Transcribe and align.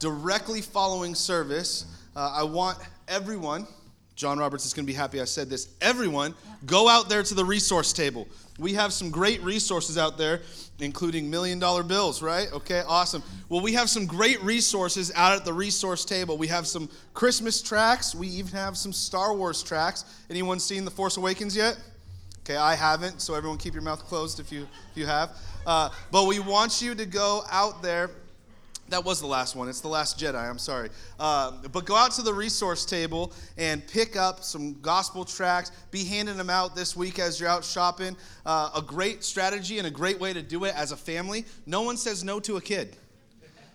directly 0.00 0.62
following 0.62 1.14
service, 1.14 1.84
uh, 2.16 2.34
I 2.34 2.42
want 2.42 2.78
everyone, 3.06 3.66
John 4.16 4.38
Roberts 4.38 4.66
is 4.66 4.74
going 4.74 4.84
to 4.84 4.92
be 4.92 4.96
happy 4.96 5.20
I 5.20 5.24
said 5.24 5.48
this, 5.48 5.68
everyone, 5.80 6.34
go 6.66 6.88
out 6.88 7.08
there 7.08 7.22
to 7.22 7.34
the 7.34 7.44
resource 7.44 7.92
table. 7.92 8.26
We 8.58 8.74
have 8.74 8.92
some 8.92 9.10
great 9.10 9.42
resources 9.42 9.96
out 9.96 10.18
there, 10.18 10.40
including 10.80 11.30
million 11.30 11.58
dollar 11.58 11.82
bills, 11.82 12.20
right? 12.20 12.52
Okay, 12.52 12.82
awesome. 12.86 13.22
Well, 13.48 13.60
we 13.60 13.72
have 13.74 13.88
some 13.88 14.06
great 14.06 14.42
resources 14.42 15.12
out 15.14 15.32
at 15.32 15.44
the 15.44 15.52
resource 15.52 16.04
table. 16.04 16.36
We 16.36 16.48
have 16.48 16.66
some 16.66 16.90
Christmas 17.14 17.62
tracts. 17.62 18.14
We 18.14 18.26
even 18.28 18.52
have 18.52 18.76
some 18.76 18.92
Star 18.92 19.34
Wars 19.34 19.62
tracts. 19.62 20.04
Anyone 20.28 20.60
seen 20.60 20.84
The 20.84 20.90
Force 20.90 21.16
Awakens 21.16 21.56
yet? 21.56 21.78
Okay, 22.40 22.56
I 22.56 22.74
haven't, 22.74 23.20
so 23.20 23.34
everyone 23.34 23.58
keep 23.58 23.74
your 23.74 23.82
mouth 23.82 24.04
closed 24.06 24.40
if 24.40 24.50
you 24.50 24.66
if 24.90 24.96
you 24.96 25.06
have. 25.06 25.30
Uh, 25.66 25.90
but 26.10 26.26
we 26.26 26.38
want 26.38 26.82
you 26.82 26.94
to 26.94 27.06
go 27.06 27.44
out 27.50 27.82
there 27.82 28.10
that 28.90 29.04
was 29.04 29.20
the 29.20 29.26
last 29.26 29.56
one. 29.56 29.68
It's 29.68 29.80
the 29.80 29.88
last 29.88 30.18
Jedi. 30.18 30.36
I'm 30.36 30.58
sorry. 30.58 30.90
Uh, 31.18 31.52
but 31.72 31.86
go 31.86 31.96
out 31.96 32.12
to 32.12 32.22
the 32.22 32.34
resource 32.34 32.84
table 32.84 33.32
and 33.56 33.86
pick 33.86 34.16
up 34.16 34.42
some 34.42 34.80
gospel 34.80 35.24
tracts. 35.24 35.72
Be 35.90 36.04
handing 36.04 36.36
them 36.36 36.50
out 36.50 36.76
this 36.76 36.96
week 36.96 37.18
as 37.18 37.40
you're 37.40 37.48
out 37.48 37.64
shopping. 37.64 38.16
Uh, 38.44 38.70
a 38.76 38.82
great 38.82 39.24
strategy 39.24 39.78
and 39.78 39.86
a 39.86 39.90
great 39.90 40.20
way 40.20 40.32
to 40.32 40.42
do 40.42 40.64
it 40.64 40.74
as 40.76 40.92
a 40.92 40.96
family. 40.96 41.44
No 41.66 41.82
one 41.82 41.96
says 41.96 42.22
no 42.24 42.40
to 42.40 42.56
a 42.56 42.60
kid. 42.60 42.96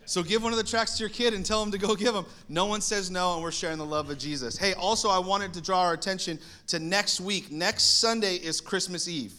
So 0.07 0.21
give 0.21 0.43
one 0.43 0.51
of 0.51 0.57
the 0.57 0.63
tracts 0.63 0.97
to 0.97 0.99
your 0.99 1.09
kid 1.09 1.33
and 1.33 1.43
tell 1.43 1.61
them 1.61 1.71
to 1.71 1.79
go 1.79 1.95
give 1.95 2.13
them. 2.13 2.25
No 2.47 2.65
one 2.67 2.81
says 2.81 3.09
no, 3.09 3.33
and 3.33 3.41
we're 3.41 3.51
sharing 3.51 3.79
the 3.79 3.85
love 3.85 4.11
of 4.11 4.19
Jesus. 4.19 4.55
Hey, 4.55 4.73
also, 4.73 5.09
I 5.09 5.17
wanted 5.17 5.51
to 5.53 5.61
draw 5.61 5.81
our 5.81 5.93
attention 5.93 6.39
to 6.67 6.77
next 6.77 7.19
week. 7.19 7.51
Next 7.51 7.99
Sunday 7.99 8.35
is 8.35 8.61
Christmas 8.61 9.07
Eve 9.07 9.33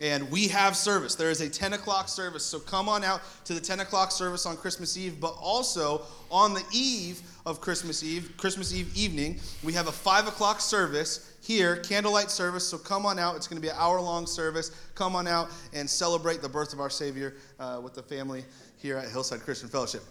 and 0.00 0.30
we 0.30 0.48
have 0.48 0.76
service. 0.76 1.14
There 1.14 1.30
is 1.30 1.42
a 1.42 1.48
10 1.48 1.74
o'clock 1.74 2.08
service. 2.08 2.44
So 2.44 2.58
come 2.58 2.88
on 2.88 3.04
out 3.04 3.20
to 3.44 3.54
the 3.54 3.60
10 3.60 3.80
o'clock 3.80 4.10
service 4.10 4.46
on 4.46 4.56
Christmas 4.56 4.96
Eve, 4.96 5.20
but 5.20 5.34
also 5.38 6.02
on 6.30 6.54
the 6.54 6.64
eve 6.72 7.20
of 7.44 7.60
Christmas 7.60 8.02
Eve, 8.02 8.32
Christmas 8.36 8.74
Eve 8.74 8.90
evening, 8.96 9.38
we 9.62 9.72
have 9.72 9.88
a 9.88 9.92
5 9.92 10.28
o'clock 10.28 10.60
service 10.60 11.34
here, 11.42 11.76
candlelight 11.76 12.30
service. 12.30 12.66
So 12.66 12.78
come 12.78 13.04
on 13.04 13.18
out. 13.18 13.36
It's 13.36 13.46
going 13.46 13.60
to 13.60 13.62
be 13.62 13.70
an 13.70 13.76
hour 13.78 14.00
long 14.00 14.26
service. 14.26 14.70
Come 14.94 15.16
on 15.16 15.26
out 15.26 15.50
and 15.74 15.88
celebrate 15.88 16.40
the 16.42 16.48
birth 16.48 16.72
of 16.72 16.80
our 16.80 16.90
Savior 16.90 17.34
uh, 17.58 17.80
with 17.82 17.94
the 17.94 18.02
family 18.02 18.44
here 18.78 18.96
at 18.96 19.10
Hillside 19.10 19.40
Christian 19.40 19.68
Fellowship. 19.68 20.02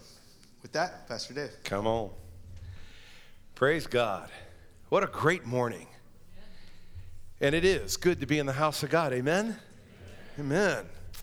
With 0.62 0.72
that, 0.72 1.08
Pastor 1.08 1.34
Dave. 1.34 1.50
Come 1.64 1.86
on. 1.86 2.10
Praise 3.54 3.86
God. 3.86 4.30
What 4.88 5.02
a 5.02 5.06
great 5.06 5.46
morning. 5.46 5.86
And 7.40 7.54
it 7.54 7.64
is 7.64 7.96
good 7.96 8.20
to 8.20 8.26
be 8.26 8.38
in 8.38 8.46
the 8.46 8.52
house 8.52 8.82
of 8.82 8.90
God. 8.90 9.12
Amen. 9.12 9.56
Amen. 10.40 10.86
I 10.86 11.18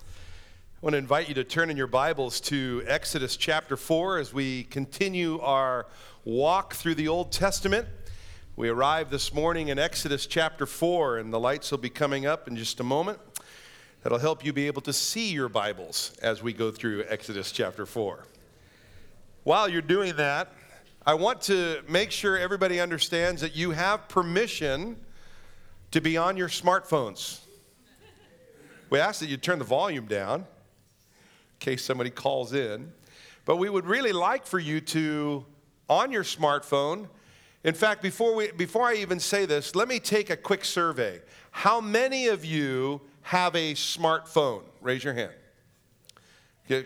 want 0.79 0.93
to 0.93 0.99
invite 0.99 1.27
you 1.27 1.33
to 1.33 1.43
turn 1.43 1.71
in 1.71 1.75
your 1.75 1.87
Bibles 1.87 2.39
to 2.41 2.83
Exodus 2.85 3.35
chapter 3.35 3.75
4 3.75 4.19
as 4.19 4.31
we 4.31 4.65
continue 4.65 5.39
our 5.39 5.87
walk 6.23 6.75
through 6.75 6.93
the 6.93 7.07
Old 7.07 7.31
Testament. 7.31 7.88
We 8.55 8.69
arrived 8.69 9.09
this 9.09 9.33
morning 9.33 9.69
in 9.69 9.79
Exodus 9.79 10.27
chapter 10.27 10.67
4, 10.67 11.17
and 11.17 11.33
the 11.33 11.39
lights 11.39 11.71
will 11.71 11.79
be 11.79 11.89
coming 11.89 12.27
up 12.27 12.47
in 12.47 12.55
just 12.55 12.79
a 12.79 12.83
moment. 12.83 13.17
That'll 14.03 14.19
help 14.19 14.45
you 14.45 14.53
be 14.53 14.67
able 14.67 14.83
to 14.83 14.93
see 14.93 15.31
your 15.31 15.49
Bibles 15.49 16.15
as 16.21 16.43
we 16.43 16.53
go 16.53 16.69
through 16.69 17.03
Exodus 17.09 17.51
chapter 17.51 17.88
4. 17.88 18.23
While 19.45 19.67
you're 19.67 19.81
doing 19.81 20.15
that, 20.17 20.53
I 21.07 21.15
want 21.15 21.41
to 21.43 21.81
make 21.89 22.11
sure 22.11 22.38
everybody 22.38 22.79
understands 22.79 23.41
that 23.41 23.55
you 23.55 23.71
have 23.71 24.07
permission 24.09 24.95
to 25.89 26.01
be 26.01 26.17
on 26.17 26.38
your 26.38 26.49
smartphones. 26.49 27.39
We 28.89 28.99
ask 28.99 29.19
that 29.19 29.30
you 29.30 29.38
turn 29.38 29.59
the 29.59 29.66
volume 29.66 30.05
down 30.05 30.41
in 30.41 30.45
case 31.59 31.83
somebody 31.83 32.09
calls 32.09 32.53
in. 32.53 32.91
But 33.45 33.57
we 33.57 33.69
would 33.69 33.85
really 33.85 34.11
like 34.11 34.45
for 34.45 34.59
you 34.59 34.81
to, 34.81 35.45
on 35.89 36.11
your 36.11 36.23
smartphone, 36.23 37.07
in 37.63 37.73
fact, 37.73 38.02
before, 38.02 38.35
we, 38.35 38.52
before 38.52 38.88
I 38.88 38.94
even 38.95 39.19
say 39.19 39.45
this, 39.45 39.75
let 39.75 39.88
me 39.88 39.99
take 39.99 40.29
a 40.29 40.38
quick 40.38 40.63
survey. 40.63 41.21
How 41.52 41.81
many 41.81 42.28
of 42.28 42.45
you 42.45 43.01
have 43.23 43.56
a 43.56 43.73
smartphone? 43.73 44.63
Raise 44.79 45.03
your 45.03 45.13
hand. 45.13 45.33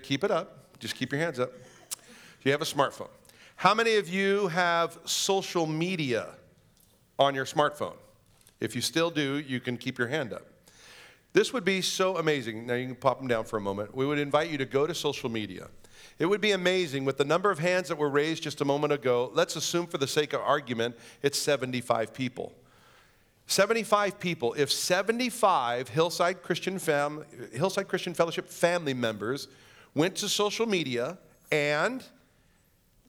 Keep 0.01 0.23
it 0.23 0.31
up. 0.31 0.79
Just 0.79 0.95
keep 0.95 1.11
your 1.11 1.21
hands 1.21 1.39
up. 1.39 1.51
Do 1.51 2.49
you 2.49 2.51
have 2.51 2.61
a 2.61 2.65
smartphone. 2.65 3.09
How 3.55 3.75
many 3.75 3.97
of 3.97 4.09
you 4.09 4.47
have 4.47 4.97
social 5.05 5.67
media 5.67 6.29
on 7.19 7.35
your 7.35 7.45
smartphone? 7.45 7.97
If 8.59 8.75
you 8.75 8.81
still 8.81 9.11
do, 9.11 9.37
you 9.37 9.59
can 9.59 9.77
keep 9.77 9.99
your 9.99 10.07
hand 10.07 10.33
up. 10.33 10.50
This 11.33 11.53
would 11.53 11.63
be 11.63 11.81
so 11.81 12.17
amazing. 12.17 12.65
Now 12.67 12.73
you 12.73 12.87
can 12.87 12.95
pop 12.95 13.19
them 13.19 13.27
down 13.27 13.45
for 13.45 13.57
a 13.57 13.61
moment. 13.61 13.95
We 13.95 14.05
would 14.05 14.19
invite 14.19 14.49
you 14.49 14.57
to 14.57 14.65
go 14.65 14.85
to 14.85 14.93
social 14.93 15.29
media. 15.29 15.67
It 16.19 16.25
would 16.25 16.41
be 16.41 16.51
amazing 16.51 17.05
with 17.05 17.17
the 17.17 17.25
number 17.25 17.49
of 17.49 17.59
hands 17.59 17.87
that 17.87 17.97
were 17.97 18.09
raised 18.09 18.43
just 18.43 18.61
a 18.61 18.65
moment 18.65 18.93
ago. 18.93 19.31
Let's 19.33 19.55
assume, 19.55 19.87
for 19.87 19.97
the 19.97 20.07
sake 20.07 20.33
of 20.33 20.41
argument, 20.41 20.95
it's 21.21 21.39
75 21.39 22.13
people. 22.13 22.53
75 23.47 24.19
people. 24.19 24.53
If 24.53 24.71
75 24.71 25.89
Hillside 25.89 26.41
Christian, 26.41 26.79
Fam- 26.79 27.25
Hillside 27.53 27.87
Christian 27.87 28.13
Fellowship 28.13 28.47
family 28.47 28.93
members 28.93 29.47
went 29.95 30.15
to 30.17 30.29
social 30.29 30.65
media 30.65 31.17
and 31.51 32.03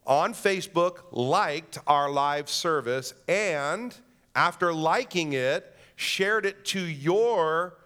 on 0.07 0.35
Facebook 0.35 1.05
liked 1.13 1.79
our 1.87 2.11
live 2.11 2.49
service 2.49 3.15
and 3.29 3.95
after 4.35 4.73
liking 4.73 5.35
it, 5.35 5.77
shared 5.97 6.47
it 6.47 6.65
to 6.67 6.81
your 6.81 7.77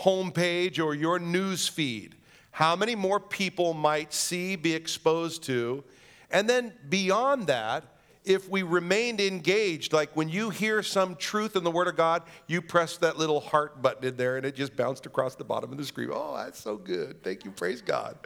homepage 0.00 0.82
or 0.82 0.94
your 0.94 1.18
news 1.18 1.68
feed, 1.68 2.14
how 2.50 2.76
many 2.76 2.94
more 2.94 3.18
people 3.18 3.74
might 3.74 4.12
see, 4.12 4.56
be 4.56 4.74
exposed 4.74 5.42
to? 5.44 5.82
And 6.30 6.48
then 6.48 6.72
beyond 6.88 7.46
that, 7.48 7.84
if 8.24 8.48
we 8.48 8.62
remained 8.62 9.20
engaged, 9.20 9.92
like 9.92 10.16
when 10.16 10.28
you 10.28 10.50
hear 10.50 10.82
some 10.82 11.14
truth 11.16 11.56
in 11.56 11.64
the 11.64 11.70
Word 11.70 11.88
of 11.88 11.96
God, 11.96 12.22
you 12.46 12.62
press 12.62 12.96
that 12.98 13.18
little 13.18 13.40
heart 13.40 13.82
button 13.82 14.04
in 14.04 14.16
there 14.16 14.36
and 14.36 14.46
it 14.46 14.54
just 14.54 14.74
bounced 14.76 15.04
across 15.04 15.34
the 15.34 15.44
bottom 15.44 15.70
of 15.70 15.78
the 15.78 15.84
screen. 15.84 16.08
Oh, 16.12 16.36
that's 16.36 16.58
so 16.58 16.76
good. 16.76 17.22
Thank 17.22 17.44
you. 17.44 17.50
Praise 17.50 17.82
God. 17.82 18.16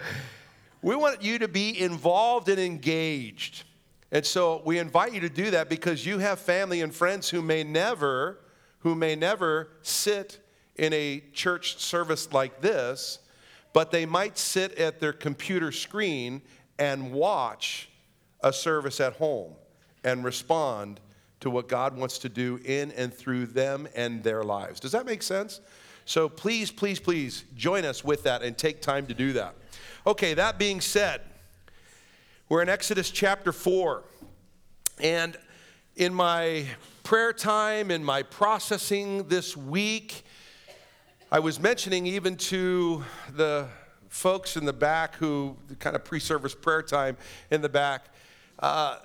We 0.82 0.94
want 0.94 1.22
you 1.22 1.40
to 1.40 1.48
be 1.48 1.80
involved 1.80 2.48
and 2.48 2.60
engaged. 2.60 3.64
And 4.12 4.24
so 4.24 4.62
we 4.64 4.78
invite 4.78 5.12
you 5.12 5.20
to 5.20 5.28
do 5.28 5.50
that 5.50 5.68
because 5.68 6.06
you 6.06 6.18
have 6.18 6.38
family 6.38 6.80
and 6.80 6.94
friends 6.94 7.28
who 7.28 7.42
may 7.42 7.64
never, 7.64 8.38
who 8.80 8.94
may 8.94 9.16
never 9.16 9.70
sit 9.82 10.38
in 10.78 10.92
a 10.92 11.22
church 11.32 11.78
service 11.78 12.32
like 12.32 12.60
this, 12.60 13.18
but 13.72 13.90
they 13.90 14.06
might 14.06 14.38
sit 14.38 14.72
at 14.78 15.00
their 15.00 15.12
computer 15.12 15.72
screen 15.72 16.40
and 16.78 17.12
watch 17.12 17.88
a 18.42 18.52
service 18.52 19.00
at 19.00 19.14
home 19.14 19.52
and 20.04 20.24
respond 20.24 21.00
to 21.40 21.50
what 21.50 21.68
God 21.68 21.96
wants 21.96 22.18
to 22.18 22.28
do 22.28 22.60
in 22.64 22.92
and 22.92 23.12
through 23.12 23.46
them 23.46 23.88
and 23.94 24.22
their 24.22 24.42
lives. 24.42 24.80
Does 24.80 24.92
that 24.92 25.06
make 25.06 25.22
sense? 25.22 25.60
So 26.04 26.28
please, 26.28 26.70
please, 26.70 26.98
please 26.98 27.44
join 27.56 27.84
us 27.84 28.02
with 28.02 28.22
that 28.22 28.42
and 28.42 28.56
take 28.56 28.80
time 28.80 29.06
to 29.06 29.14
do 29.14 29.34
that. 29.34 29.54
Okay, 30.06 30.34
that 30.34 30.58
being 30.58 30.80
said, 30.80 31.20
we're 32.48 32.62
in 32.62 32.68
Exodus 32.68 33.10
chapter 33.10 33.52
4. 33.52 34.02
And 35.00 35.36
in 35.96 36.14
my 36.14 36.64
prayer 37.02 37.32
time, 37.32 37.90
in 37.90 38.02
my 38.02 38.22
processing 38.22 39.28
this 39.28 39.56
week, 39.56 40.24
I 41.30 41.40
was 41.40 41.60
mentioning 41.60 42.06
even 42.06 42.36
to 42.36 43.04
the 43.36 43.68
folks 44.08 44.56
in 44.56 44.64
the 44.64 44.72
back 44.72 45.14
who 45.16 45.58
kind 45.78 45.94
of 45.94 46.02
pre 46.02 46.20
service 46.20 46.54
prayer 46.54 46.80
time 46.80 47.18
in 47.50 47.60
the 47.60 47.68
back. 47.68 48.06
Uh, 48.58 49.00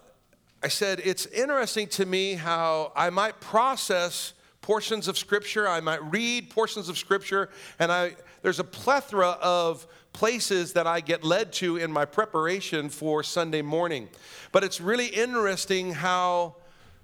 I 0.63 0.69
said, 0.69 1.01
it's 1.03 1.25
interesting 1.25 1.87
to 1.87 2.05
me 2.05 2.35
how 2.35 2.93
I 2.95 3.09
might 3.09 3.41
process 3.41 4.31
portions 4.61 5.09
of 5.09 5.17
Scripture, 5.17 5.67
I 5.67 5.81
might 5.81 6.01
read 6.13 6.49
portions 6.49 6.87
of 6.87 6.97
Scripture, 6.97 7.49
and 7.77 7.91
I, 7.91 8.15
there's 8.41 8.59
a 8.59 8.63
plethora 8.63 9.31
of 9.41 9.85
places 10.13 10.71
that 10.73 10.87
I 10.87 11.01
get 11.01 11.25
led 11.25 11.51
to 11.53 11.75
in 11.75 11.91
my 11.91 12.05
preparation 12.05 12.87
for 12.87 13.21
Sunday 13.21 13.61
morning. 13.61 14.07
But 14.53 14.63
it's 14.63 14.79
really 14.79 15.07
interesting 15.07 15.91
how 15.91 16.55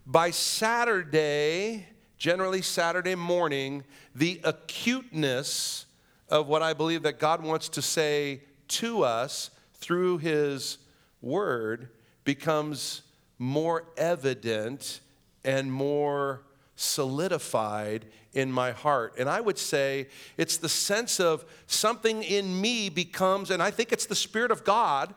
by 0.05 0.31
Saturday, 0.31 1.87
generally 2.19 2.61
Saturday 2.61 3.15
morning, 3.15 3.83
the 4.13 4.39
acuteness 4.43 5.85
of 6.27 6.47
what 6.47 6.61
I 6.61 6.73
believe 6.73 7.03
that 7.03 7.17
God 7.17 7.41
wants 7.41 7.69
to 7.69 7.81
say 7.81 8.41
to 8.67 9.03
us 9.03 9.49
through 9.75 10.19
His 10.19 10.77
Word 11.21 11.89
becomes 12.25 13.01
more 13.39 13.85
evident 13.97 14.99
and 15.43 15.71
more 15.71 16.43
solidified 16.75 18.05
in 18.33 18.51
my 18.51 18.71
heart. 18.71 19.15
And 19.17 19.29
I 19.29 19.39
would 19.41 19.57
say 19.57 20.07
it's 20.37 20.57
the 20.57 20.69
sense 20.69 21.19
of 21.19 21.45
something 21.67 22.21
in 22.21 22.59
me 22.59 22.89
becomes, 22.89 23.49
and 23.49 23.63
I 23.63 23.71
think 23.71 23.91
it's 23.91 24.05
the 24.05 24.15
Spirit 24.15 24.51
of 24.51 24.63
God 24.63 25.15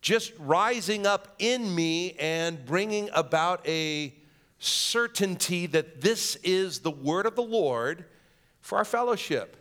just 0.00 0.32
rising 0.38 1.04
up 1.04 1.34
in 1.40 1.74
me 1.74 2.12
and 2.12 2.64
bringing 2.64 3.10
about 3.12 3.66
a 3.66 4.14
certainty 4.58 5.66
that 5.66 6.00
this 6.00 6.36
is 6.36 6.80
the 6.80 6.90
word 6.90 7.26
of 7.26 7.36
the 7.36 7.42
Lord 7.42 8.04
for 8.60 8.78
our 8.78 8.84
fellowship. 8.84 9.56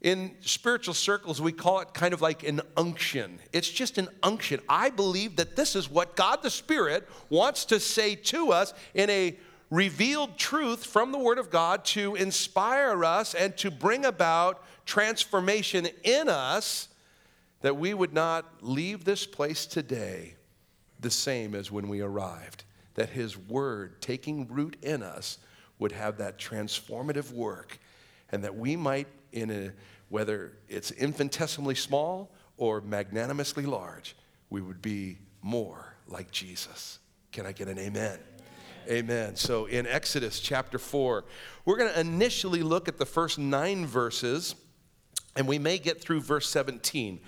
In 0.00 0.32
spiritual 0.42 0.92
circles, 0.92 1.40
we 1.40 1.52
call 1.52 1.80
it 1.80 1.94
kind 1.94 2.12
of 2.12 2.20
like 2.20 2.42
an 2.42 2.60
unction. 2.76 3.38
It's 3.52 3.70
just 3.70 3.96
an 3.96 4.08
unction. 4.22 4.60
I 4.68 4.90
believe 4.90 5.36
that 5.36 5.56
this 5.56 5.74
is 5.74 5.88
what 5.88 6.14
God 6.14 6.42
the 6.42 6.50
Spirit 6.50 7.08
wants 7.30 7.64
to 7.66 7.80
say 7.80 8.14
to 8.16 8.52
us 8.52 8.74
in 8.92 9.08
a 9.08 9.38
revealed 9.70 10.36
truth 10.36 10.84
from 10.84 11.10
the 11.10 11.18
Word 11.18 11.38
of 11.38 11.50
God 11.50 11.84
to 11.86 12.14
inspire 12.16 13.04
us 13.04 13.34
and 13.34 13.56
to 13.56 13.70
bring 13.70 14.04
about 14.04 14.62
transformation 14.84 15.88
in 16.02 16.28
us 16.28 16.88
that 17.62 17.78
we 17.78 17.94
would 17.94 18.12
not 18.12 18.44
leave 18.60 19.04
this 19.04 19.24
place 19.24 19.64
today 19.64 20.34
the 21.00 21.10
same 21.10 21.54
as 21.54 21.72
when 21.72 21.88
we 21.88 22.02
arrived. 22.02 22.63
That 22.94 23.10
His 23.10 23.36
Word 23.36 24.00
taking 24.00 24.46
root 24.48 24.76
in 24.82 25.02
us 25.02 25.38
would 25.78 25.92
have 25.92 26.18
that 26.18 26.38
transformative 26.38 27.32
work 27.32 27.78
and 28.30 28.42
that 28.44 28.56
we 28.56 28.76
might, 28.76 29.06
in 29.32 29.50
a 29.50 29.72
whether 30.08 30.52
it's 30.68 30.90
infinitesimally 30.92 31.74
small 31.74 32.30
or 32.56 32.80
magnanimously 32.80 33.66
large, 33.66 34.14
we 34.50 34.60
would 34.60 34.80
be 34.80 35.18
more 35.42 35.94
like 36.08 36.30
Jesus. 36.30 36.98
Can 37.32 37.46
I 37.46 37.52
get 37.52 37.68
an 37.68 37.78
amen? 37.78 38.18
Amen. 38.88 39.34
So 39.34 39.66
in 39.66 39.86
Exodus 39.86 40.40
chapter 40.40 40.78
4, 40.78 41.24
we're 41.64 41.76
going 41.76 41.92
to 41.92 42.00
initially 42.00 42.62
look 42.62 42.86
at 42.86 42.98
the 42.98 43.06
first 43.06 43.38
nine 43.38 43.86
verses, 43.86 44.54
and 45.34 45.48
we 45.48 45.58
may 45.58 45.78
get 45.78 46.00
through 46.00 46.20
verse 46.20 46.48
17 46.48 47.20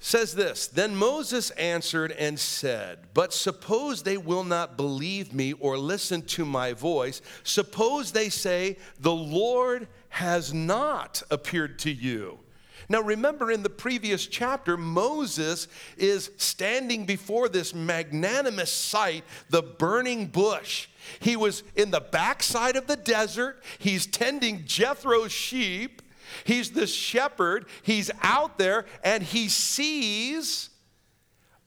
says 0.00 0.34
this 0.34 0.66
Then 0.66 0.96
Moses 0.96 1.50
answered 1.50 2.12
and 2.12 2.38
said, 2.38 2.98
But 3.14 3.32
suppose 3.32 4.02
they 4.02 4.16
will 4.16 4.44
not 4.44 4.76
believe 4.76 5.32
me 5.32 5.52
or 5.52 5.78
listen 5.78 6.22
to 6.22 6.44
my 6.44 6.72
voice. 6.72 7.22
Suppose 7.44 8.10
they 8.10 8.30
say, 8.30 8.78
The 8.98 9.14
Lord 9.14 9.86
has 10.08 10.52
not 10.52 11.22
appeared 11.30 11.78
to 11.80 11.92
you. 11.92 12.40
Now, 12.88 13.02
remember 13.02 13.52
in 13.52 13.62
the 13.62 13.70
previous 13.70 14.26
chapter, 14.26 14.76
Moses 14.76 15.68
is 15.96 16.32
standing 16.38 17.06
before 17.06 17.48
this 17.48 17.72
magnanimous 17.72 18.72
sight, 18.72 19.22
the 19.48 19.62
burning 19.62 20.26
bush. 20.26 20.88
He 21.20 21.36
was 21.36 21.62
in 21.76 21.92
the 21.92 22.00
backside 22.00 22.74
of 22.74 22.88
the 22.88 22.96
desert, 22.96 23.62
he's 23.78 24.06
tending 24.06 24.64
Jethro's 24.64 25.30
sheep. 25.30 26.02
He's 26.44 26.70
the 26.70 26.86
shepherd. 26.86 27.66
He's 27.82 28.10
out 28.22 28.58
there 28.58 28.86
and 29.02 29.22
he 29.22 29.48
sees 29.48 30.70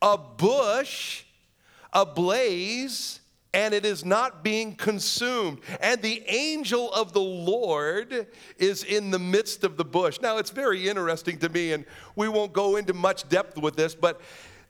a 0.02 0.18
bush 0.18 1.24
ablaze 1.92 3.20
and 3.54 3.74
it 3.74 3.86
is 3.86 4.04
not 4.04 4.44
being 4.44 4.76
consumed. 4.76 5.60
And 5.80 6.02
the 6.02 6.24
angel 6.28 6.92
of 6.92 7.14
the 7.14 7.22
Lord 7.22 8.28
is 8.58 8.84
in 8.84 9.12
the 9.12 9.20
midst 9.20 9.64
of 9.64 9.78
the 9.78 9.86
bush. 9.86 10.20
Now, 10.22 10.38
it's 10.38 10.50
very 10.50 10.90
interesting 10.90 11.38
to 11.38 11.50
me, 11.50 11.72
and 11.74 11.86
we 12.16 12.28
won't 12.28 12.52
go 12.52 12.78
into 12.78 12.94
much 12.94 13.30
depth 13.30 13.60
with 13.60 13.76
this, 13.76 13.94
but 13.94 14.20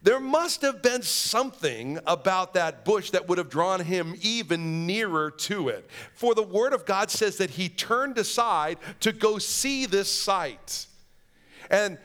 there 0.04 0.20
must 0.20 0.62
have 0.62 0.82
been 0.82 1.02
something 1.02 1.98
about 2.06 2.54
that 2.56 2.84
bush 2.84 3.12
that 3.12 3.30
would 3.30 3.38
have 3.38 3.50
drawn 3.50 3.80
him 3.80 4.16
even 4.22 4.86
nearer 4.86 5.32
to 5.32 5.70
it. 5.70 5.90
For 6.14 6.36
the 6.36 6.44
Word 6.44 6.74
of 6.74 6.86
God 6.86 7.10
says 7.10 7.38
that 7.38 7.52
he 7.52 7.70
turned 7.70 8.18
aside 8.18 8.78
to 9.00 9.14
go 9.14 9.38
see 9.38 9.86
this 9.86 10.12
sight. 10.12 10.88
And 11.72 11.98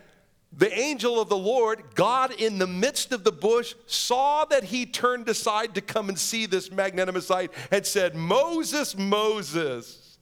the 0.57 0.73
angel 0.73 1.21
of 1.21 1.29
the 1.29 1.37
Lord, 1.37 1.83
God 1.97 2.33
in 2.33 2.59
the 2.59 2.67
midst 2.69 3.13
of 3.13 3.25
the 3.25 3.33
bush, 3.33 3.75
saw 3.87 4.45
that 4.47 4.65
he 4.65 4.87
turned 4.87 5.29
aside 5.29 5.75
to 5.75 5.81
come 5.81 6.09
and 6.09 6.19
see 6.19 6.47
this 6.47 6.71
magnanimous 6.71 7.27
sight 7.27 7.51
and 7.71 7.85
said, 7.85 8.15
Moses, 8.15 8.97
Moses, 8.97 10.19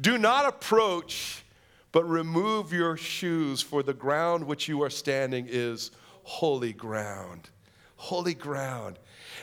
do 0.00 0.18
not 0.18 0.46
approach, 0.46 1.44
but 1.92 2.04
remove 2.04 2.72
your 2.72 2.96
shoes, 2.96 3.62
for 3.62 3.82
the 3.82 3.94
ground 3.94 4.44
which 4.44 4.68
you 4.68 4.82
are 4.82 4.90
standing 4.90 5.46
is 5.48 5.92
holy 6.30 6.72
ground. 6.72 7.50
Holy 7.96 8.34
ground. 8.34 8.98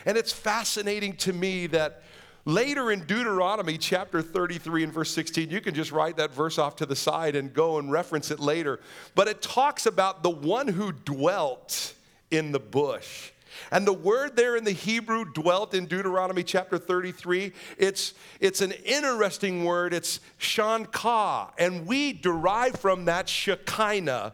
And 0.06 0.16
it's 0.16 0.32
fascinating 0.32 1.16
to 1.16 1.34
me 1.34 1.66
that 1.68 2.02
later 2.46 2.90
in 2.90 3.04
Deuteronomy 3.04 3.76
chapter 3.76 4.22
33 4.22 4.84
and 4.84 4.92
verse 4.92 5.10
16, 5.10 5.50
you 5.50 5.60
can 5.60 5.74
just 5.74 5.92
write 5.92 6.16
that 6.16 6.32
verse 6.32 6.56
off 6.56 6.76
to 6.76 6.86
the 6.86 6.96
side 6.96 7.36
and 7.36 7.52
go 7.52 7.78
and 7.78 7.92
reference 7.92 8.30
it 8.30 8.40
later. 8.40 8.80
But 9.14 9.28
it 9.28 9.42
talks 9.42 9.84
about 9.84 10.22
the 10.22 10.30
one 10.30 10.66
who 10.66 10.92
dwelt 10.92 11.92
in 12.30 12.52
the 12.52 12.58
bush. 12.58 13.32
And 13.70 13.86
the 13.86 13.92
word 13.92 14.34
there 14.34 14.56
in 14.56 14.64
the 14.64 14.72
Hebrew 14.72 15.26
dwelt 15.26 15.74
in 15.74 15.86
Deuteronomy 15.86 16.42
chapter 16.42 16.78
33. 16.78 17.52
It's, 17.76 18.14
it's 18.40 18.62
an 18.62 18.72
interesting 18.72 19.64
word. 19.64 19.92
It's 19.92 20.20
shankah. 20.38 21.52
And 21.58 21.86
we 21.86 22.14
derive 22.14 22.76
from 22.76 23.04
that 23.04 23.28
Shekinah 23.28 24.32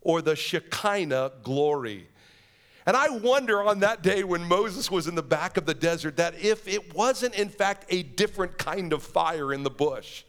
or 0.00 0.22
the 0.22 0.36
Shekinah 0.36 1.32
glory. 1.42 2.06
And 2.86 2.96
I 2.96 3.10
wonder 3.10 3.62
on 3.62 3.80
that 3.80 4.02
day 4.02 4.24
when 4.24 4.42
Moses 4.42 4.90
was 4.90 5.06
in 5.06 5.14
the 5.14 5.22
back 5.22 5.56
of 5.56 5.66
the 5.66 5.74
desert 5.74 6.16
that 6.16 6.34
if 6.40 6.66
it 6.66 6.94
wasn't, 6.94 7.34
in 7.34 7.48
fact, 7.48 7.84
a 7.90 8.02
different 8.02 8.58
kind 8.58 8.92
of 8.92 9.02
fire 9.02 9.52
in 9.52 9.62
the 9.62 9.70
bush. 9.70 10.24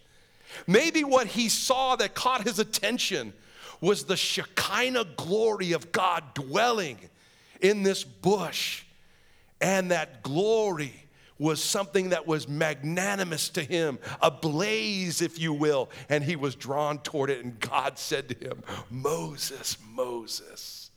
Maybe 0.67 1.03
what 1.03 1.27
he 1.27 1.47
saw 1.47 1.95
that 1.95 2.13
caught 2.13 2.43
his 2.43 2.59
attention 2.59 3.33
was 3.79 4.03
the 4.03 4.17
Shekinah 4.17 5.05
glory 5.15 5.71
of 5.71 5.91
God 5.91 6.33
dwelling 6.33 6.97
in 7.61 7.83
this 7.83 8.03
bush. 8.03 8.83
And 9.61 9.91
that 9.91 10.23
glory 10.23 10.93
was 11.41 11.59
something 11.59 12.09
that 12.09 12.27
was 12.27 12.47
magnanimous 12.47 13.49
to 13.49 13.63
him, 13.63 13.97
a 14.21 14.29
blaze, 14.29 15.23
if 15.23 15.39
you 15.39 15.51
will. 15.51 15.89
And 16.07 16.23
he 16.23 16.35
was 16.35 16.53
drawn 16.53 16.99
toward 16.99 17.31
it. 17.31 17.43
And 17.43 17.59
God 17.59 17.97
said 17.97 18.29
to 18.29 18.35
him, 18.35 18.61
Moses, 18.91 19.75
Moses, 19.91 20.91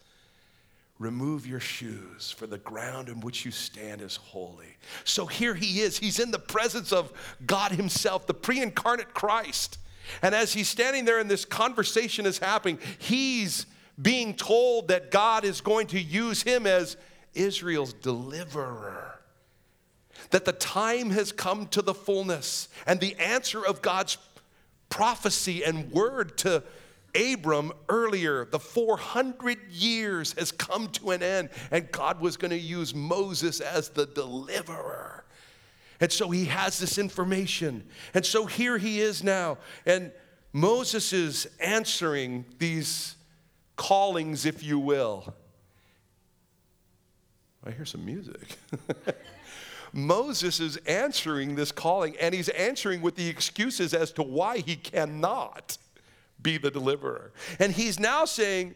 remove 0.98 1.46
your 1.46 1.60
shoes, 1.60 2.30
for 2.30 2.46
the 2.46 2.58
ground 2.58 3.08
in 3.08 3.20
which 3.20 3.46
you 3.46 3.50
stand 3.50 4.02
is 4.02 4.16
holy. 4.16 4.76
So 5.04 5.24
here 5.24 5.54
he 5.54 5.80
is. 5.80 5.96
He's 5.96 6.20
in 6.20 6.30
the 6.30 6.38
presence 6.38 6.92
of 6.92 7.10
God 7.46 7.72
himself, 7.72 8.26
the 8.26 8.34
pre 8.34 8.60
incarnate 8.60 9.14
Christ. 9.14 9.78
And 10.20 10.34
as 10.34 10.52
he's 10.52 10.68
standing 10.68 11.06
there 11.06 11.20
and 11.20 11.30
this 11.30 11.46
conversation 11.46 12.26
is 12.26 12.36
happening, 12.36 12.78
he's 12.98 13.64
being 14.00 14.34
told 14.34 14.88
that 14.88 15.10
God 15.10 15.46
is 15.46 15.62
going 15.62 15.86
to 15.86 15.98
use 15.98 16.42
him 16.42 16.66
as 16.66 16.98
Israel's 17.32 17.94
deliverer 17.94 19.13
that 20.30 20.44
the 20.44 20.52
time 20.52 21.10
has 21.10 21.32
come 21.32 21.66
to 21.68 21.82
the 21.82 21.94
fullness 21.94 22.68
and 22.86 23.00
the 23.00 23.16
answer 23.16 23.64
of 23.64 23.82
God's 23.82 24.18
prophecy 24.88 25.64
and 25.64 25.90
word 25.90 26.36
to 26.38 26.62
Abram 27.14 27.72
earlier, 27.88 28.44
the 28.44 28.58
400 28.58 29.58
years 29.70 30.32
has 30.32 30.50
come 30.50 30.88
to 30.92 31.10
an 31.10 31.22
end, 31.22 31.50
and 31.70 31.90
God 31.92 32.20
was 32.20 32.36
going 32.36 32.50
to 32.50 32.58
use 32.58 32.94
Moses 32.94 33.60
as 33.60 33.90
the 33.90 34.06
deliverer. 34.06 35.24
And 36.00 36.10
so 36.10 36.30
he 36.30 36.46
has 36.46 36.78
this 36.78 36.98
information. 36.98 37.84
And 38.14 38.26
so 38.26 38.46
here 38.46 38.78
he 38.78 39.00
is 39.00 39.22
now. 39.22 39.58
And 39.86 40.10
Moses 40.52 41.12
is 41.12 41.48
answering 41.60 42.44
these 42.58 43.16
callings, 43.76 44.44
if 44.44 44.62
you 44.62 44.78
will. 44.78 45.34
I 47.64 47.70
hear 47.70 47.84
some 47.84 48.04
music. 48.04 48.58
Moses 49.94 50.58
is 50.58 50.76
answering 50.78 51.54
this 51.54 51.70
calling, 51.70 52.16
and 52.20 52.34
he's 52.34 52.48
answering 52.50 53.00
with 53.00 53.14
the 53.14 53.28
excuses 53.28 53.94
as 53.94 54.10
to 54.12 54.24
why 54.24 54.58
he 54.58 54.74
cannot 54.74 55.78
be 56.42 56.58
the 56.58 56.70
deliverer. 56.70 57.32
And 57.60 57.72
he's 57.72 58.00
now 58.00 58.24
saying, 58.24 58.74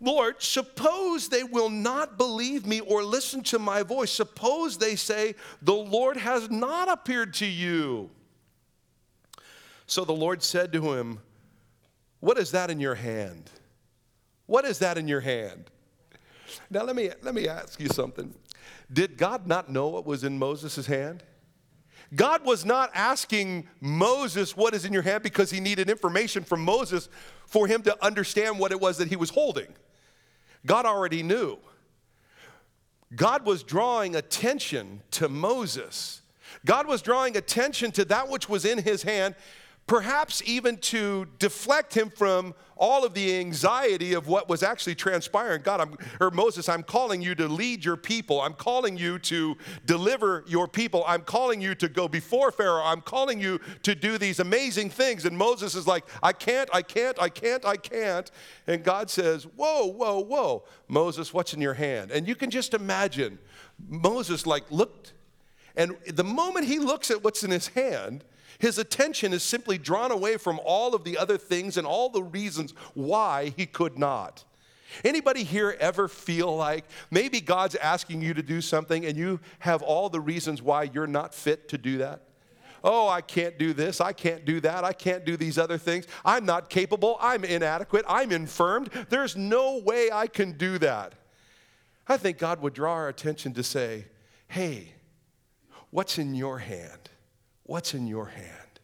Lord, 0.00 0.36
suppose 0.40 1.28
they 1.28 1.42
will 1.42 1.68
not 1.68 2.16
believe 2.16 2.66
me 2.66 2.80
or 2.80 3.02
listen 3.02 3.42
to 3.44 3.58
my 3.58 3.82
voice. 3.82 4.12
Suppose 4.12 4.78
they 4.78 4.94
say, 4.94 5.34
The 5.60 5.74
Lord 5.74 6.16
has 6.16 6.48
not 6.48 6.88
appeared 6.88 7.34
to 7.34 7.46
you. 7.46 8.08
So 9.86 10.04
the 10.04 10.12
Lord 10.12 10.40
said 10.42 10.72
to 10.72 10.92
him, 10.92 11.18
What 12.20 12.38
is 12.38 12.52
that 12.52 12.70
in 12.70 12.78
your 12.78 12.94
hand? 12.94 13.50
What 14.46 14.64
is 14.64 14.78
that 14.78 14.96
in 14.96 15.08
your 15.08 15.20
hand? 15.20 15.64
Now 16.70 16.84
let 16.84 16.94
me 16.94 17.10
let 17.22 17.34
me 17.34 17.48
ask 17.48 17.80
you 17.80 17.88
something. 17.88 18.32
Did 18.92 19.16
God 19.16 19.46
not 19.46 19.70
know 19.70 19.88
what 19.88 20.06
was 20.06 20.24
in 20.24 20.38
Moses' 20.38 20.86
hand? 20.86 21.22
God 22.14 22.44
was 22.44 22.64
not 22.64 22.90
asking 22.92 23.68
Moses 23.80 24.56
what 24.56 24.74
is 24.74 24.84
in 24.84 24.92
your 24.92 25.02
hand 25.02 25.22
because 25.22 25.50
he 25.50 25.60
needed 25.60 25.88
information 25.88 26.42
from 26.42 26.64
Moses 26.64 27.08
for 27.46 27.68
him 27.68 27.82
to 27.82 28.04
understand 28.04 28.58
what 28.58 28.72
it 28.72 28.80
was 28.80 28.98
that 28.98 29.08
he 29.08 29.16
was 29.16 29.30
holding. 29.30 29.68
God 30.66 30.86
already 30.86 31.22
knew. 31.22 31.58
God 33.14 33.44
was 33.44 33.62
drawing 33.62 34.16
attention 34.16 35.02
to 35.12 35.28
Moses. 35.28 36.22
God 36.64 36.86
was 36.86 37.00
drawing 37.00 37.36
attention 37.36 37.92
to 37.92 38.04
that 38.06 38.28
which 38.28 38.48
was 38.48 38.64
in 38.64 38.78
his 38.78 39.02
hand 39.02 39.34
perhaps 39.86 40.40
even 40.46 40.76
to 40.76 41.26
deflect 41.38 41.94
him 41.94 42.10
from 42.10 42.54
all 42.76 43.04
of 43.04 43.12
the 43.12 43.38
anxiety 43.38 44.14
of 44.14 44.26
what 44.26 44.48
was 44.48 44.62
actually 44.62 44.94
transpiring. 44.94 45.60
God, 45.62 45.80
I'm, 45.80 45.96
or 46.18 46.30
Moses, 46.30 46.68
I'm 46.68 46.82
calling 46.82 47.20
you 47.20 47.34
to 47.34 47.46
lead 47.46 47.84
your 47.84 47.96
people. 47.96 48.40
I'm 48.40 48.54
calling 48.54 48.96
you 48.96 49.18
to 49.18 49.56
deliver 49.84 50.44
your 50.46 50.66
people. 50.66 51.04
I'm 51.06 51.22
calling 51.22 51.60
you 51.60 51.74
to 51.74 51.88
go 51.88 52.08
before 52.08 52.50
Pharaoh. 52.52 52.82
I'm 52.82 53.02
calling 53.02 53.38
you 53.38 53.60
to 53.82 53.94
do 53.94 54.16
these 54.16 54.40
amazing 54.40 54.88
things. 54.88 55.26
And 55.26 55.36
Moses 55.36 55.74
is 55.74 55.86
like, 55.86 56.04
I 56.22 56.32
can't, 56.32 56.70
I 56.72 56.80
can't, 56.80 57.20
I 57.20 57.28
can't, 57.28 57.66
I 57.66 57.76
can't. 57.76 58.30
And 58.66 58.82
God 58.82 59.10
says, 59.10 59.44
Whoa, 59.44 59.86
whoa, 59.86 60.20
whoa. 60.20 60.64
Moses, 60.88 61.34
what's 61.34 61.52
in 61.52 61.60
your 61.60 61.74
hand? 61.74 62.10
And 62.10 62.26
you 62.26 62.34
can 62.34 62.50
just 62.50 62.72
imagine 62.72 63.38
Moses 63.88 64.46
like 64.46 64.70
looked, 64.70 65.12
and 65.76 65.96
the 66.06 66.24
moment 66.24 66.66
he 66.66 66.78
looks 66.78 67.10
at 67.10 67.22
what's 67.22 67.42
in 67.42 67.50
his 67.50 67.68
hand, 67.68 68.24
his 68.60 68.78
attention 68.78 69.32
is 69.32 69.42
simply 69.42 69.78
drawn 69.78 70.12
away 70.12 70.36
from 70.36 70.60
all 70.64 70.94
of 70.94 71.02
the 71.02 71.16
other 71.16 71.38
things 71.38 71.76
and 71.76 71.86
all 71.86 72.10
the 72.10 72.22
reasons 72.22 72.74
why 72.94 73.54
he 73.56 73.64
could 73.66 73.98
not. 73.98 74.44
Anybody 75.02 75.44
here 75.44 75.76
ever 75.80 76.08
feel 76.08 76.54
like 76.54 76.84
maybe 77.10 77.40
God's 77.40 77.74
asking 77.76 78.22
you 78.22 78.34
to 78.34 78.42
do 78.42 78.60
something 78.60 79.06
and 79.06 79.16
you 79.16 79.40
have 79.60 79.82
all 79.82 80.10
the 80.10 80.20
reasons 80.20 80.60
why 80.60 80.84
you're 80.84 81.06
not 81.06 81.34
fit 81.34 81.68
to 81.70 81.78
do 81.78 81.98
that? 81.98 82.22
Oh, 82.84 83.08
I 83.08 83.22
can't 83.22 83.58
do 83.58 83.72
this. 83.72 84.00
I 84.00 84.12
can't 84.12 84.44
do 84.44 84.60
that. 84.60 84.84
I 84.84 84.92
can't 84.92 85.24
do 85.24 85.36
these 85.36 85.58
other 85.58 85.78
things. 85.78 86.06
I'm 86.24 86.44
not 86.44 86.68
capable. 86.70 87.16
I'm 87.20 87.44
inadequate. 87.44 88.04
I'm 88.08 88.32
infirmed. 88.32 88.90
There's 89.08 89.36
no 89.36 89.78
way 89.78 90.10
I 90.12 90.26
can 90.26 90.52
do 90.52 90.78
that. 90.78 91.14
I 92.08 92.18
think 92.18 92.38
God 92.38 92.60
would 92.60 92.74
draw 92.74 92.92
our 92.92 93.08
attention 93.08 93.54
to 93.54 93.62
say, 93.62 94.06
hey, 94.48 94.92
what's 95.90 96.18
in 96.18 96.34
your 96.34 96.58
hand? 96.58 97.10
What's 97.70 97.94
in 97.94 98.08
your 98.08 98.26
hand? 98.26 98.80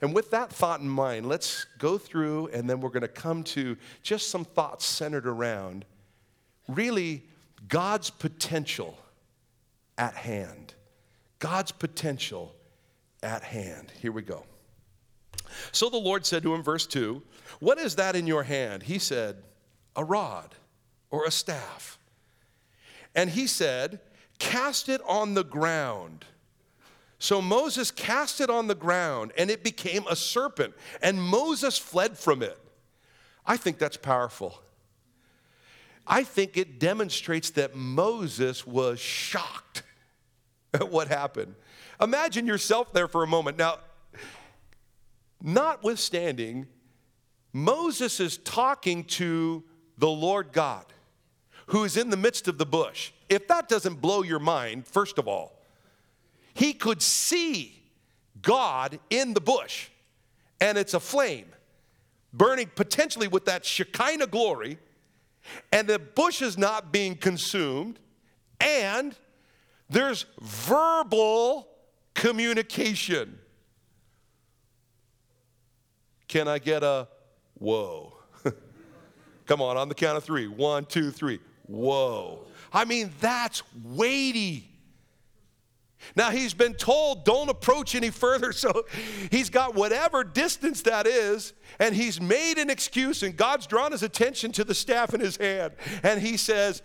And 0.00 0.12
with 0.12 0.32
that 0.32 0.50
thought 0.50 0.80
in 0.80 0.88
mind, 0.88 1.28
let's 1.28 1.66
go 1.78 1.98
through 1.98 2.48
and 2.48 2.68
then 2.68 2.80
we're 2.80 2.88
going 2.88 3.02
to 3.02 3.06
come 3.06 3.44
to 3.44 3.76
just 4.02 4.28
some 4.28 4.44
thoughts 4.44 4.84
centered 4.84 5.24
around 5.24 5.84
really 6.66 7.22
God's 7.68 8.10
potential 8.10 8.98
at 9.96 10.14
hand. 10.14 10.74
God's 11.38 11.70
potential 11.70 12.56
at 13.22 13.44
hand. 13.44 13.92
Here 14.00 14.10
we 14.10 14.22
go. 14.22 14.46
So 15.70 15.88
the 15.88 15.96
Lord 15.96 16.26
said 16.26 16.42
to 16.42 16.52
him, 16.52 16.64
verse 16.64 16.88
2, 16.88 17.22
What 17.60 17.78
is 17.78 17.94
that 17.94 18.16
in 18.16 18.26
your 18.26 18.42
hand? 18.42 18.82
He 18.82 18.98
said, 18.98 19.36
A 19.94 20.02
rod 20.02 20.56
or 21.12 21.24
a 21.24 21.30
staff. 21.30 22.00
And 23.14 23.30
he 23.30 23.46
said, 23.46 24.00
Cast 24.40 24.88
it 24.88 25.00
on 25.06 25.34
the 25.34 25.44
ground. 25.44 26.24
So 27.22 27.40
Moses 27.40 27.92
cast 27.92 28.40
it 28.40 28.50
on 28.50 28.66
the 28.66 28.74
ground, 28.74 29.30
and 29.38 29.48
it 29.48 29.62
became 29.62 30.04
a 30.10 30.16
serpent, 30.16 30.74
and 31.00 31.22
Moses 31.22 31.78
fled 31.78 32.18
from 32.18 32.42
it. 32.42 32.58
I 33.46 33.56
think 33.56 33.78
that's 33.78 33.96
powerful. 33.96 34.60
I 36.04 36.24
think 36.24 36.56
it 36.56 36.80
demonstrates 36.80 37.50
that 37.50 37.76
Moses 37.76 38.66
was 38.66 38.98
shocked 38.98 39.84
at 40.74 40.90
what 40.90 41.06
happened. 41.06 41.54
Imagine 42.00 42.44
yourself 42.44 42.92
there 42.92 43.06
for 43.06 43.22
a 43.22 43.28
moment. 43.28 43.56
Now, 43.56 43.78
notwithstanding, 45.40 46.66
Moses 47.52 48.18
is 48.18 48.38
talking 48.38 49.04
to 49.04 49.62
the 49.96 50.10
Lord 50.10 50.52
God, 50.52 50.86
who 51.66 51.84
is 51.84 51.96
in 51.96 52.10
the 52.10 52.16
midst 52.16 52.48
of 52.48 52.58
the 52.58 52.66
bush. 52.66 53.12
If 53.28 53.46
that 53.46 53.68
doesn't 53.68 54.00
blow 54.00 54.24
your 54.24 54.40
mind, 54.40 54.88
first 54.88 55.18
of 55.18 55.28
all, 55.28 55.61
he 56.54 56.72
could 56.72 57.02
see 57.02 57.82
God 58.40 58.98
in 59.10 59.34
the 59.34 59.40
bush, 59.40 59.88
and 60.60 60.76
it's 60.76 60.94
a 60.94 61.00
flame 61.00 61.46
burning 62.32 62.70
potentially 62.74 63.28
with 63.28 63.44
that 63.44 63.64
Shekinah 63.64 64.28
glory, 64.28 64.78
and 65.70 65.86
the 65.86 65.98
bush 65.98 66.40
is 66.40 66.56
not 66.56 66.92
being 66.92 67.14
consumed, 67.14 67.98
and 68.60 69.14
there's 69.90 70.24
verbal 70.40 71.68
communication. 72.14 73.38
Can 76.28 76.48
I 76.48 76.58
get 76.58 76.82
a 76.82 77.08
whoa? 77.54 78.14
Come 79.46 79.60
on, 79.60 79.76
on 79.76 79.88
the 79.88 79.94
count 79.94 80.16
of 80.16 80.24
three. 80.24 80.46
One, 80.46 80.86
two, 80.86 81.10
three. 81.10 81.40
Whoa. 81.66 82.46
I 82.72 82.86
mean, 82.86 83.12
that's 83.20 83.62
weighty. 83.84 84.68
Now 86.16 86.30
he's 86.30 86.54
been 86.54 86.74
told, 86.74 87.24
don't 87.24 87.48
approach 87.48 87.94
any 87.94 88.10
further. 88.10 88.52
So 88.62 88.86
he's 89.30 89.50
got 89.50 89.74
whatever 89.74 90.22
distance 90.22 90.82
that 90.82 91.06
is, 91.06 91.52
and 91.80 91.96
he's 91.96 92.20
made 92.20 92.58
an 92.58 92.70
excuse, 92.70 93.24
and 93.24 93.36
God's 93.36 93.66
drawn 93.66 93.90
his 93.90 94.04
attention 94.04 94.52
to 94.52 94.62
the 94.62 94.74
staff 94.74 95.14
in 95.14 95.20
his 95.20 95.36
hand. 95.36 95.72
And 96.04 96.20
he 96.20 96.36
says, 96.36 96.80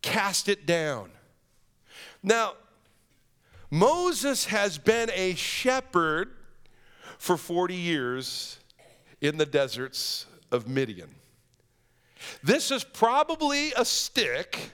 cast 0.00 0.48
it 0.48 0.64
down. 0.64 1.10
Now, 2.22 2.52
Moses 3.68 4.44
has 4.44 4.78
been 4.78 5.10
a 5.12 5.34
shepherd 5.34 6.30
for 7.18 7.36
40 7.36 7.74
years 7.74 8.60
in 9.20 9.38
the 9.38 9.46
deserts 9.46 10.26
of 10.52 10.68
Midian. 10.68 11.14
This 12.44 12.70
is 12.70 12.84
probably 12.84 13.72
a 13.72 13.84
stick 13.84 14.70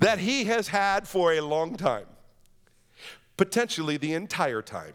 that 0.00 0.18
he 0.18 0.44
has 0.44 0.68
had 0.68 1.06
for 1.06 1.32
a 1.32 1.40
long 1.40 1.76
time 1.76 2.06
potentially 3.36 3.96
the 3.96 4.14
entire 4.14 4.62
time. 4.62 4.94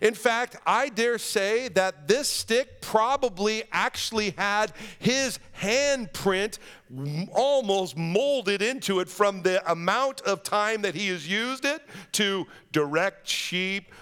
In 0.00 0.14
fact, 0.14 0.56
I 0.66 0.88
dare 0.90 1.18
say 1.18 1.68
that 1.68 2.08
this 2.08 2.28
stick 2.28 2.80
probably 2.80 3.64
actually 3.72 4.30
had 4.36 4.72
his 4.98 5.38
handprint 5.60 6.58
almost 7.32 7.96
molded 7.96 8.62
into 8.62 9.00
it 9.00 9.08
from 9.08 9.42
the 9.42 9.70
amount 9.70 10.20
of 10.22 10.42
time 10.42 10.82
that 10.82 10.94
he 10.94 11.08
has 11.08 11.26
used 11.28 11.64
it 11.64 11.82
to 12.12 12.46
direct 12.72 13.26
sheep, 13.26 13.92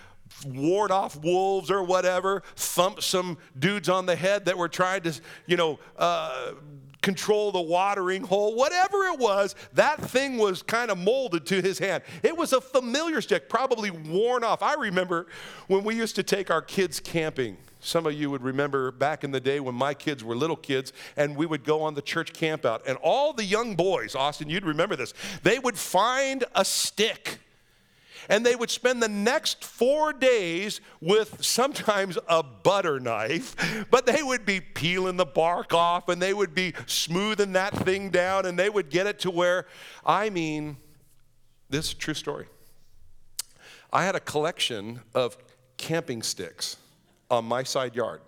ward 0.44 0.90
off 0.90 1.16
wolves 1.22 1.70
or 1.70 1.82
whatever, 1.82 2.42
thump 2.56 3.02
some 3.02 3.38
dudes 3.58 3.88
on 3.88 4.06
the 4.06 4.16
head 4.16 4.44
that 4.44 4.58
were 4.58 4.68
trying 4.68 5.02
to, 5.02 5.12
you 5.46 5.56
know, 5.56 5.78
uh, 5.98 6.52
control 7.06 7.52
the 7.52 7.60
watering 7.60 8.24
hole, 8.24 8.56
whatever 8.56 9.04
it 9.04 9.20
was, 9.20 9.54
that 9.74 10.02
thing 10.10 10.38
was 10.38 10.60
kind 10.60 10.90
of 10.90 10.98
molded 10.98 11.46
to 11.46 11.62
his 11.62 11.78
hand. 11.78 12.02
It 12.24 12.36
was 12.36 12.52
a 12.52 12.60
familiar 12.60 13.20
stick, 13.20 13.48
probably 13.48 13.92
worn 13.92 14.42
off. 14.42 14.60
I 14.60 14.74
remember 14.74 15.28
when 15.68 15.84
we 15.84 15.94
used 15.94 16.16
to 16.16 16.24
take 16.24 16.50
our 16.50 16.60
kids 16.60 16.98
camping. 16.98 17.58
Some 17.78 18.06
of 18.06 18.14
you 18.14 18.28
would 18.32 18.42
remember 18.42 18.90
back 18.90 19.22
in 19.22 19.30
the 19.30 19.38
day 19.38 19.60
when 19.60 19.76
my 19.76 19.94
kids 19.94 20.24
were 20.24 20.34
little 20.34 20.56
kids 20.56 20.92
and 21.16 21.36
we 21.36 21.46
would 21.46 21.62
go 21.62 21.80
on 21.80 21.94
the 21.94 22.02
church 22.02 22.32
campout. 22.32 22.80
And 22.88 22.98
all 23.00 23.32
the 23.32 23.44
young 23.44 23.76
boys, 23.76 24.16
Austin, 24.16 24.50
you'd 24.50 24.64
remember 24.64 24.96
this, 24.96 25.14
they 25.44 25.60
would 25.60 25.78
find 25.78 26.42
a 26.56 26.64
stick 26.64 27.38
and 28.28 28.44
they 28.44 28.56
would 28.56 28.70
spend 28.70 29.02
the 29.02 29.08
next 29.08 29.64
four 29.64 30.12
days 30.12 30.80
with 31.00 31.42
sometimes 31.44 32.18
a 32.28 32.42
butter 32.42 32.98
knife, 33.00 33.86
but 33.90 34.06
they 34.06 34.22
would 34.22 34.44
be 34.44 34.60
peeling 34.60 35.16
the 35.16 35.26
bark 35.26 35.72
off 35.72 36.08
and 36.08 36.20
they 36.20 36.34
would 36.34 36.54
be 36.54 36.74
smoothing 36.86 37.52
that 37.52 37.72
thing 37.72 38.10
down 38.10 38.46
and 38.46 38.58
they 38.58 38.68
would 38.68 38.90
get 38.90 39.06
it 39.06 39.18
to 39.20 39.30
where, 39.30 39.66
I 40.04 40.30
mean, 40.30 40.76
this 41.70 41.86
is 41.86 41.92
a 41.92 41.96
true 41.96 42.14
story. 42.14 42.46
I 43.92 44.04
had 44.04 44.14
a 44.14 44.20
collection 44.20 45.00
of 45.14 45.36
camping 45.76 46.22
sticks 46.22 46.76
on 47.30 47.44
my 47.44 47.62
side 47.62 47.94
yard. 47.94 48.20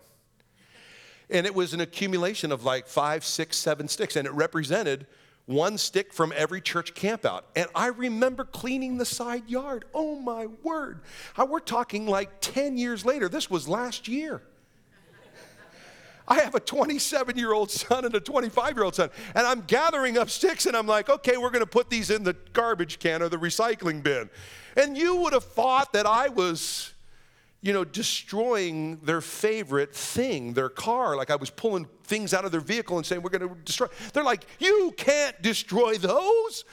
And 1.30 1.46
it 1.46 1.54
was 1.54 1.74
an 1.74 1.80
accumulation 1.80 2.52
of 2.52 2.64
like 2.64 2.86
five, 2.86 3.24
six, 3.24 3.56
seven 3.56 3.86
sticks, 3.88 4.16
and 4.16 4.26
it 4.26 4.32
represented 4.32 5.06
one 5.48 5.78
stick 5.78 6.12
from 6.12 6.30
every 6.36 6.60
church 6.60 6.92
campout. 6.92 7.40
And 7.56 7.68
I 7.74 7.86
remember 7.86 8.44
cleaning 8.44 8.98
the 8.98 9.06
side 9.06 9.48
yard. 9.48 9.86
Oh 9.94 10.14
my 10.14 10.46
word. 10.62 11.00
I, 11.36 11.44
we're 11.44 11.60
talking 11.60 12.06
like 12.06 12.28
10 12.42 12.76
years 12.76 13.06
later. 13.06 13.30
This 13.30 13.48
was 13.48 13.66
last 13.66 14.08
year. 14.08 14.42
I 16.30 16.40
have 16.40 16.54
a 16.54 16.60
27 16.60 17.38
year 17.38 17.54
old 17.54 17.70
son 17.70 18.04
and 18.04 18.14
a 18.14 18.20
25 18.20 18.76
year 18.76 18.84
old 18.84 18.94
son, 18.94 19.08
and 19.34 19.46
I'm 19.46 19.62
gathering 19.62 20.18
up 20.18 20.28
sticks 20.28 20.66
and 20.66 20.76
I'm 20.76 20.86
like, 20.86 21.08
okay, 21.08 21.38
we're 21.38 21.48
gonna 21.48 21.64
put 21.64 21.88
these 21.88 22.10
in 22.10 22.22
the 22.22 22.36
garbage 22.52 22.98
can 22.98 23.22
or 23.22 23.30
the 23.30 23.38
recycling 23.38 24.02
bin. 24.02 24.28
And 24.76 24.98
you 24.98 25.16
would 25.16 25.32
have 25.32 25.44
thought 25.44 25.94
that 25.94 26.04
I 26.04 26.28
was 26.28 26.92
you 27.60 27.72
know, 27.72 27.84
destroying 27.84 28.98
their 29.02 29.20
favorite 29.20 29.94
thing, 29.94 30.52
their 30.54 30.68
car. 30.68 31.16
Like 31.16 31.30
I 31.30 31.36
was 31.36 31.50
pulling 31.50 31.86
things 32.04 32.32
out 32.32 32.44
of 32.44 32.52
their 32.52 32.60
vehicle 32.60 32.96
and 32.96 33.06
saying, 33.06 33.22
We're 33.22 33.30
going 33.30 33.48
to 33.48 33.54
destroy. 33.64 33.88
They're 34.12 34.24
like, 34.24 34.46
You 34.58 34.94
can't 34.96 35.40
destroy 35.42 35.96
those. 35.98 36.64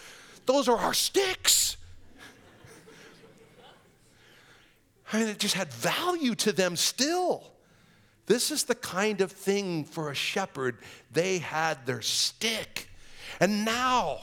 Those 0.46 0.68
are 0.68 0.78
our 0.78 0.94
sticks. 0.94 1.78
I 5.12 5.20
mean, 5.20 5.30
it 5.30 5.40
just 5.40 5.56
had 5.56 5.72
value 5.72 6.36
to 6.36 6.52
them 6.52 6.76
still. 6.76 7.52
This 8.28 8.50
is 8.52 8.64
the 8.64 8.76
kind 8.76 9.22
of 9.22 9.32
thing 9.32 9.86
for 9.86 10.12
a 10.12 10.16
shepherd. 10.16 10.80
They 11.12 11.40
had 11.40 11.86
their 11.86 12.02
stick. 12.02 12.90
And 13.40 13.66
now, 13.66 14.22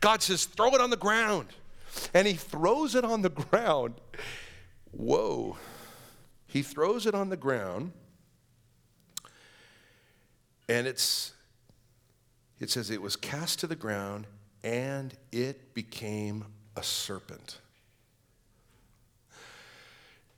God 0.00 0.22
says, 0.22 0.44
Throw 0.44 0.74
it 0.74 0.80
on 0.80 0.90
the 0.90 0.96
ground. 0.96 1.48
And 2.14 2.26
he 2.26 2.34
throws 2.34 2.94
it 2.94 3.04
on 3.04 3.22
the 3.22 3.30
ground. 3.30 3.94
Whoa. 4.92 5.56
He 6.48 6.62
throws 6.62 7.06
it 7.06 7.14
on 7.14 7.28
the 7.28 7.36
ground, 7.36 7.92
and 10.68 10.86
it's, 10.86 11.32
it 12.58 12.70
says 12.70 12.90
it 12.90 13.00
was 13.00 13.14
cast 13.16 13.60
to 13.60 13.66
the 13.66 13.76
ground, 13.76 14.26
and 14.64 15.14
it 15.30 15.74
became 15.74 16.44
a 16.74 16.82
serpent. 16.82 17.58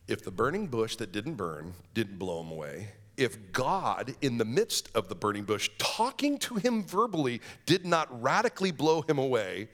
If 0.09 0.25
the 0.25 0.33
burning 0.33 0.67
bush 0.67 0.97
that 0.97 1.13
didn't 1.13 1.35
burn 1.35 1.73
didn't 1.95 2.19
blow 2.19 2.43
him 2.43 2.51
away, 2.51 2.89
if 3.17 3.53
God, 3.53 4.15
in 4.21 4.39
the 4.39 4.45
midst 4.45 4.89
of 4.95 5.09
the 5.09 5.15
burning 5.15 5.45
bush, 5.45 5.71
talking 5.79 6.39
to 6.39 6.57
him 6.57 6.83
verbally, 6.83 7.41
did 7.67 7.87
not 7.87 8.09
radically 8.21 8.73
blow 8.73 9.03
him 9.03 9.19
away, 9.19 9.69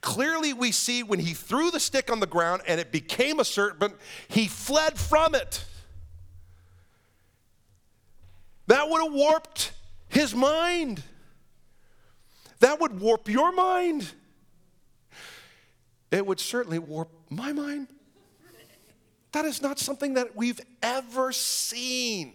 clearly 0.00 0.52
we 0.52 0.72
see 0.72 1.02
when 1.02 1.18
he 1.18 1.34
threw 1.34 1.70
the 1.70 1.80
stick 1.80 2.10
on 2.10 2.20
the 2.20 2.26
ground 2.26 2.62
and 2.66 2.80
it 2.80 2.92
became 2.92 3.40
a 3.40 3.44
serpent, 3.44 3.94
he 4.28 4.46
fled 4.46 4.98
from 4.98 5.34
it. 5.34 5.64
That 8.66 8.88
would 8.88 9.02
have 9.02 9.12
warped 9.12 9.72
his 10.08 10.34
mind. 10.34 11.02
That 12.60 12.80
would 12.80 13.00
warp 13.00 13.28
your 13.28 13.52
mind. 13.52 14.12
It 16.10 16.26
would 16.26 16.40
certainly 16.40 16.78
warp 16.78 17.10
my 17.30 17.52
mind. 17.52 17.88
That 19.32 19.44
is 19.44 19.60
not 19.60 19.78
something 19.78 20.14
that 20.14 20.34
we've 20.34 20.60
ever 20.82 21.30
seen. 21.32 22.34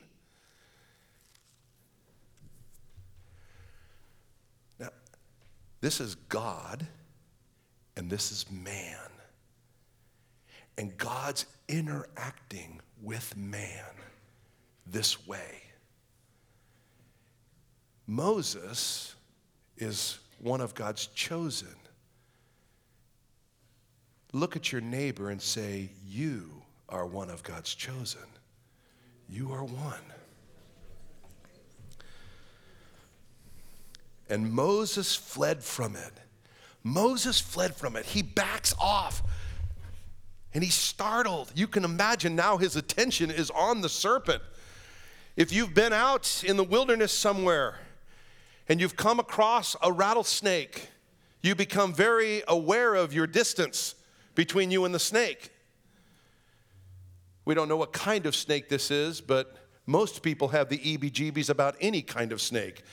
Now, 4.78 4.90
this 5.80 6.00
is 6.00 6.16
God 6.16 6.86
and 7.96 8.10
this 8.10 8.32
is 8.32 8.46
man. 8.52 8.98
And 10.78 10.98
God's 10.98 11.46
interacting 11.68 12.82
with 13.02 13.36
man 13.36 13.84
this 14.88 15.28
way. 15.28 15.62
Moses 18.08 19.16
is 19.78 20.20
one 20.40 20.62
of 20.62 20.74
God's 20.74 21.08
chosen. 21.08 21.76
Look 24.34 24.56
at 24.56 24.72
your 24.72 24.82
neighbor 24.82 25.30
and 25.30 25.42
say, 25.42 25.90
You 26.08 26.50
are 26.90 27.06
one 27.06 27.30
of 27.30 27.44
God's 27.44 27.74
chosen. 27.74 28.22
You 29.30 29.52
are 29.52 29.64
one. 29.64 30.00
And 34.30 34.52
Moses 34.52 35.16
fled 35.16 35.62
from 35.62 35.96
it. 35.96 36.14
Moses 36.84 37.40
fled 37.40 37.76
from 37.76 37.96
it. 37.96 38.06
He 38.06 38.22
backs 38.22 38.74
off 38.80 39.22
and 40.54 40.64
he's 40.64 40.74
startled. 40.74 41.52
You 41.56 41.68
can 41.68 41.86
imagine 41.86 42.36
now 42.36 42.58
his 42.58 42.76
attention 42.76 43.32
is 43.32 43.50
on 43.52 43.82
the 43.82 43.90
serpent. 43.90 44.42
If 45.38 45.54
you've 45.54 45.74
been 45.74 45.94
out 45.94 46.44
in 46.46 46.58
the 46.58 46.64
wilderness 46.64 47.14
somewhere 47.14 47.76
and 48.68 48.82
you've 48.82 48.96
come 48.96 49.20
across 49.20 49.76
a 49.82 49.92
rattlesnake, 49.92 50.90
you 51.42 51.56
become 51.56 51.94
very 51.94 52.44
aware 52.48 52.96
of 52.96 53.14
your 53.14 53.28
distance 53.28 53.96
between 54.36 54.72
you 54.72 54.86
and 54.86 54.94
the 54.94 55.00
snake. 55.00 55.52
We 57.46 57.56
don't 57.56 57.68
know 57.68 57.78
what 57.78 57.94
kind 57.94 58.26
of 58.26 58.36
snake 58.36 58.70
this 58.70 58.92
is, 58.92 59.22
but 59.22 59.58
most 59.88 60.22
people 60.22 60.50
have 60.50 60.70
the 60.70 60.78
EB 60.94 61.02
jeebies 61.12 61.50
about 61.50 61.76
any 61.82 62.02
kind 62.02 62.32
of 62.32 62.42
snake. 62.42 62.84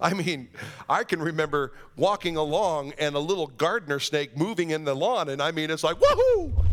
I 0.00 0.12
mean, 0.12 0.48
I 0.88 1.04
can 1.04 1.20
remember 1.20 1.72
walking 1.96 2.36
along 2.36 2.92
and 2.98 3.14
a 3.14 3.20
little 3.20 3.46
gardener 3.46 4.00
snake 4.00 4.36
moving 4.36 4.70
in 4.70 4.84
the 4.84 4.94
lawn, 4.94 5.28
and 5.28 5.40
I 5.40 5.52
mean, 5.52 5.70
it's 5.70 5.84
like, 5.84 5.96
woohoo! 5.98 6.64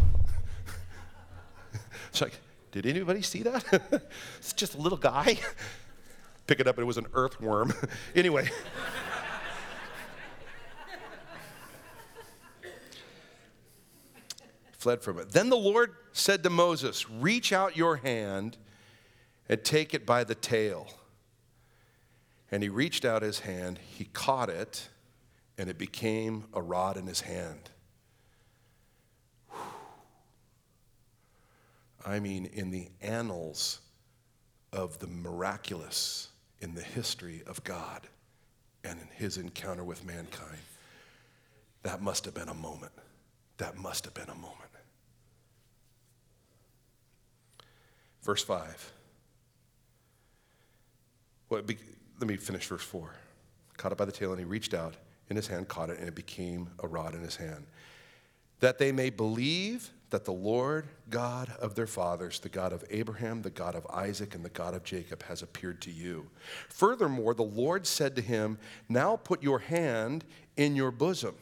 It's 2.09 2.21
like, 2.21 2.33
did 2.71 2.85
anybody 2.85 3.21
see 3.21 3.43
that? 3.43 3.63
it's 4.37 4.53
just 4.53 4.75
a 4.75 4.77
little 4.77 4.97
guy. 4.97 5.39
Pick 6.45 6.59
it 6.59 6.67
up, 6.67 6.77
and 6.77 6.83
it 6.83 6.85
was 6.85 6.97
an 6.97 7.07
earthworm. 7.13 7.73
anyway. 8.15 8.49
Fled 14.73 15.01
from 15.01 15.19
it. 15.19 15.31
Then 15.31 15.49
the 15.49 15.57
Lord 15.57 15.95
said 16.11 16.43
to 16.43 16.49
Moses, 16.49 17.09
Reach 17.09 17.53
out 17.53 17.77
your 17.77 17.97
hand 17.97 18.57
and 19.47 19.63
take 19.63 19.93
it 19.93 20.05
by 20.05 20.23
the 20.23 20.35
tail. 20.35 20.87
And 22.51 22.61
he 22.61 22.69
reached 22.69 23.05
out 23.05 23.21
his 23.21 23.39
hand, 23.39 23.79
he 23.79 24.05
caught 24.05 24.49
it, 24.49 24.89
and 25.57 25.69
it 25.69 25.77
became 25.77 26.45
a 26.53 26.61
rod 26.61 26.97
in 26.97 27.07
his 27.07 27.21
hand. 27.21 27.69
I 32.05 32.19
mean, 32.19 32.47
in 32.47 32.71
the 32.71 32.89
annals 33.01 33.79
of 34.73 34.99
the 34.99 35.07
miraculous 35.07 36.29
in 36.61 36.73
the 36.75 36.81
history 36.81 37.43
of 37.45 37.63
God 37.63 38.07
and 38.83 38.99
in 38.99 39.07
his 39.13 39.37
encounter 39.37 39.83
with 39.83 40.05
mankind, 40.05 40.57
that 41.83 42.01
must 42.01 42.25
have 42.25 42.33
been 42.33 42.49
a 42.49 42.53
moment. 42.53 42.91
That 43.57 43.77
must 43.77 44.05
have 44.05 44.13
been 44.13 44.29
a 44.29 44.35
moment. 44.35 44.57
Verse 48.23 48.43
5. 48.43 48.91
Well, 51.49 51.61
be, 51.61 51.77
let 52.21 52.27
me 52.27 52.37
finish 52.37 52.67
verse 52.67 52.83
4. 52.83 53.15
Caught 53.77 53.93
it 53.93 53.97
by 53.97 54.05
the 54.05 54.11
tail, 54.11 54.29
and 54.29 54.39
he 54.39 54.45
reached 54.45 54.75
out 54.75 54.95
in 55.29 55.35
his 55.35 55.47
hand, 55.47 55.67
caught 55.67 55.89
it, 55.89 55.97
and 55.97 56.07
it 56.07 56.13
became 56.13 56.69
a 56.79 56.87
rod 56.87 57.15
in 57.15 57.21
his 57.21 57.35
hand. 57.35 57.65
That 58.59 58.77
they 58.77 58.91
may 58.91 59.09
believe 59.09 59.89
that 60.11 60.23
the 60.23 60.31
Lord 60.31 60.87
God 61.09 61.51
of 61.59 61.73
their 61.73 61.87
fathers, 61.87 62.39
the 62.39 62.49
God 62.49 62.73
of 62.73 62.83
Abraham, 62.91 63.41
the 63.41 63.49
God 63.49 63.73
of 63.73 63.87
Isaac, 63.87 64.35
and 64.35 64.45
the 64.45 64.49
God 64.49 64.75
of 64.75 64.83
Jacob, 64.83 65.23
has 65.23 65.41
appeared 65.41 65.81
to 65.81 65.91
you. 65.91 66.27
Furthermore, 66.69 67.33
the 67.33 67.41
Lord 67.41 67.87
said 67.87 68.15
to 68.17 68.21
him, 68.21 68.59
Now 68.87 69.15
put 69.15 69.41
your 69.41 69.59
hand 69.59 70.23
in 70.57 70.75
your 70.75 70.91
bosom. 70.91 71.33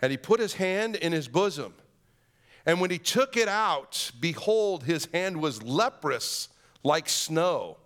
And 0.00 0.12
he 0.12 0.18
put 0.18 0.38
his 0.38 0.54
hand 0.54 0.94
in 0.94 1.10
his 1.10 1.26
bosom. 1.26 1.74
And 2.64 2.80
when 2.80 2.90
he 2.90 2.98
took 2.98 3.36
it 3.36 3.48
out, 3.48 4.12
behold, 4.20 4.84
his 4.84 5.06
hand 5.06 5.40
was 5.40 5.64
leprous 5.64 6.48
like 6.84 7.08
snow. 7.08 7.78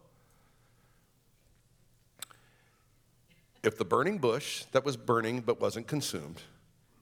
If 3.67 3.77
the 3.77 3.85
burning 3.85 4.19
bush 4.19 4.63
that 4.71 4.85
was 4.85 4.97
burning 4.97 5.41
but 5.41 5.61
wasn't 5.61 5.89
consumed, 5.89 6.41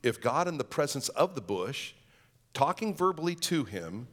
if 0.03 0.19
God 0.19 0.49
in 0.49 0.57
the 0.57 0.65
presence 0.65 1.11
of 1.11 1.35
the 1.35 1.43
bush, 1.43 1.93
talking 2.55 2.95
verbally 2.95 3.35
to 3.35 3.65
him, 3.65 4.09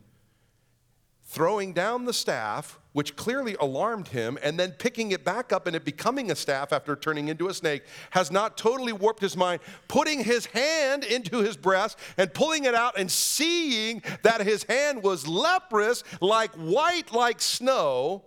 throwing 1.24 1.72
down 1.72 2.04
the 2.04 2.12
staff, 2.12 2.78
which 2.92 3.16
clearly 3.16 3.56
alarmed 3.62 4.10
him, 4.10 4.38
and 4.44 4.60
then 4.60 4.72
picking 4.72 5.12
it 5.12 5.24
back 5.24 5.54
up 5.54 5.66
and 5.66 5.78
it 5.78 5.86
becoming 5.86 6.30
a 6.30 6.36
staff 6.36 6.74
after 6.74 6.94
turning 6.94 7.30
into 7.30 7.48
a 7.48 7.54
snake, 7.54 7.84
has 8.10 8.30
not 8.30 8.58
totally 8.58 8.92
warped 8.92 9.22
his 9.22 9.38
mind, 9.38 9.62
putting 9.88 10.22
his 10.22 10.48
hand 10.48 11.06
into 11.06 11.38
his 11.38 11.56
breast 11.56 11.98
and 12.18 12.34
pulling 12.34 12.66
it 12.66 12.76
out 12.76 13.00
and 13.00 13.10
seeing 13.10 14.04
that 14.24 14.42
his 14.42 14.64
hand 14.64 15.04
was 15.04 15.26
leprous, 15.26 16.04
like 16.20 16.52
white 16.56 17.14
like 17.14 17.40
snow, 17.40 18.26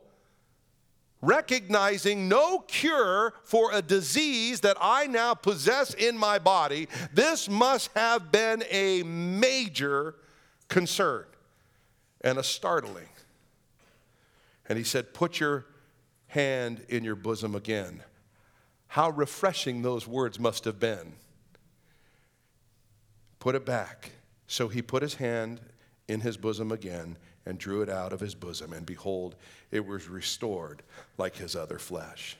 recognizing 1.26 2.28
no 2.28 2.60
cure 2.60 3.34
for 3.42 3.72
a 3.72 3.82
disease 3.82 4.60
that 4.60 4.76
I 4.80 5.06
now 5.06 5.34
possess 5.34 5.94
in 5.94 6.16
my 6.16 6.38
body, 6.38 6.88
this 7.12 7.48
must 7.48 7.90
have 7.94 8.30
been 8.30 8.64
a 8.70 9.02
major 9.02 10.16
concern 10.68 11.24
and 12.20 12.38
a 12.38 12.42
startling. 12.42 13.08
And 14.68 14.78
he 14.78 14.84
said, 14.84 15.14
Put 15.14 15.40
your 15.40 15.66
hand 16.28 16.84
in 16.88 17.04
your 17.04 17.16
bosom 17.16 17.54
again. 17.54 18.02
How 18.88 19.10
refreshing 19.10 19.82
those 19.82 20.06
words 20.06 20.38
must 20.38 20.64
have 20.64 20.78
been. 20.78 21.14
Put 23.38 23.54
it 23.54 23.66
back. 23.66 24.12
So 24.46 24.68
he 24.68 24.82
put 24.82 25.02
his 25.02 25.14
hand 25.14 25.60
in 26.08 26.20
his 26.20 26.36
bosom 26.36 26.70
again 26.70 27.16
and 27.46 27.58
drew 27.58 27.82
it 27.82 27.88
out 27.88 28.12
of 28.12 28.20
his 28.20 28.34
bosom, 28.34 28.72
and 28.72 28.86
behold, 28.86 29.34
it 29.70 29.86
was 29.86 30.08
restored 30.08 30.82
like 31.18 31.36
his 31.36 31.54
other 31.54 31.78
flesh. 31.78 32.36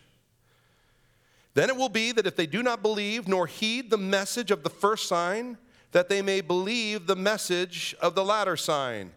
Then 1.55 1.69
it 1.69 1.77
will 1.77 1.89
be 1.89 2.13
that 2.13 2.27
if 2.27 2.37
they 2.37 2.47
do 2.47 2.63
not 2.63 2.83
believe 2.83 3.29
nor 3.29 3.47
heed 3.47 3.91
the 3.91 3.99
message 3.99 4.51
of 4.51 4.63
the 4.63 4.71
first 4.71 5.07
sign, 5.09 5.57
that 5.93 6.09
they 6.09 6.23
may 6.23 6.41
believe 6.41 7.07
the 7.07 7.17
message 7.17 7.95
of 8.01 8.15
the 8.15 8.25
latter 8.25 8.57
sign. 8.57 9.13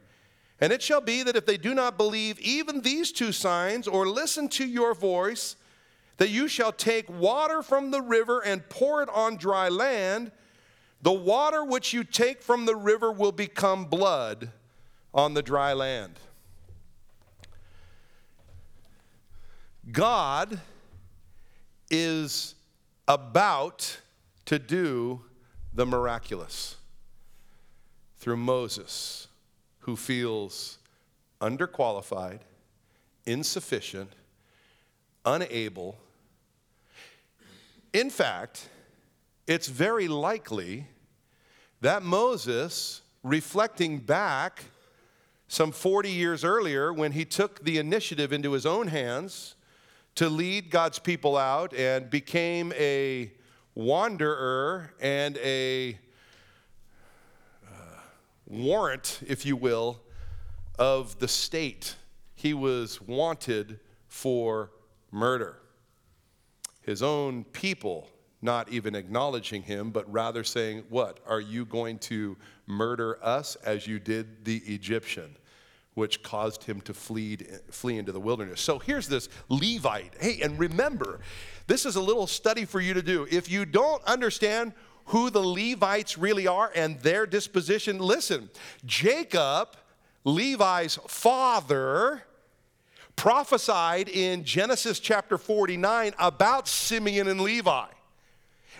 And 0.61 0.71
it 0.71 0.81
shall 0.81 1.01
be 1.01 1.23
that 1.23 1.35
if 1.35 1.45
they 1.45 1.57
do 1.57 1.73
not 1.73 1.97
believe 1.97 2.39
even 2.39 2.81
these 2.81 3.11
two 3.11 3.31
signs 3.31 3.87
or 3.87 4.07
listen 4.07 4.47
to 4.49 4.65
your 4.65 4.93
voice, 4.93 5.55
that 6.17 6.29
you 6.29 6.47
shall 6.47 6.71
take 6.71 7.09
water 7.09 7.61
from 7.61 7.91
the 7.91 8.01
river 8.01 8.41
and 8.41 8.67
pour 8.69 9.01
it 9.01 9.09
on 9.09 9.37
dry 9.37 9.69
land. 9.69 10.31
The 11.01 11.11
water 11.11 11.63
which 11.63 11.93
you 11.93 12.03
take 12.03 12.41
from 12.41 12.65
the 12.65 12.75
river 12.75 13.11
will 13.11 13.31
become 13.31 13.85
blood 13.85 14.51
on 15.17 15.33
the 15.33 15.41
dry 15.41 15.73
land. 15.73 16.13
God 19.91 20.61
is 21.89 22.53
about 23.07 23.99
to 24.45 24.59
do 24.59 25.21
the 25.73 25.87
miraculous 25.87 26.75
through 28.19 28.37
Moses, 28.37 29.27
who 29.79 29.95
feels 29.95 30.77
underqualified, 31.41 32.41
insufficient, 33.25 34.11
unable. 35.25 35.97
In 37.91 38.11
fact, 38.11 38.69
it's 39.47 39.67
very 39.67 40.07
likely 40.07 40.85
that 41.81 42.03
Moses, 42.03 43.01
reflecting 43.23 43.97
back 43.97 44.65
some 45.47 45.71
40 45.71 46.09
years 46.11 46.43
earlier 46.43 46.91
when 46.91 47.13
he 47.13 47.25
took 47.25 47.63
the 47.63 47.77
initiative 47.77 48.33
into 48.33 48.51
his 48.51 48.65
own 48.65 48.87
hands 48.87 49.55
to 50.15 50.29
lead 50.29 50.69
God's 50.69 50.99
people 50.99 51.37
out 51.37 51.73
and 51.73 52.09
became 52.09 52.73
a 52.73 53.31
wanderer 53.75 54.91
and 54.99 55.37
a 55.37 55.97
uh, 57.65 57.99
warrant, 58.47 59.19
if 59.27 59.45
you 59.45 59.55
will, 59.55 60.01
of 60.77 61.19
the 61.19 61.27
state. 61.27 61.95
He 62.35 62.53
was 62.53 62.99
wanted 63.01 63.79
for 64.07 64.71
murder. 65.11 65.59
His 66.81 67.01
own 67.01 67.43
people 67.45 68.09
not 68.41 68.69
even 68.69 68.95
acknowledging 68.95 69.63
him, 69.63 69.91
but 69.91 70.11
rather 70.11 70.43
saying, 70.43 70.83
What? 70.89 71.19
Are 71.27 71.41
you 71.41 71.65
going 71.65 71.99
to 71.99 72.37
murder 72.67 73.17
us 73.23 73.55
as 73.63 73.87
you 73.87 73.99
did 73.99 74.45
the 74.45 74.57
Egyptian? 74.67 75.35
Which 75.95 76.21
caused 76.21 76.63
him 76.63 76.81
to 76.81 76.93
flee, 76.93 77.37
flee 77.71 77.97
into 77.97 78.11
the 78.11 78.19
wilderness. 78.19 78.61
So 78.61 78.77
here's 78.77 79.07
this 79.07 79.29
Levite. 79.49 80.13
Hey, 80.19 80.41
and 80.43 80.59
remember, 80.59 81.21
this 81.65 81.87
is 81.87 81.95
a 81.95 82.01
little 82.01 82.27
study 82.27 82.65
for 82.65 82.79
you 82.79 82.93
to 82.93 83.01
do. 83.01 83.27
If 83.31 83.49
you 83.49 83.65
don't 83.65 84.03
understand 84.03 84.73
who 85.05 85.29
the 85.29 85.41
Levites 85.41 86.17
really 86.17 86.45
are 86.45 86.71
and 86.75 86.99
their 86.99 87.25
disposition, 87.25 87.97
listen. 87.97 88.49
Jacob, 88.85 89.69
Levi's 90.23 90.99
father, 91.07 92.23
prophesied 93.15 94.09
in 94.09 94.43
Genesis 94.43 94.99
chapter 94.99 95.37
49 95.37 96.13
about 96.19 96.67
Simeon 96.67 97.27
and 97.27 97.41
Levi. 97.41 97.87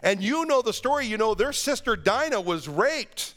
And 0.04 0.22
you 0.22 0.46
know 0.46 0.62
the 0.62 0.74
story, 0.74 1.08
you 1.08 1.18
know, 1.18 1.34
their 1.34 1.54
sister 1.54 1.96
Dinah 1.96 2.42
was 2.42 2.68
raped. 2.68 3.34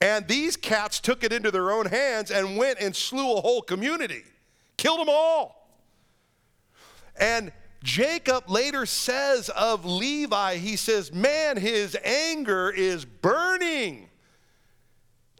And 0.00 0.28
these 0.28 0.56
cats 0.56 1.00
took 1.00 1.24
it 1.24 1.32
into 1.32 1.50
their 1.50 1.72
own 1.72 1.86
hands 1.86 2.30
and 2.30 2.56
went 2.56 2.78
and 2.80 2.94
slew 2.94 3.36
a 3.36 3.40
whole 3.40 3.62
community, 3.62 4.22
killed 4.76 5.00
them 5.00 5.08
all. 5.08 5.68
And 7.18 7.52
Jacob 7.82 8.48
later 8.48 8.86
says 8.86 9.48
of 9.50 9.84
Levi, 9.84 10.56
he 10.56 10.76
says, 10.76 11.12
Man, 11.12 11.56
his 11.56 11.96
anger 12.04 12.70
is 12.70 13.04
burning. 13.04 14.08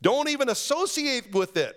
Don't 0.03 0.29
even 0.29 0.49
associate 0.49 1.33
with 1.33 1.57
it. 1.57 1.77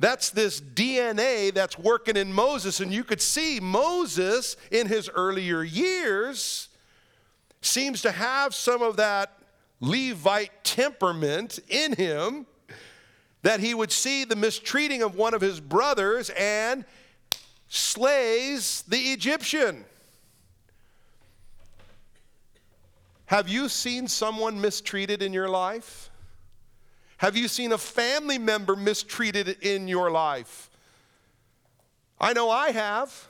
That's 0.00 0.30
this 0.30 0.60
DNA 0.60 1.52
that's 1.52 1.78
working 1.78 2.16
in 2.16 2.32
Moses. 2.32 2.80
And 2.80 2.92
you 2.92 3.04
could 3.04 3.20
see 3.20 3.60
Moses 3.60 4.56
in 4.70 4.86
his 4.86 5.10
earlier 5.14 5.62
years 5.62 6.68
seems 7.60 8.00
to 8.02 8.10
have 8.10 8.54
some 8.54 8.80
of 8.80 8.96
that 8.96 9.39
Levite 9.80 10.52
temperament 10.62 11.58
in 11.68 11.94
him 11.94 12.46
that 13.42 13.60
he 13.60 13.74
would 13.74 13.90
see 13.90 14.24
the 14.24 14.36
mistreating 14.36 15.02
of 15.02 15.14
one 15.14 15.32
of 15.32 15.40
his 15.40 15.60
brothers 15.60 16.30
and 16.30 16.84
slays 17.68 18.82
the 18.88 18.98
Egyptian. 18.98 19.84
Have 23.26 23.48
you 23.48 23.68
seen 23.68 24.08
someone 24.08 24.60
mistreated 24.60 25.22
in 25.22 25.32
your 25.32 25.48
life? 25.48 26.10
Have 27.18 27.36
you 27.36 27.48
seen 27.48 27.72
a 27.72 27.78
family 27.78 28.38
member 28.38 28.74
mistreated 28.74 29.58
in 29.62 29.86
your 29.86 30.10
life? 30.10 30.68
I 32.20 32.32
know 32.32 32.50
I 32.50 32.72
have. 32.72 33.28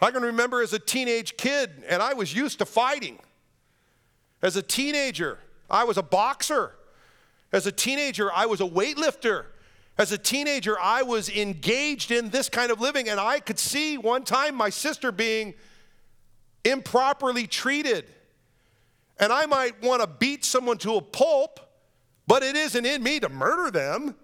I 0.00 0.10
can 0.10 0.22
remember 0.22 0.62
as 0.62 0.72
a 0.72 0.78
teenage 0.78 1.36
kid, 1.36 1.70
and 1.88 2.02
I 2.02 2.14
was 2.14 2.34
used 2.34 2.58
to 2.60 2.64
fighting. 2.64 3.18
As 4.42 4.56
a 4.56 4.62
teenager, 4.62 5.38
I 5.68 5.84
was 5.84 5.98
a 5.98 6.02
boxer. 6.02 6.72
As 7.52 7.66
a 7.66 7.72
teenager, 7.72 8.32
I 8.32 8.46
was 8.46 8.60
a 8.60 8.66
weightlifter. 8.66 9.46
As 9.98 10.12
a 10.12 10.18
teenager, 10.18 10.78
I 10.80 11.02
was 11.02 11.28
engaged 11.28 12.10
in 12.10 12.30
this 12.30 12.48
kind 12.48 12.70
of 12.70 12.80
living, 12.80 13.08
and 13.08 13.20
I 13.20 13.40
could 13.40 13.58
see 13.58 13.98
one 13.98 14.24
time 14.24 14.54
my 14.54 14.70
sister 14.70 15.12
being 15.12 15.54
improperly 16.64 17.46
treated. 17.46 18.06
And 19.18 19.32
I 19.32 19.44
might 19.46 19.82
want 19.82 20.00
to 20.00 20.06
beat 20.06 20.44
someone 20.44 20.78
to 20.78 20.94
a 20.94 21.02
pulp, 21.02 21.60
but 22.26 22.42
it 22.42 22.56
isn't 22.56 22.86
in 22.86 23.02
me 23.02 23.20
to 23.20 23.28
murder 23.28 23.70
them. 23.70 24.14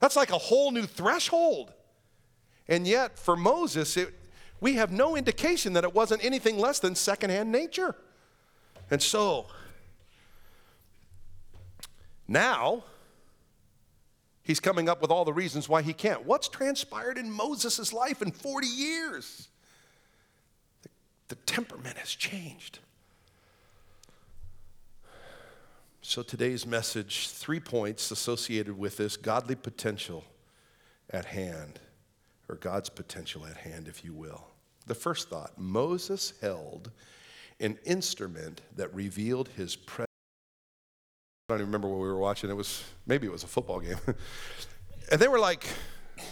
That's 0.00 0.16
like 0.16 0.30
a 0.30 0.38
whole 0.38 0.72
new 0.72 0.86
threshold. 0.86 1.72
And 2.66 2.86
yet, 2.86 3.18
for 3.18 3.36
Moses, 3.36 3.96
it, 3.96 4.14
we 4.60 4.74
have 4.74 4.90
no 4.90 5.16
indication 5.16 5.72
that 5.74 5.84
it 5.84 5.94
wasn't 5.94 6.24
anything 6.24 6.58
less 6.58 6.78
than 6.80 6.94
secondhand 6.94 7.52
nature. 7.52 7.94
And 8.90 9.02
so, 9.02 9.46
now, 12.26 12.84
he's 14.42 14.60
coming 14.60 14.88
up 14.88 15.00
with 15.00 15.10
all 15.10 15.24
the 15.24 15.32
reasons 15.32 15.68
why 15.68 15.82
he 15.82 15.92
can't. 15.92 16.24
What's 16.24 16.48
transpired 16.48 17.18
in 17.18 17.30
Moses' 17.30 17.92
life 17.92 18.20
in 18.20 18.32
40 18.32 18.66
years? 18.66 19.48
The, 20.82 20.88
the 21.28 21.34
temperament 21.36 21.96
has 21.98 22.10
changed. 22.10 22.80
So, 26.02 26.22
today's 26.22 26.66
message 26.66 27.28
three 27.28 27.60
points 27.60 28.10
associated 28.10 28.78
with 28.78 28.96
this 28.96 29.16
godly 29.16 29.54
potential 29.54 30.24
at 31.10 31.26
hand 31.26 31.80
or 32.48 32.56
God's 32.56 32.88
potential 32.88 33.46
at 33.46 33.56
hand, 33.56 33.88
if 33.88 34.04
you 34.04 34.12
will. 34.12 34.46
The 34.86 34.94
first 34.94 35.28
thought 35.28 35.58
Moses 35.58 36.32
held 36.40 36.90
an 37.60 37.78
instrument 37.84 38.62
that 38.76 38.92
revealed 38.94 39.48
his 39.56 39.76
presence. 39.76 40.06
I 41.48 41.54
don't 41.54 41.60
even 41.60 41.68
remember 41.68 41.88
what 41.88 42.00
we 42.00 42.08
were 42.08 42.18
watching. 42.18 42.50
It 42.50 42.56
was 42.56 42.84
maybe 43.06 43.26
it 43.26 43.32
was 43.32 43.44
a 43.44 43.48
football 43.48 43.80
game. 43.80 43.98
and 45.10 45.20
they 45.20 45.28
were 45.28 45.38
like, 45.38 45.66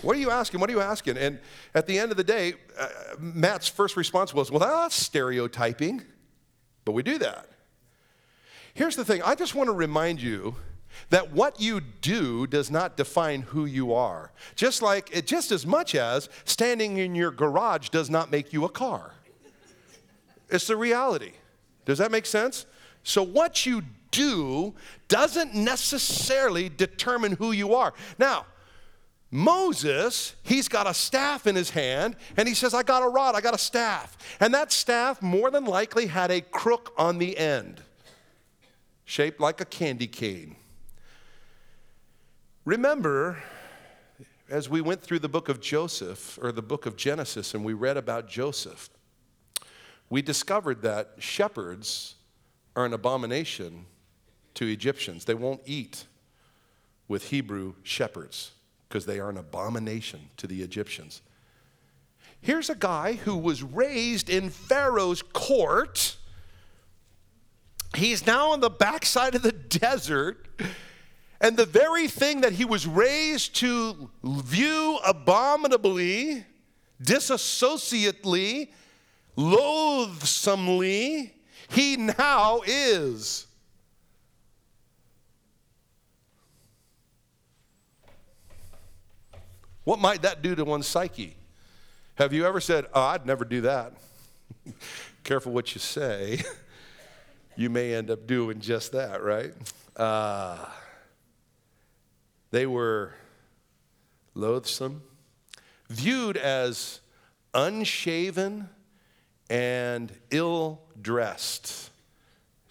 What 0.03 0.17
are 0.17 0.21
you 0.21 0.31
asking? 0.31 0.61
What 0.61 0.71
are 0.71 0.73
you 0.73 0.81
asking? 0.81 1.17
And 1.19 1.39
at 1.75 1.87
the 1.87 1.99
end 1.99 2.11
of 2.11 2.17
the 2.17 2.25
day, 2.25 2.55
uh, 2.79 2.89
Matt's 3.19 3.69
first 3.69 3.97
response 3.97 4.33
was, 4.33 4.51
Well, 4.51 4.61
that's 4.61 4.95
stereotyping. 4.95 6.03
But 6.85 6.93
we 6.93 7.03
do 7.03 7.19
that. 7.19 7.49
Here's 8.75 8.95
the 8.95 9.05
thing 9.05 9.23
I 9.23 9.35
just 9.35 9.55
want 9.55 9.69
to 9.69 9.73
remind 9.73 10.21
you 10.21 10.55
that 11.11 11.33
what 11.33 11.61
you 11.61 11.81
do 11.81 12.47
does 12.47 12.71
not 12.71 12.97
define 12.97 13.43
who 13.43 13.65
you 13.65 13.93
are. 13.93 14.33
Just 14.55 14.83
like, 14.83 15.11
it, 15.13 15.27
just 15.27 15.53
as 15.53 15.67
much 15.67 15.95
as 15.95 16.29
standing 16.45 16.99
in 16.99 17.15
your 17.15 17.31
garage 17.31 17.89
does 17.89 18.11
not 18.11 18.31
make 18.31 18.53
you 18.53 18.65
a 18.65 18.69
car. 18.69 19.13
It's 20.49 20.67
the 20.67 20.77
reality. 20.77 21.33
Does 21.85 21.99
that 21.99 22.11
make 22.11 22.27
sense? 22.27 22.67
So, 23.03 23.23
what 23.23 23.67
you 23.67 23.83
do 24.11 24.75
doesn't 25.09 25.55
necessarily 25.55 26.69
determine 26.69 27.33
who 27.33 27.53
you 27.53 27.75
are. 27.75 27.93
Now, 28.19 28.47
Moses, 29.31 30.35
he's 30.43 30.69
got 30.69 30.87
a 30.87 30.95
staff 30.95 31.47
in 31.47 31.57
his 31.57 31.71
hand, 31.71 32.17
and 32.37 32.47
he 32.47 32.55
says, 32.55 32.75
I 32.75 32.83
got 32.83 33.03
a 33.03 33.09
rod, 33.09 33.35
I 33.35 33.41
got 33.41 33.55
a 33.55 33.59
staff. 33.59 34.17
And 34.41 34.55
that 34.55 34.73
staff, 34.73 35.21
more 35.21 35.51
than 35.51 35.65
likely, 35.65 36.07
had 36.07 36.31
a 36.31 36.41
crook 36.41 36.93
on 36.97 37.19
the 37.19 37.37
end, 37.37 37.83
shaped 39.05 39.41
like 39.41 39.61
a 39.61 39.65
candy 39.65 40.07
cane. 40.07 40.57
Remember, 42.67 43.41
as 44.51 44.69
we 44.69 44.81
went 44.81 45.01
through 45.01 45.21
the 45.21 45.29
book 45.29 45.49
of 45.49 45.61
Joseph, 45.61 46.37
or 46.43 46.51
the 46.51 46.63
book 46.63 46.85
of 46.85 46.97
Genesis, 46.97 47.55
and 47.55 47.65
we 47.65 47.73
read 47.73 47.97
about 47.97 48.29
Joseph, 48.29 48.91
we 50.11 50.21
discovered 50.21 50.83
that 50.83 51.13
shepherds 51.19 52.17
are 52.75 52.85
an 52.85 52.93
abomination 52.93 53.87
to 54.55 54.67
Egyptians. 54.67 55.25
They 55.25 55.35
won't 55.35 55.61
eat 55.65 56.07
with 57.07 57.29
Hebrew 57.29 57.75
shepherds 57.85 58.51
because 58.89 59.07
they 59.07 59.21
are 59.21 59.31
an 59.31 59.37
abomination 59.37 60.29
to 60.37 60.49
the 60.49 60.63
Egyptians. 60.63 61.23
Here's 62.41 62.69
a 62.69 62.75
guy 62.75 63.13
who 63.13 63.37
was 63.37 63.63
raised 63.63 64.29
in 64.29 64.51
Pharaoh's 64.51 65.23
court. 65.23 66.17
He's 67.95 68.27
now 68.27 68.51
on 68.51 68.59
the 68.59 68.71
backside 68.71 69.37
of 69.37 69.43
the 69.43 69.53
desert 69.53 70.49
and 71.41 71.57
the 71.57 71.67
very 71.67 72.09
thing 72.09 72.41
that 72.41 72.53
he 72.53 72.65
was 72.65 72.87
raised 72.87 73.55
to 73.57 74.11
view 74.23 74.99
abominably, 75.07 76.45
disassociately, 77.03 78.73
loathsomely, 79.37 81.35
he 81.69 81.97
now 81.97 82.61
is. 82.67 83.47
What 89.85 90.01
might 90.01 90.23
that 90.23 90.43
do 90.43 90.55
to 90.55 90.65
one's 90.65 90.89
psyche? 90.89 91.37
Have 92.17 92.33
you 92.33 92.47
ever 92.47 92.61
said, 92.61 92.87
Oh, 92.93 93.03
I'd 93.03 93.27
never 93.27 93.45
do 93.45 93.61
that? 93.61 93.93
Careful 95.25 95.53
what 95.53 95.75
you 95.75 95.81
say. 95.81 96.41
you 97.57 97.71
may 97.71 97.95
end 97.95 98.11
up 98.11 98.27
doing 98.27 98.59
just 98.59 98.93
that, 98.93 99.23
right? 99.23 99.53
Uh, 99.95 100.57
They 102.57 102.65
were 102.65 103.13
loathsome, 104.35 105.03
viewed 105.91 106.39
as 106.39 107.01
unshaven 107.53 108.71
and 109.51 110.11
ill 110.31 110.81
dressed, 110.99 111.91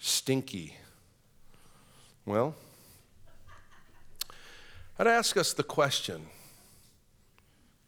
stinky. 0.00 0.76
Well, 2.24 2.56
I'd 4.98 5.06
ask 5.06 5.36
us 5.36 5.52
the 5.52 5.62
question 5.62 6.26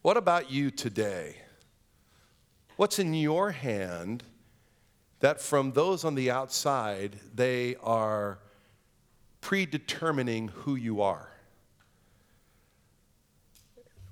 what 0.00 0.16
about 0.16 0.52
you 0.52 0.70
today? 0.70 1.38
What's 2.76 3.00
in 3.00 3.12
your 3.12 3.50
hand 3.50 4.22
that 5.18 5.40
from 5.40 5.72
those 5.72 6.04
on 6.04 6.14
the 6.14 6.30
outside, 6.30 7.18
they 7.34 7.74
are 7.82 8.38
predetermining 9.40 10.46
who 10.46 10.76
you 10.76 11.02
are? 11.02 11.30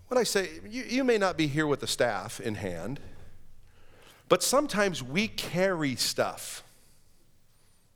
When 0.08 0.18
I 0.18 0.22
say, 0.22 0.48
you, 0.68 0.84
you 0.84 1.04
may 1.04 1.18
not 1.18 1.36
be 1.36 1.46
here 1.46 1.66
with 1.66 1.80
the 1.80 1.86
staff 1.86 2.40
in 2.40 2.54
hand, 2.54 3.00
but 4.28 4.42
sometimes 4.42 5.02
we 5.02 5.28
carry 5.28 5.96
stuff. 5.96 6.62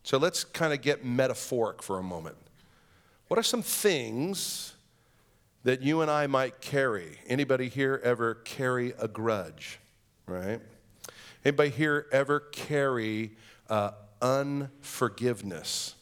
So 0.03 0.19
let's 0.19 0.45
kind 0.45 0.73
of 0.73 0.83
get 0.83 1.05
metaphoric 1.05 1.83
for 1.83 1.99
a 1.99 2.03
moment. 2.03 2.37
What 3.29 3.39
are 3.39 3.45
some 3.45 3.63
things 3.63 4.75
that 5.63 5.83
you 5.83 6.01
and 6.01 6.11
I 6.11 6.27
might 6.27 6.61
carry? 6.61 7.19
Anybody 7.29 7.69
here 7.69 8.01
ever 8.03 8.35
carry 8.35 8.93
a 8.99 9.07
grudge, 9.07 9.79
right? 10.27 10.61
Anybody 11.45 11.71
here 11.71 12.07
ever 12.11 12.41
carry 12.41 13.37
uh, 13.69 13.93
unforgiveness? 14.21 15.95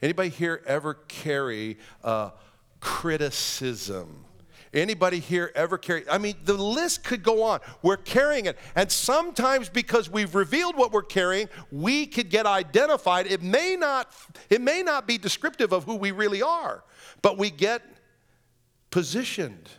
Anybody 0.00 0.28
here 0.28 0.62
ever 0.66 0.94
carry 0.94 1.78
uh, 2.04 2.30
criticism? 2.78 4.24
Anybody 4.72 5.18
here 5.18 5.50
ever 5.56 5.78
carry? 5.78 6.08
I 6.08 6.18
mean, 6.18 6.36
the 6.44 6.54
list 6.54 7.02
could 7.02 7.24
go 7.24 7.42
on. 7.42 7.58
We're 7.82 7.96
carrying 7.96 8.46
it. 8.46 8.56
And 8.76 8.90
sometimes 8.90 9.68
because 9.68 10.08
we've 10.08 10.34
revealed 10.34 10.76
what 10.76 10.92
we're 10.92 11.02
carrying, 11.02 11.48
we 11.72 12.06
could 12.06 12.30
get 12.30 12.46
identified. 12.46 13.26
It 13.26 13.42
may 13.42 13.76
not, 13.76 14.12
it 14.48 14.60
may 14.60 14.82
not 14.84 15.08
be 15.08 15.18
descriptive 15.18 15.72
of 15.72 15.84
who 15.84 15.96
we 15.96 16.12
really 16.12 16.40
are, 16.40 16.84
but 17.20 17.36
we 17.36 17.50
get 17.50 17.82
positioned. 18.90 19.70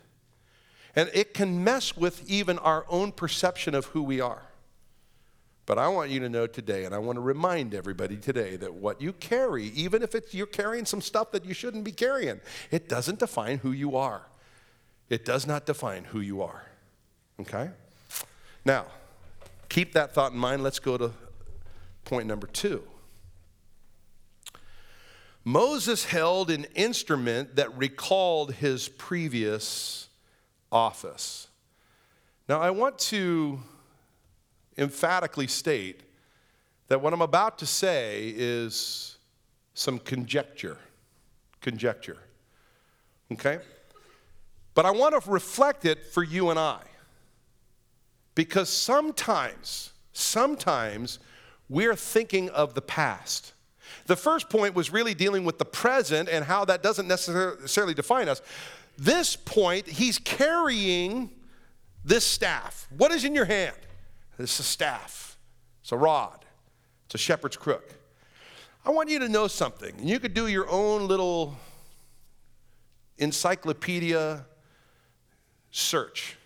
And 0.93 1.09
it 1.13 1.33
can 1.33 1.63
mess 1.63 1.95
with 1.95 2.29
even 2.29 2.59
our 2.59 2.85
own 2.89 3.13
perception 3.13 3.73
of 3.73 3.85
who 3.85 4.03
we 4.03 4.19
are. 4.19 4.41
But 5.65 5.77
I 5.77 5.87
want 5.87 6.09
you 6.09 6.19
to 6.19 6.27
know 6.27 6.47
today, 6.47 6.83
and 6.83 6.93
I 6.93 6.97
want 6.97 7.15
to 7.15 7.21
remind 7.21 7.73
everybody 7.73 8.17
today 8.17 8.57
that 8.57 8.73
what 8.73 8.99
you 8.99 9.13
carry, 9.13 9.67
even 9.67 10.03
if 10.03 10.15
it's, 10.15 10.33
you're 10.33 10.47
carrying 10.47 10.85
some 10.85 10.99
stuff 10.99 11.31
that 11.31 11.45
you 11.45 11.53
shouldn't 11.53 11.85
be 11.85 11.93
carrying, 11.93 12.41
it 12.71 12.89
doesn't 12.89 13.19
define 13.19 13.59
who 13.59 13.71
you 13.71 13.95
are. 13.95 14.23
It 15.11 15.25
does 15.25 15.45
not 15.45 15.65
define 15.65 16.05
who 16.05 16.21
you 16.21 16.41
are. 16.41 16.63
Okay? 17.41 17.69
Now, 18.63 18.85
keep 19.67 19.91
that 19.91 20.13
thought 20.13 20.31
in 20.31 20.37
mind. 20.37 20.63
Let's 20.63 20.79
go 20.79 20.97
to 20.97 21.11
point 22.05 22.27
number 22.27 22.47
two. 22.47 22.81
Moses 25.43 26.05
held 26.05 26.49
an 26.49 26.65
instrument 26.75 27.57
that 27.57 27.77
recalled 27.77 28.53
his 28.53 28.87
previous 28.87 30.07
office. 30.71 31.49
Now, 32.47 32.61
I 32.61 32.69
want 32.69 32.97
to 32.99 33.59
emphatically 34.77 35.47
state 35.47 36.03
that 36.87 37.01
what 37.01 37.11
I'm 37.11 37.21
about 37.21 37.57
to 37.59 37.65
say 37.65 38.33
is 38.33 39.17
some 39.73 39.99
conjecture. 39.99 40.77
Conjecture. 41.59 42.17
Okay? 43.33 43.59
But 44.73 44.85
I 44.85 44.91
want 44.91 45.21
to 45.21 45.29
reflect 45.29 45.85
it 45.85 46.05
for 46.05 46.23
you 46.23 46.49
and 46.49 46.59
I. 46.59 46.79
Because 48.35 48.69
sometimes, 48.69 49.91
sometimes 50.13 51.19
we're 51.67 51.95
thinking 51.95 52.49
of 52.49 52.73
the 52.73 52.81
past. 52.81 53.53
The 54.05 54.15
first 54.15 54.49
point 54.49 54.73
was 54.73 54.91
really 54.91 55.13
dealing 55.13 55.43
with 55.43 55.57
the 55.57 55.65
present 55.65 56.29
and 56.29 56.45
how 56.45 56.65
that 56.65 56.81
doesn't 56.81 57.07
necessarily 57.07 57.93
define 57.93 58.29
us. 58.29 58.41
This 58.97 59.35
point, 59.35 59.87
he's 59.87 60.17
carrying 60.17 61.31
this 62.03 62.25
staff. 62.25 62.87
What 62.97 63.11
is 63.11 63.25
in 63.25 63.35
your 63.35 63.45
hand? 63.45 63.75
This 64.37 64.53
is 64.55 64.59
a 64.61 64.63
staff, 64.63 65.37
it's 65.81 65.91
a 65.91 65.97
rod, 65.97 66.45
it's 67.05 67.15
a 67.15 67.17
shepherd's 67.17 67.57
crook. 67.57 67.93
I 68.85 68.89
want 68.89 69.09
you 69.09 69.19
to 69.19 69.29
know 69.29 69.47
something. 69.47 69.93
You 70.01 70.19
could 70.19 70.33
do 70.33 70.47
your 70.47 70.67
own 70.69 71.07
little 71.07 71.55
encyclopedia 73.19 74.45
search. 75.71 76.37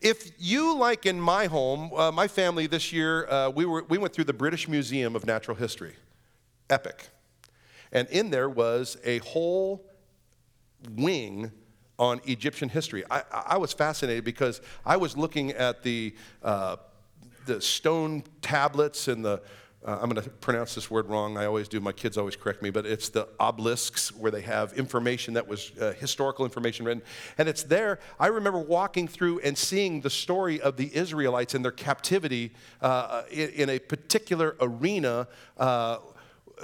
If 0.00 0.32
you, 0.38 0.76
like 0.76 1.06
in 1.06 1.20
my 1.20 1.46
home, 1.46 1.92
uh, 1.94 2.12
my 2.12 2.28
family 2.28 2.66
this 2.66 2.92
year, 2.92 3.28
uh, 3.28 3.50
we, 3.50 3.64
were, 3.64 3.84
we 3.88 3.98
went 3.98 4.12
through 4.12 4.24
the 4.24 4.32
British 4.32 4.68
Museum 4.68 5.16
of 5.16 5.26
Natural 5.26 5.56
History. 5.56 5.94
Epic. 6.70 7.08
And 7.92 8.06
in 8.08 8.30
there 8.30 8.48
was 8.48 8.96
a 9.04 9.18
whole 9.18 9.84
wing 10.94 11.50
on 11.98 12.20
Egyptian 12.26 12.68
history. 12.68 13.02
I, 13.10 13.22
I 13.32 13.56
was 13.56 13.72
fascinated 13.72 14.24
because 14.24 14.60
I 14.86 14.96
was 14.96 15.16
looking 15.16 15.50
at 15.52 15.82
the, 15.82 16.14
uh, 16.42 16.76
the 17.46 17.60
stone 17.60 18.22
tablets 18.40 19.08
and 19.08 19.24
the 19.24 19.42
uh, 19.88 19.98
I'm 20.02 20.10
going 20.10 20.22
to 20.22 20.28
pronounce 20.28 20.74
this 20.74 20.90
word 20.90 21.08
wrong. 21.08 21.38
I 21.38 21.46
always 21.46 21.66
do. 21.66 21.80
My 21.80 21.92
kids 21.92 22.18
always 22.18 22.36
correct 22.36 22.60
me, 22.60 22.68
but 22.68 22.84
it's 22.84 23.08
the 23.08 23.26
obelisks 23.40 24.14
where 24.14 24.30
they 24.30 24.42
have 24.42 24.74
information 24.74 25.32
that 25.32 25.48
was 25.48 25.72
uh, 25.80 25.94
historical 25.98 26.44
information 26.44 26.84
written. 26.84 27.02
And 27.38 27.48
it's 27.48 27.62
there. 27.62 27.98
I 28.20 28.26
remember 28.26 28.58
walking 28.58 29.08
through 29.08 29.38
and 29.38 29.56
seeing 29.56 30.02
the 30.02 30.10
story 30.10 30.60
of 30.60 30.76
the 30.76 30.94
Israelites 30.94 31.54
and 31.54 31.64
their 31.64 31.72
captivity 31.72 32.52
uh, 32.82 33.22
in, 33.30 33.48
in, 33.50 33.70
a 33.70 33.78
particular 33.78 34.56
arena. 34.60 35.26
Uh, 35.56 35.96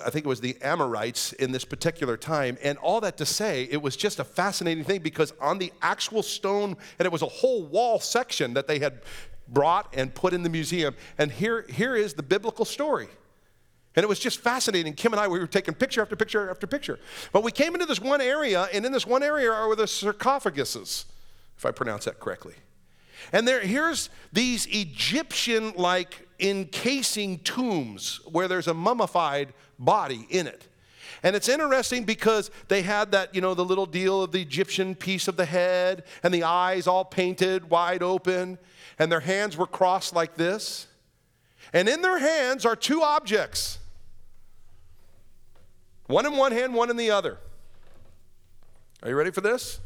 I 0.04 0.10
think 0.10 0.26
it 0.26 0.28
was 0.28 0.42
the 0.42 0.58
Amorites 0.60 1.32
in 1.32 1.50
this 1.50 1.64
particular 1.64 2.18
time. 2.18 2.58
And 2.62 2.76
all 2.76 3.00
that 3.00 3.16
to 3.18 3.24
say, 3.24 3.68
it 3.70 3.80
was 3.80 3.96
just 3.96 4.18
a 4.18 4.24
fascinating 4.24 4.84
thing 4.84 5.00
because 5.00 5.32
on 5.40 5.56
the 5.58 5.72
actual 5.80 6.22
stone, 6.22 6.76
and 6.98 7.06
it 7.06 7.12
was 7.12 7.22
a 7.22 7.26
whole 7.26 7.64
wall 7.64 8.00
section 8.00 8.52
that 8.52 8.66
they 8.66 8.80
had 8.80 9.00
brought 9.48 9.92
and 9.96 10.14
put 10.14 10.32
in 10.32 10.42
the 10.42 10.48
museum. 10.48 10.94
And 11.18 11.30
here, 11.30 11.66
here 11.68 11.94
is 11.96 12.14
the 12.14 12.22
biblical 12.22 12.64
story. 12.64 13.08
And 13.96 14.02
it 14.02 14.08
was 14.08 14.18
just 14.18 14.40
fascinating. 14.40 14.94
Kim 14.94 15.12
and 15.12 15.20
I, 15.20 15.28
we 15.28 15.38
were 15.38 15.46
taking 15.46 15.74
picture 15.74 16.02
after 16.02 16.16
picture 16.16 16.50
after 16.50 16.66
picture. 16.66 16.98
But 17.32 17.44
we 17.44 17.52
came 17.52 17.74
into 17.74 17.86
this 17.86 18.00
one 18.00 18.20
area, 18.20 18.68
and 18.72 18.84
in 18.84 18.92
this 18.92 19.06
one 19.06 19.22
area 19.22 19.52
are 19.52 19.74
the 19.76 19.84
sarcophaguses, 19.84 21.04
if 21.56 21.64
I 21.64 21.70
pronounce 21.70 22.06
that 22.06 22.18
correctly. 22.18 22.54
And 23.32 23.46
there, 23.46 23.60
here's 23.60 24.10
these 24.32 24.66
Egyptian 24.66 25.72
like 25.76 26.26
encasing 26.40 27.38
tombs 27.38 28.20
where 28.26 28.48
there's 28.48 28.66
a 28.66 28.74
mummified 28.74 29.52
body 29.78 30.26
in 30.28 30.46
it. 30.46 30.66
And 31.22 31.34
it's 31.34 31.48
interesting 31.48 32.04
because 32.04 32.50
they 32.68 32.82
had 32.82 33.12
that, 33.12 33.34
you 33.34 33.40
know, 33.40 33.54
the 33.54 33.64
little 33.64 33.86
deal 33.86 34.22
of 34.22 34.32
the 34.32 34.42
Egyptian 34.42 34.94
piece 34.94 35.26
of 35.26 35.36
the 35.36 35.46
head 35.46 36.04
and 36.22 36.34
the 36.34 36.42
eyes 36.42 36.86
all 36.86 37.04
painted 37.04 37.70
wide 37.70 38.02
open 38.02 38.58
and 38.98 39.10
their 39.10 39.20
hands 39.20 39.56
were 39.56 39.66
crossed 39.66 40.14
like 40.14 40.34
this. 40.36 40.86
And 41.72 41.88
in 41.88 42.02
their 42.02 42.18
hands 42.18 42.64
are 42.64 42.76
two 42.76 43.02
objects 43.02 43.78
one 46.06 46.26
in 46.26 46.36
one 46.36 46.52
hand, 46.52 46.74
one 46.74 46.90
in 46.90 46.96
the 46.96 47.10
other. 47.10 47.38
Are 49.02 49.08
you 49.08 49.16
ready 49.16 49.30
for 49.30 49.40
this? 49.40 49.80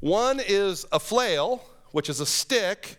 One 0.00 0.40
is 0.40 0.86
a 0.92 1.00
flail, 1.00 1.64
which 1.90 2.08
is 2.08 2.20
a 2.20 2.26
stick 2.26 2.98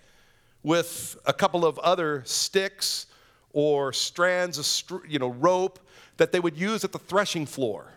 with 0.64 1.18
a 1.26 1.32
couple 1.32 1.66
of 1.66 1.80
other 1.80 2.24
sticks 2.26 3.06
or 3.54 3.94
strands 3.94 4.58
of 4.58 5.02
you 5.08 5.20
know, 5.20 5.30
rope 5.30 5.80
that 6.18 6.32
they 6.32 6.40
would 6.40 6.58
use 6.58 6.84
at 6.84 6.92
the 6.92 7.00
threshing 7.00 7.46
floor 7.46 7.94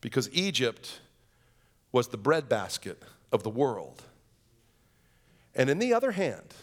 because 0.00 0.28
Egypt 0.32 1.00
was 1.92 2.08
the 2.08 2.16
breadbasket 2.18 3.02
of 3.32 3.42
the 3.42 3.50
world. 3.50 4.02
And 5.56 5.70
in 5.70 5.78
the 5.78 5.94
other 5.94 6.12
hand, 6.12 6.54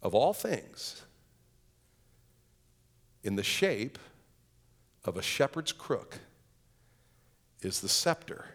of 0.00 0.14
all 0.14 0.32
things, 0.32 1.02
in 3.24 3.34
the 3.34 3.42
shape 3.42 3.98
of 5.04 5.16
a 5.16 5.22
shepherd's 5.22 5.72
crook, 5.72 6.20
is 7.60 7.80
the 7.80 7.88
scepter. 7.88 8.46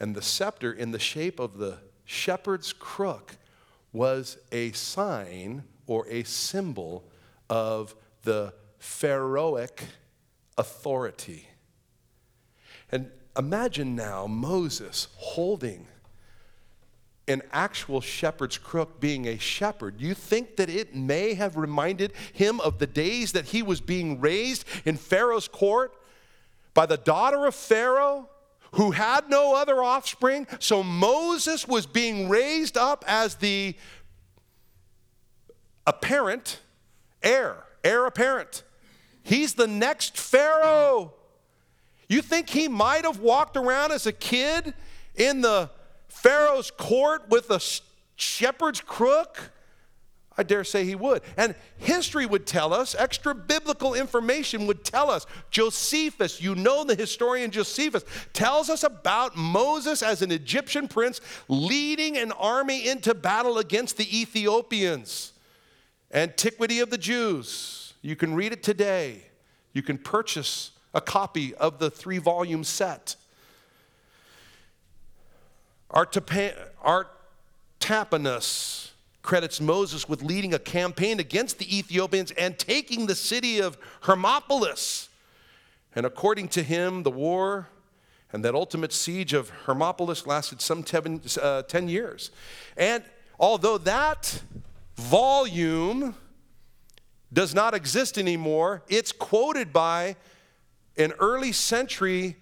And 0.00 0.14
the 0.14 0.22
scepter, 0.22 0.72
in 0.72 0.92
the 0.92 0.98
shape 0.98 1.38
of 1.38 1.58
the 1.58 1.78
shepherd's 2.06 2.72
crook, 2.72 3.36
was 3.92 4.38
a 4.50 4.72
sign 4.72 5.64
or 5.86 6.08
a 6.08 6.22
symbol 6.22 7.04
of 7.50 7.94
the 8.22 8.54
Pharaohic 8.78 9.84
authority. 10.56 11.48
And 12.90 13.10
imagine 13.36 13.94
now 13.94 14.26
Moses 14.26 15.08
holding 15.16 15.86
an 17.28 17.42
actual 17.52 18.00
shepherd's 18.00 18.58
crook 18.58 19.00
being 19.00 19.26
a 19.26 19.38
shepherd, 19.38 20.00
you 20.00 20.14
think 20.14 20.56
that 20.56 20.68
it 20.70 20.94
may 20.94 21.34
have 21.34 21.56
reminded 21.56 22.12
him 22.32 22.60
of 22.60 22.78
the 22.78 22.86
days 22.86 23.32
that 23.32 23.46
he 23.46 23.62
was 23.62 23.80
being 23.80 24.20
raised 24.20 24.64
in 24.84 24.96
Pharaoh's 24.96 25.48
court? 25.48 25.94
by 26.78 26.86
the 26.86 26.96
daughter 26.96 27.44
of 27.44 27.56
Pharaoh 27.56 28.28
who 28.74 28.92
had 28.92 29.28
no 29.28 29.56
other 29.56 29.82
offspring. 29.82 30.46
So 30.60 30.84
Moses 30.84 31.66
was 31.66 31.86
being 31.86 32.28
raised 32.28 32.78
up 32.78 33.04
as 33.08 33.34
the 33.34 33.74
apparent 35.84 36.60
heir, 37.20 37.64
heir 37.82 38.06
apparent. 38.06 38.62
He's 39.24 39.54
the 39.54 39.66
next 39.66 40.16
Pharaoh. 40.16 41.14
You 42.08 42.22
think 42.22 42.48
he 42.48 42.68
might 42.68 43.04
have 43.04 43.18
walked 43.18 43.56
around 43.56 43.90
as 43.90 44.06
a 44.06 44.12
kid 44.12 44.72
in 45.16 45.40
the 45.40 45.70
Pharaoh's 46.22 46.70
court 46.70 47.28
with 47.28 47.50
a 47.50 47.60
shepherd's 48.16 48.80
crook? 48.80 49.52
I 50.36 50.44
dare 50.44 50.62
say 50.62 50.84
he 50.84 50.94
would. 50.94 51.22
And 51.36 51.56
history 51.78 52.24
would 52.24 52.46
tell 52.46 52.72
us, 52.72 52.94
extra 52.94 53.34
biblical 53.34 53.94
information 53.94 54.68
would 54.68 54.84
tell 54.84 55.10
us. 55.10 55.26
Josephus, 55.50 56.40
you 56.40 56.54
know 56.54 56.84
the 56.84 56.94
historian 56.94 57.50
Josephus, 57.50 58.04
tells 58.32 58.70
us 58.70 58.84
about 58.84 59.36
Moses 59.36 60.00
as 60.00 60.22
an 60.22 60.30
Egyptian 60.30 60.86
prince 60.86 61.20
leading 61.48 62.16
an 62.16 62.30
army 62.32 62.88
into 62.88 63.14
battle 63.14 63.58
against 63.58 63.96
the 63.96 64.20
Ethiopians. 64.20 65.32
Antiquity 66.14 66.78
of 66.78 66.90
the 66.90 66.98
Jews. 66.98 67.94
You 68.00 68.14
can 68.14 68.34
read 68.34 68.52
it 68.52 68.62
today. 68.62 69.24
You 69.72 69.82
can 69.82 69.98
purchase 69.98 70.70
a 70.94 71.00
copy 71.00 71.52
of 71.56 71.80
the 71.80 71.90
three 71.90 72.18
volume 72.18 72.62
set. 72.62 73.16
Artapanus 75.90 77.18
credits 79.22 79.60
Moses 79.60 80.08
with 80.08 80.22
leading 80.22 80.54
a 80.54 80.58
campaign 80.58 81.20
against 81.20 81.58
the 81.58 81.78
Ethiopians 81.78 82.30
and 82.32 82.58
taking 82.58 83.06
the 83.06 83.14
city 83.14 83.60
of 83.60 83.76
Hermopolis. 84.02 85.08
And 85.94 86.06
according 86.06 86.48
to 86.48 86.62
him, 86.62 87.02
the 87.02 87.10
war 87.10 87.68
and 88.32 88.44
that 88.44 88.54
ultimate 88.54 88.92
siege 88.92 89.32
of 89.32 89.50
Hermopolis 89.66 90.26
lasted 90.26 90.60
some 90.60 90.82
10, 90.82 91.22
uh, 91.40 91.62
10 91.62 91.88
years. 91.88 92.30
And 92.76 93.02
although 93.38 93.78
that 93.78 94.42
volume 94.96 96.14
does 97.32 97.54
not 97.54 97.74
exist 97.74 98.18
anymore, 98.18 98.82
it's 98.88 99.12
quoted 99.12 99.72
by 99.72 100.16
an 100.96 101.12
early 101.18 101.52
century 101.52 102.36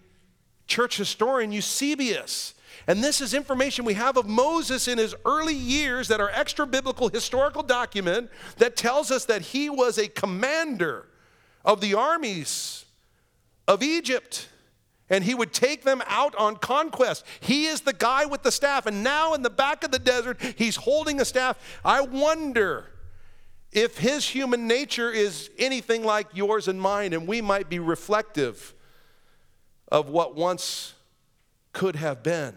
church 0.66 0.96
historian, 0.96 1.52
Eusebius. 1.52 2.54
And 2.88 3.02
this 3.02 3.20
is 3.20 3.34
information 3.34 3.84
we 3.84 3.94
have 3.94 4.16
of 4.16 4.28
Moses 4.28 4.86
in 4.86 4.98
his 4.98 5.14
early 5.24 5.54
years 5.54 6.08
that 6.08 6.20
are 6.20 6.30
extra 6.30 6.66
biblical 6.66 7.08
historical 7.08 7.62
document 7.62 8.30
that 8.58 8.76
tells 8.76 9.10
us 9.10 9.24
that 9.24 9.42
he 9.42 9.68
was 9.68 9.98
a 9.98 10.06
commander 10.06 11.06
of 11.64 11.80
the 11.80 11.94
armies 11.94 12.84
of 13.66 13.82
Egypt. 13.82 14.48
And 15.08 15.22
he 15.22 15.34
would 15.34 15.52
take 15.52 15.84
them 15.84 16.02
out 16.06 16.34
on 16.36 16.56
conquest. 16.56 17.24
He 17.40 17.66
is 17.66 17.82
the 17.82 17.92
guy 17.92 18.24
with 18.24 18.42
the 18.42 18.50
staff. 18.50 18.86
And 18.86 19.04
now 19.04 19.34
in 19.34 19.42
the 19.42 19.50
back 19.50 19.84
of 19.84 19.92
the 19.92 20.00
desert, 20.00 20.40
he's 20.56 20.76
holding 20.76 21.20
a 21.20 21.24
staff. 21.24 21.58
I 21.84 22.00
wonder 22.00 22.90
if 23.70 23.98
his 23.98 24.28
human 24.28 24.66
nature 24.66 25.10
is 25.10 25.50
anything 25.58 26.04
like 26.04 26.26
yours 26.32 26.66
and 26.66 26.80
mine, 26.80 27.12
and 27.12 27.28
we 27.28 27.40
might 27.40 27.68
be 27.68 27.78
reflective 27.78 28.74
of 29.92 30.08
what 30.08 30.34
once 30.34 30.94
could 31.72 31.94
have 31.96 32.22
been. 32.22 32.56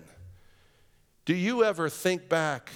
Do 1.29 1.35
you 1.35 1.63
ever 1.63 1.89
think 1.89 2.27
back 2.27 2.71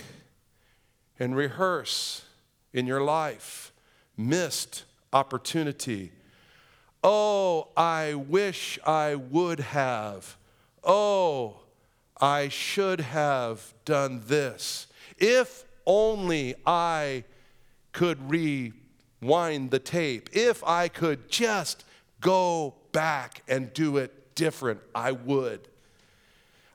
and 1.18 1.36
rehearse 1.36 2.24
in 2.72 2.86
your 2.86 3.02
life 3.02 3.74
missed 4.16 4.84
opportunity? 5.12 6.12
Oh, 7.04 7.70
I 7.76 8.14
wish 8.14 8.78
I 8.86 9.16
would 9.16 9.60
have. 9.60 10.38
Oh, 10.84 11.62
I 12.22 12.50
should 12.50 13.00
have 13.00 13.74
done 13.86 14.22
this. 14.28 14.86
If 15.18 15.66
only 15.88 16.54
I 16.64 17.24
could 17.92 18.30
rewind 18.30 19.72
the 19.72 19.80
tape. 19.80 20.30
If 20.32 20.64
I 20.64 20.90
could 20.90 21.28
just 21.28 21.86
go 22.22 22.76
back 22.92 23.42
and 23.48 23.74
do 23.74 23.98
it 23.98 24.36
different, 24.36 24.80
I 24.94 25.14
would. 25.14 25.70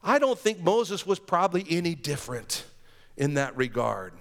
I 0.09 0.19
don't 0.19 0.39
think 0.39 0.61
Moses 0.61 1.07
was 1.07 1.19
probably 1.19 1.67
any 1.69 1.95
different 1.95 2.65
in 3.19 3.35
that 3.35 3.55
regard. 3.59 4.15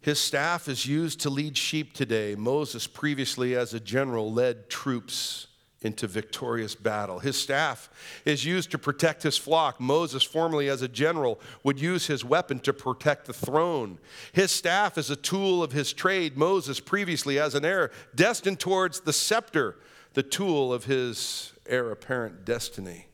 His 0.00 0.20
staff 0.20 0.68
is 0.68 0.86
used 0.86 1.20
to 1.22 1.28
lead 1.30 1.58
sheep 1.58 1.92
today. 1.92 2.36
Moses, 2.36 2.86
previously 2.86 3.56
as 3.56 3.74
a 3.74 3.80
general, 3.80 4.32
led 4.32 4.70
troops 4.70 5.48
into 5.82 6.06
victorious 6.06 6.76
battle. 6.76 7.18
His 7.18 7.36
staff 7.36 7.90
is 8.24 8.44
used 8.44 8.70
to 8.70 8.78
protect 8.78 9.24
his 9.24 9.36
flock. 9.36 9.80
Moses, 9.80 10.22
formerly 10.22 10.68
as 10.68 10.80
a 10.80 10.88
general, 10.88 11.40
would 11.64 11.80
use 11.80 12.06
his 12.06 12.24
weapon 12.24 12.60
to 12.60 12.72
protect 12.72 13.26
the 13.26 13.32
throne. 13.32 13.98
His 14.32 14.52
staff 14.52 14.96
is 14.96 15.10
a 15.10 15.16
tool 15.16 15.64
of 15.64 15.72
his 15.72 15.92
trade. 15.92 16.38
Moses, 16.38 16.78
previously 16.78 17.40
as 17.40 17.56
an 17.56 17.64
heir, 17.64 17.90
destined 18.14 18.60
towards 18.60 19.00
the 19.00 19.12
scepter, 19.12 19.78
the 20.14 20.22
tool 20.22 20.72
of 20.72 20.84
his 20.84 21.52
heir 21.70 21.90
apparent 21.90 22.44
destiny. 22.44 23.06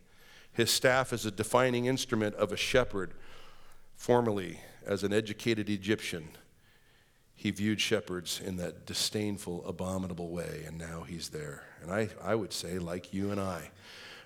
His 0.53 0.71
staff 0.71 1.12
is 1.12 1.27
a 1.27 1.31
defining 1.31 1.85
instrument 1.85 2.35
of 2.37 2.51
a 2.51 2.57
shepherd. 2.57 3.12
Formerly, 3.95 4.61
as 4.87 5.03
an 5.03 5.12
educated 5.12 5.69
Egyptian, 5.69 6.31
he 7.35 7.51
viewed 7.51 7.81
shepherds 7.81 8.40
in 8.42 8.57
that 8.57 8.87
disdainful, 8.87 9.66
abominable 9.66 10.31
way, 10.31 10.64
and 10.66 10.79
now 10.79 11.03
he's 11.03 11.29
there. 11.29 11.64
And 11.83 11.92
I, 11.92 12.09
I 12.23 12.35
would 12.35 12.53
say, 12.53 12.79
like 12.79 13.12
you 13.12 13.31
and 13.31 13.38
I, 13.38 13.71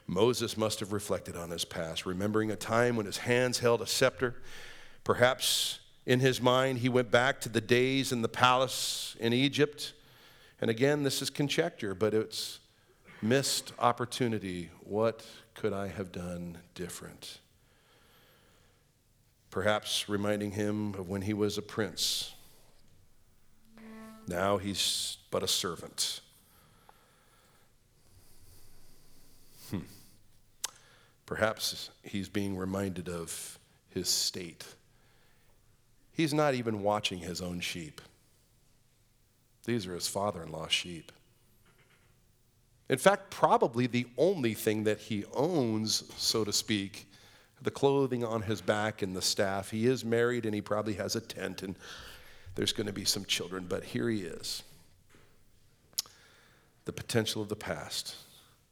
Moses 0.07 0.57
must 0.57 0.81
have 0.81 0.93
reflected 0.93 1.37
on 1.37 1.51
his 1.51 1.65
past, 1.65 2.07
remembering 2.07 2.53
a 2.53 2.57
time 2.57 2.97
when 2.97 3.07
his 3.07 3.19
hands 3.19 3.59
held 3.59 3.83
a 3.83 3.87
scepter. 3.87 4.37
Perhaps 5.03 5.81
in 6.07 6.21
his 6.21 6.41
mind, 6.41 6.79
he 6.79 6.89
went 6.89 7.11
back 7.11 7.41
to 7.41 7.49
the 7.49 7.61
days 7.61 8.13
in 8.13 8.23
the 8.23 8.29
palace 8.29 9.17
in 9.19 9.33
Egypt. 9.33 9.93
And 10.61 10.71
again, 10.71 11.03
this 11.03 11.21
is 11.21 11.31
conjecture, 11.31 11.95
but 11.95 12.15
it's 12.15 12.60
missed 13.23 13.73
opportunity. 13.79 14.71
What 14.81 15.25
could 15.55 15.73
I 15.73 15.89
have 15.89 16.13
done 16.13 16.59
different? 16.75 17.39
Perhaps 19.51 20.09
reminding 20.09 20.53
him 20.53 20.95
of 20.95 21.09
when 21.09 21.23
he 21.23 21.35
was 21.35 21.59
a 21.59 21.63
prince. 21.63 22.35
Now 24.27 24.59
he's 24.59 25.19
but 25.31 25.43
a 25.43 25.49
servant. 25.49 26.21
Hmm. 29.71 29.81
Perhaps 31.27 31.91
he's 32.03 32.29
being 32.29 32.57
reminded 32.57 33.09
of 33.09 33.59
his 33.89 34.09
state. 34.09 34.65
He's 36.13 36.35
not 36.35 36.55
even 36.55 36.83
watching 36.83 37.19
his 37.19 37.41
own 37.41 37.61
sheep. 37.61 38.01
These 39.65 39.87
are 39.87 39.95
his 39.95 40.09
father 40.09 40.43
in 40.43 40.53
law's 40.53 40.73
sheep. 40.73 41.13
In 42.91 42.99
fact, 42.99 43.31
probably 43.31 43.87
the 43.87 44.09
only 44.19 44.53
thing 44.53 44.83
that 44.83 44.99
he 44.99 45.25
owns, 45.33 46.03
so 46.17 46.45
to 46.45 46.53
speak, 46.53 47.07
the 47.63 47.71
clothing 47.71 48.25
on 48.25 48.43
his 48.43 48.61
back 48.61 49.01
and 49.01 49.15
the 49.15 49.23
staff. 49.23 49.71
He 49.71 49.87
is 49.87 50.05
married 50.05 50.45
and 50.45 50.53
he 50.53 50.61
probably 50.61 50.95
has 50.95 51.15
a 51.15 51.21
tent 51.21 51.63
and 51.63 51.77
there's 52.57 52.73
going 52.73 52.89
to 52.89 52.93
be 52.93 53.05
some 53.05 53.25
children, 53.25 53.67
but 53.69 53.85
here 53.85 54.11
he 54.11 54.23
is. 54.23 54.65
The 56.85 56.93
potential 56.93 57.41
of 57.41 57.49
the 57.49 57.55
past. 57.55 58.17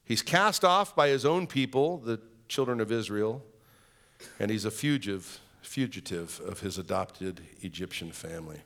He's 0.04 0.22
cast 0.22 0.64
off 0.64 0.96
by 0.96 1.10
his 1.10 1.24
own 1.24 1.46
people, 1.46 1.98
the 1.98 2.20
children 2.48 2.80
of 2.80 2.90
Israel, 2.90 3.44
and 4.40 4.50
he's 4.50 4.64
a 4.64 4.70
fugitive, 4.72 5.38
fugitive 5.62 6.40
of 6.44 6.58
his 6.58 6.76
adopted 6.76 7.40
Egyptian 7.60 8.10
family. 8.10 8.62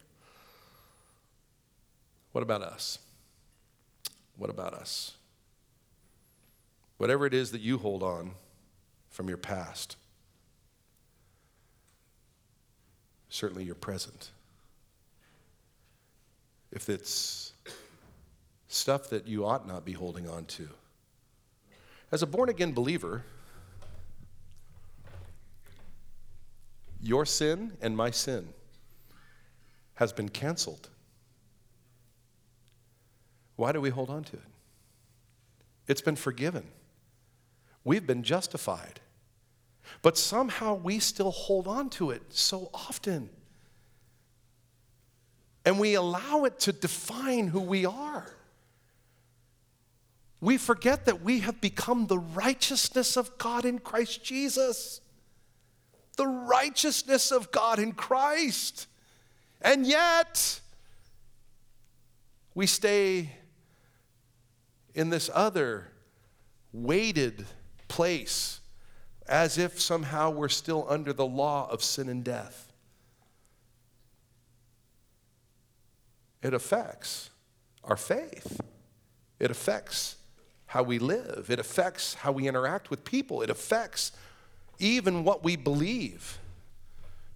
What 2.30 2.40
about 2.40 2.62
us? 2.62 3.00
What 4.38 4.48
about 4.48 4.72
us? 4.72 5.16
Whatever 7.02 7.26
it 7.26 7.34
is 7.34 7.50
that 7.50 7.60
you 7.60 7.78
hold 7.78 8.04
on 8.04 8.30
from 9.10 9.26
your 9.26 9.36
past, 9.36 9.96
certainly 13.28 13.64
your 13.64 13.74
present. 13.74 14.30
If 16.70 16.88
it's 16.88 17.54
stuff 18.68 19.10
that 19.10 19.26
you 19.26 19.44
ought 19.44 19.66
not 19.66 19.84
be 19.84 19.90
holding 19.90 20.28
on 20.28 20.44
to. 20.44 20.68
As 22.12 22.22
a 22.22 22.26
born 22.28 22.48
again 22.48 22.70
believer, 22.72 23.24
your 27.00 27.26
sin 27.26 27.72
and 27.82 27.96
my 27.96 28.12
sin 28.12 28.46
has 29.94 30.12
been 30.12 30.28
canceled. 30.28 30.88
Why 33.56 33.72
do 33.72 33.80
we 33.80 33.90
hold 33.90 34.08
on 34.08 34.22
to 34.22 34.36
it? 34.36 34.42
It's 35.88 36.00
been 36.00 36.14
forgiven. 36.14 36.68
We've 37.84 38.06
been 38.06 38.22
justified. 38.22 39.00
But 40.00 40.16
somehow 40.16 40.74
we 40.74 40.98
still 40.98 41.30
hold 41.30 41.66
on 41.66 41.90
to 41.90 42.10
it 42.10 42.22
so 42.30 42.70
often. 42.72 43.30
And 45.64 45.78
we 45.78 45.94
allow 45.94 46.44
it 46.44 46.58
to 46.60 46.72
define 46.72 47.48
who 47.48 47.60
we 47.60 47.86
are. 47.86 48.26
we 50.40 50.58
forget 50.58 51.04
that 51.04 51.22
we 51.22 51.38
have 51.38 51.60
become 51.60 52.08
the 52.08 52.18
righteousness 52.18 53.16
of 53.16 53.38
God 53.38 53.64
in 53.64 53.78
Christ 53.78 54.24
Jesus. 54.24 55.00
The 56.16 56.26
righteousness 56.26 57.30
of 57.30 57.52
God 57.52 57.78
in 57.78 57.92
Christ. 57.92 58.88
And 59.60 59.86
yet, 59.86 60.60
we 62.54 62.66
stay 62.66 63.30
in 64.94 65.10
this 65.10 65.30
other 65.32 65.88
weighted 66.72 67.46
place 67.92 68.60
as 69.28 69.58
if 69.58 69.78
somehow 69.78 70.30
we're 70.30 70.48
still 70.48 70.86
under 70.88 71.12
the 71.12 71.26
law 71.26 71.68
of 71.70 71.82
sin 71.82 72.08
and 72.08 72.24
death. 72.24 72.72
It 76.42 76.54
affects 76.54 77.28
our 77.84 77.98
faith. 77.98 78.62
It 79.38 79.50
affects 79.50 80.16
how 80.66 80.82
we 80.82 80.98
live. 80.98 81.48
It 81.50 81.58
affects 81.58 82.14
how 82.14 82.32
we 82.32 82.48
interact 82.48 82.88
with 82.88 83.04
people. 83.04 83.42
It 83.42 83.50
affects 83.50 84.12
even 84.78 85.22
what 85.22 85.44
we 85.44 85.54
believe. 85.54 86.38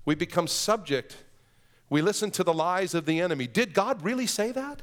We 0.06 0.14
become 0.14 0.46
subject. 0.46 1.18
We 1.90 2.00
listen 2.00 2.30
to 2.30 2.42
the 2.42 2.54
lies 2.54 2.94
of 2.94 3.04
the 3.04 3.20
enemy. 3.20 3.46
Did 3.46 3.74
God 3.74 4.02
really 4.02 4.26
say 4.26 4.52
that? 4.52 4.80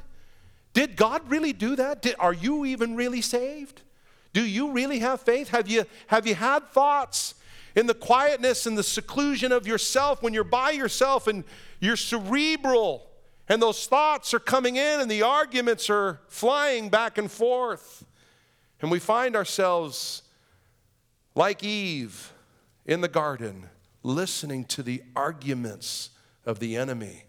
Did 0.72 0.94
God 0.94 1.28
really 1.28 1.52
do 1.52 1.74
that? 1.74 2.00
Did, 2.00 2.14
are 2.20 2.32
you 2.32 2.64
even 2.64 2.94
really 2.94 3.20
saved? 3.22 3.82
Do 4.34 4.44
you 4.44 4.72
really 4.72 4.98
have 4.98 5.22
faith? 5.22 5.48
Have 5.50 5.68
you, 5.68 5.84
have 6.08 6.26
you 6.26 6.34
had 6.34 6.68
thoughts 6.68 7.36
in 7.74 7.86
the 7.86 7.94
quietness 7.94 8.66
and 8.66 8.76
the 8.76 8.82
seclusion 8.82 9.52
of 9.52 9.66
yourself 9.66 10.22
when 10.22 10.34
you're 10.34 10.44
by 10.44 10.72
yourself 10.72 11.28
and 11.28 11.44
you're 11.80 11.96
cerebral 11.96 13.08
and 13.48 13.62
those 13.62 13.86
thoughts 13.86 14.34
are 14.34 14.40
coming 14.40 14.76
in 14.76 15.00
and 15.00 15.10
the 15.10 15.22
arguments 15.22 15.88
are 15.88 16.20
flying 16.28 16.88
back 16.88 17.16
and 17.16 17.30
forth? 17.30 18.04
And 18.82 18.90
we 18.90 18.98
find 18.98 19.36
ourselves 19.36 20.22
like 21.36 21.62
Eve 21.62 22.32
in 22.84 23.00
the 23.00 23.08
garden, 23.08 23.70
listening 24.02 24.64
to 24.64 24.82
the 24.82 25.02
arguments 25.14 26.10
of 26.44 26.58
the 26.58 26.76
enemy. 26.76 27.24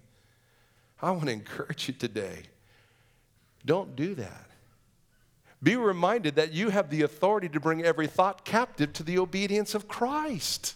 I 1.01 1.11
want 1.11 1.27
to 1.27 1.33
encourage 1.33 1.87
you 1.87 1.93
today 1.93 2.43
don't 3.63 3.95
do 3.95 4.15
that. 4.15 4.49
Be 5.65 5.75
reminded 5.75 6.35
that 6.35 6.53
you 6.53 6.69
have 6.69 6.91
the 6.91 7.01
authority 7.01 7.49
to 7.49 7.59
bring 7.59 7.83
every 7.83 8.05
thought 8.05 8.45
captive 8.45 8.93
to 8.93 9.01
the 9.01 9.17
obedience 9.17 9.73
of 9.73 9.87
Christ. 9.87 10.75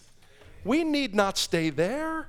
We 0.64 0.82
need 0.82 1.14
not 1.14 1.38
stay 1.38 1.70
there. 1.70 2.26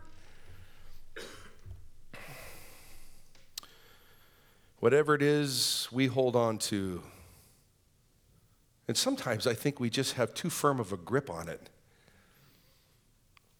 Whatever 4.79 5.15
it 5.15 5.23
is 5.23 5.87
we 5.91 6.05
hold 6.05 6.35
on 6.35 6.59
to, 6.59 7.01
and 8.87 8.95
sometimes 8.95 9.47
I 9.47 9.55
think 9.55 9.79
we 9.79 9.89
just 9.89 10.13
have 10.13 10.35
too 10.35 10.51
firm 10.51 10.79
of 10.79 10.93
a 10.93 10.97
grip 10.97 11.31
on 11.31 11.49
it. 11.49 11.67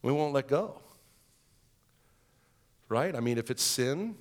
We 0.04 0.12
won't 0.12 0.34
let 0.34 0.47
go. 0.47 0.80
Right? 2.88 3.16
I 3.16 3.20
mean, 3.20 3.39
if 3.39 3.49
it's 3.49 3.64
sin 3.64 4.16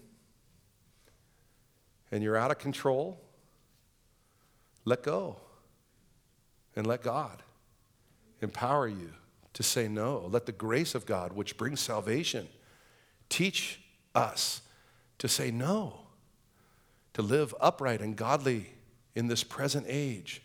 and 2.11 2.23
you're 2.23 2.39
out 2.39 2.51
of 2.51 2.57
control, 2.57 3.21
let 4.85 5.03
go 5.03 5.37
and 6.77 6.87
let 6.87 7.03
God 7.03 7.43
empower 8.41 8.89
you 8.89 9.11
to 9.53 9.63
say 9.63 9.89
no. 9.89 10.27
Let 10.31 10.47
the 10.47 10.53
grace 10.53 10.95
of 10.95 11.07
God, 11.07 11.33
which 11.33 11.57
brings 11.57 11.81
salvation, 11.81 12.49
teach 13.29 13.81
us 14.15 14.63
to 15.19 15.29
say 15.29 15.51
no, 15.51 16.01
to 17.13 17.23
live 17.23 17.55
upright 17.61 18.01
and 18.01 18.17
godly 18.17 18.71
in 19.15 19.27
this 19.27 19.45
present 19.45 19.87
age. 19.89 20.43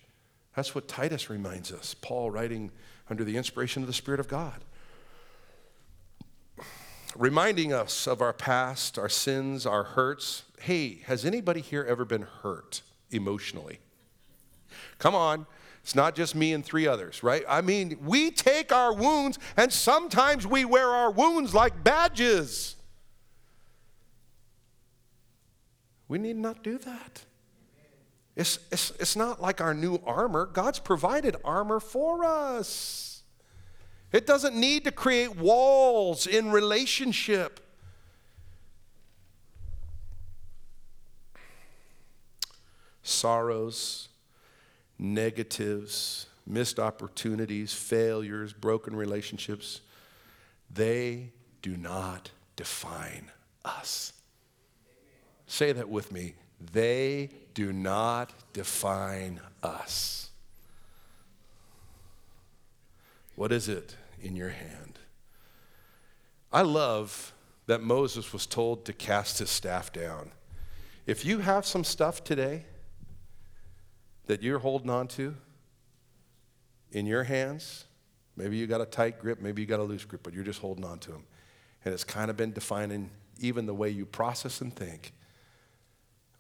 That's 0.55 0.73
what 0.73 0.88
Titus 0.88 1.29
reminds 1.29 1.71
us, 1.71 1.93
Paul 1.93 2.31
writing 2.31 2.71
under 3.09 3.23
the 3.23 3.38
inspiration 3.38 3.83
of 3.83 3.88
the 3.88 3.93
Spirit 3.93 4.19
of 4.19 4.27
God. 4.27 4.63
Reminding 7.15 7.71
us 7.71 8.07
of 8.07 8.21
our 8.21 8.33
past, 8.33 8.99
our 8.99 9.07
sins, 9.07 9.65
our 9.65 9.83
hurts. 9.83 10.43
Hey, 10.59 11.01
has 11.05 11.23
anybody 11.23 11.61
here 11.61 11.86
ever 11.88 12.03
been 12.03 12.23
hurt 12.23 12.81
emotionally? 13.11 13.79
Come 14.97 15.15
on. 15.15 15.45
It's 15.84 15.93
not 15.93 16.15
just 16.15 16.34
me 16.34 16.53
and 16.53 16.65
three 16.65 16.88
others, 16.88 17.21
right? 17.21 17.43
I 17.47 17.61
mean, 17.61 17.99
we 18.03 18.32
take 18.32 18.71
our 18.71 18.91
wounds 18.91 19.38
and 19.55 19.71
sometimes 19.71 20.47
we 20.47 20.65
wear 20.65 20.89
our 20.89 21.11
wounds 21.11 21.53
like 21.53 21.84
badges. 21.84 22.76
We 26.07 26.17
need 26.17 26.38
not 26.38 26.63
do 26.63 26.80
that. 26.80 27.23
It's, 28.36 28.59
it's, 28.71 28.91
it's 28.99 29.15
not 29.15 29.41
like 29.41 29.61
our 29.61 29.73
new 29.73 29.99
armor. 30.05 30.47
God's 30.47 30.80
provided 30.80 31.36
armor 31.45 31.80
for 31.80 32.26
us. 32.26 33.23
It 34.11 34.26
doesn't 34.26 34.55
need 34.55 34.84
to 34.86 34.91
create 34.91 35.36
walls 35.36 36.28
in 36.28 36.51
relationship. 36.51 37.59
Sorrows, 43.03 44.09
negatives, 44.97 46.27
missed 46.45 46.79
opportunities, 46.79 47.73
failures, 47.73 48.53
broken 48.53 48.95
relationships, 48.95 49.81
they 50.71 51.31
do 51.61 51.75
not 51.77 52.31
define 52.55 53.31
us. 53.63 54.13
Say 55.47 55.71
that 55.71 55.89
with 55.89 56.11
me. 56.11 56.35
They 56.73 57.29
do 57.53 57.71
not 57.73 58.31
define 58.53 59.39
us. 59.61 60.29
What 63.35 63.51
is 63.51 63.67
it 63.67 63.95
in 64.21 64.35
your 64.35 64.49
hand? 64.49 64.99
I 66.51 66.61
love 66.61 67.33
that 67.67 67.81
Moses 67.81 68.31
was 68.31 68.45
told 68.45 68.85
to 68.85 68.93
cast 68.93 69.39
his 69.39 69.49
staff 69.49 69.91
down. 69.91 70.31
If 71.05 71.25
you 71.25 71.39
have 71.39 71.65
some 71.65 71.83
stuff 71.83 72.23
today 72.23 72.65
that 74.28 74.41
you're 74.41 74.59
holding 74.59 74.89
on 74.89 75.07
to 75.09 75.36
in 76.91 77.05
your 77.05 77.23
hands, 77.23 77.86
maybe 78.36 78.57
you 78.57 78.67
got 78.67 78.82
a 78.82 78.86
tight 78.86 79.19
grip, 79.19 79.41
maybe 79.41 79.61
you 79.61 79.67
got 79.67 79.80
a 79.80 79.84
loose 79.84 80.05
grip, 80.05 80.23
but 80.23 80.34
you're 80.34 80.43
just 80.43 80.59
holding 80.59 80.86
on 80.86 80.99
to 80.99 81.11
them. 81.11 81.26
And 81.84 81.93
it's 81.93 82.03
kind 82.03 82.30
of 82.30 82.38
been 82.38 82.51
defining 82.51 83.11
even 83.39 83.65
the 83.65 83.73
way 83.73 83.89
you 83.89 84.05
process 84.05 84.61
and 84.61 84.76
think. 84.76 85.13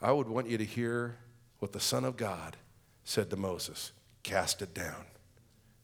I 0.01 0.11
would 0.11 0.27
want 0.27 0.49
you 0.49 0.57
to 0.57 0.65
hear 0.65 1.17
what 1.59 1.71
the 1.71 1.79
Son 1.79 2.03
of 2.03 2.17
God 2.17 2.57
said 3.03 3.29
to 3.29 3.35
Moses 3.35 3.91
cast 4.23 4.61
it 4.61 4.73
down, 4.73 5.05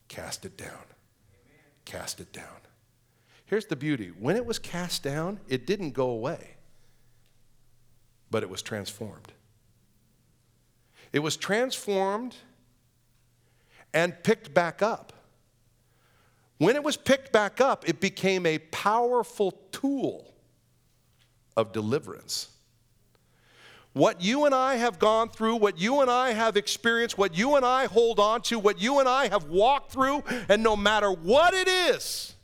cast 0.07 0.45
it 0.45 0.57
down, 0.57 0.83
cast 1.85 2.19
it 2.19 2.33
down. 2.33 2.45
Here's 3.45 3.65
the 3.65 3.75
beauty 3.75 4.11
when 4.19 4.35
it 4.35 4.45
was 4.45 4.57
cast 4.57 5.03
down, 5.03 5.39
it 5.47 5.67
didn't 5.67 5.91
go 5.91 6.09
away, 6.09 6.55
but 8.31 8.43
it 8.43 8.49
was 8.49 8.61
transformed. 8.61 9.33
It 11.13 11.19
was 11.19 11.37
transformed 11.37 12.35
and 13.93 14.23
picked 14.23 14.53
back 14.53 14.81
up. 14.81 15.13
When 16.57 16.75
it 16.75 16.83
was 16.83 16.95
picked 16.95 17.31
back 17.31 17.59
up, 17.59 17.89
it 17.89 17.99
became 17.99 18.45
a 18.45 18.59
powerful 18.59 19.51
tool 19.71 20.31
of 21.57 21.71
deliverance. 21.71 22.49
What 23.93 24.21
you 24.21 24.45
and 24.45 24.55
I 24.55 24.75
have 24.75 24.99
gone 24.99 25.29
through, 25.29 25.57
what 25.57 25.77
you 25.77 25.99
and 26.01 26.09
I 26.09 26.31
have 26.31 26.55
experienced, 26.55 27.17
what 27.17 27.35
you 27.35 27.55
and 27.55 27.65
I 27.65 27.87
hold 27.87 28.19
on 28.19 28.41
to, 28.43 28.57
what 28.57 28.81
you 28.81 28.99
and 28.99 29.09
I 29.09 29.27
have 29.27 29.45
walked 29.45 29.91
through, 29.91 30.23
and 30.47 30.63
no 30.63 30.77
matter 30.77 31.11
what 31.11 31.53
it 31.53 31.67
is, 31.67 32.35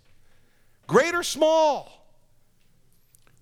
great 0.88 1.15
or 1.15 1.24
small, 1.24 2.05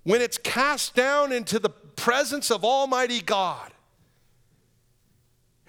when 0.03 0.21
it's 0.21 0.37
cast 0.37 0.93
down 0.93 1.31
into 1.31 1.57
the 1.57 1.69
presence 1.69 2.51
of 2.51 2.63
Almighty 2.63 3.21
God, 3.21 3.71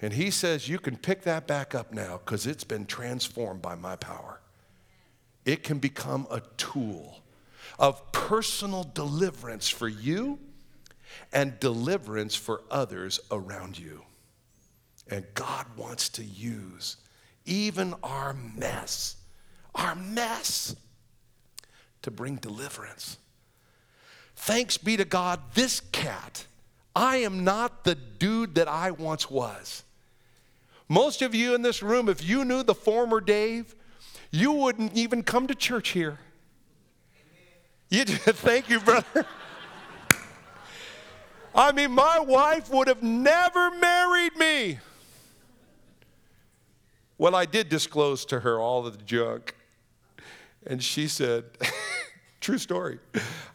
and 0.01 0.13
He 0.13 0.31
says, 0.31 0.67
You 0.67 0.79
can 0.79 0.97
pick 0.97 1.23
that 1.23 1.47
back 1.47 1.73
up 1.73 1.93
now 1.93 2.19
because 2.23 2.45
it's 2.45 2.63
been 2.63 2.85
transformed 2.85 3.61
by 3.61 3.75
my 3.75 3.95
power. 3.95 4.39
It 5.45 5.63
can 5.63 5.79
become 5.79 6.27
a 6.29 6.41
tool 6.57 7.21
of 7.79 8.11
personal 8.11 8.83
deliverance 8.83 9.69
for 9.69 9.87
you 9.87 10.39
and 11.31 11.59
deliverance 11.59 12.35
for 12.35 12.61
others 12.69 13.19
around 13.31 13.77
you. 13.77 14.03
And 15.09 15.25
God 15.33 15.65
wants 15.77 16.09
to 16.09 16.23
use 16.23 16.97
even 17.45 17.93
our 18.03 18.33
mess, 18.33 19.15
our 19.73 19.95
mess, 19.95 20.75
to 22.01 22.11
bring 22.11 22.35
deliverance. 22.35 23.17
Thanks 24.35 24.77
be 24.77 24.97
to 24.97 25.05
God, 25.05 25.39
this 25.53 25.79
cat, 25.79 26.45
I 26.95 27.17
am 27.17 27.43
not 27.43 27.83
the 27.83 27.95
dude 27.95 28.55
that 28.55 28.67
I 28.67 28.91
once 28.91 29.29
was. 29.31 29.83
Most 30.89 31.21
of 31.21 31.35
you 31.35 31.53
in 31.53 31.61
this 31.61 31.83
room, 31.83 32.07
if 32.07 32.23
you 32.23 32.45
knew 32.45 32.63
the 32.63 32.75
former 32.75 33.19
Dave, 33.19 33.75
you 34.31 34.51
wouldn't 34.51 34.93
even 34.93 35.23
come 35.23 35.47
to 35.47 35.55
church 35.55 35.89
here. 35.89 36.19
You, 37.89 38.05
thank 38.05 38.69
you, 38.69 38.79
brother. 38.79 39.25
I 41.55 41.71
mean, 41.71 41.91
my 41.91 42.19
wife 42.19 42.69
would 42.69 42.87
have 42.87 43.01
never 43.01 43.71
married 43.71 44.35
me. 44.37 44.79
Well, 47.17 47.35
I 47.35 47.45
did 47.45 47.67
disclose 47.67 48.25
to 48.25 48.41
her 48.41 48.59
all 48.59 48.85
of 48.85 48.97
the 48.97 49.03
junk. 49.03 49.55
And 50.65 50.83
she 50.83 51.07
said, 51.07 51.45
True 52.47 52.57
story. 52.57 52.97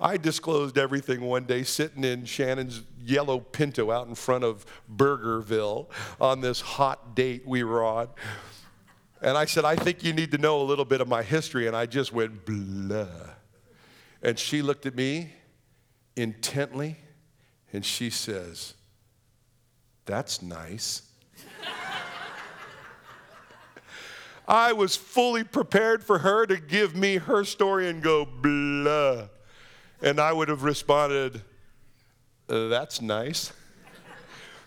I 0.02 0.18
disclosed 0.18 0.76
everything 0.76 1.22
one 1.22 1.44
day 1.44 1.62
sitting 1.62 2.04
in 2.04 2.26
Shannon's 2.26 2.82
yellow 3.02 3.40
Pinto 3.40 3.90
out 3.90 4.06
in 4.06 4.14
front 4.14 4.44
of 4.44 4.66
Burgerville 4.94 5.86
on 6.20 6.42
this 6.42 6.60
hot 6.60 7.16
date 7.16 7.42
we 7.46 7.64
were 7.64 7.82
on. 7.82 8.08
And 9.22 9.38
I 9.38 9.46
said, 9.46 9.64
I 9.64 9.76
think 9.76 10.04
you 10.04 10.12
need 10.12 10.30
to 10.32 10.36
know 10.36 10.60
a 10.60 10.62
little 10.62 10.84
bit 10.84 11.00
of 11.00 11.08
my 11.08 11.22
history. 11.22 11.66
And 11.66 11.74
I 11.74 11.86
just 11.86 12.12
went, 12.12 12.44
blah. 12.44 13.06
And 14.20 14.38
she 14.38 14.60
looked 14.60 14.84
at 14.84 14.94
me 14.94 15.32
intently 16.14 16.98
and 17.72 17.86
she 17.86 18.10
says, 18.10 18.74
That's 20.04 20.42
nice. 20.42 21.00
I 24.52 24.74
was 24.74 24.96
fully 24.96 25.44
prepared 25.44 26.04
for 26.04 26.18
her 26.18 26.44
to 26.44 26.58
give 26.58 26.94
me 26.94 27.16
her 27.16 27.42
story 27.42 27.88
and 27.88 28.02
go, 28.02 28.26
blah. 28.26 29.28
And 30.02 30.20
I 30.20 30.30
would 30.30 30.48
have 30.48 30.62
responded, 30.62 31.40
uh, 32.50 32.68
That's 32.68 33.00
nice. 33.00 33.50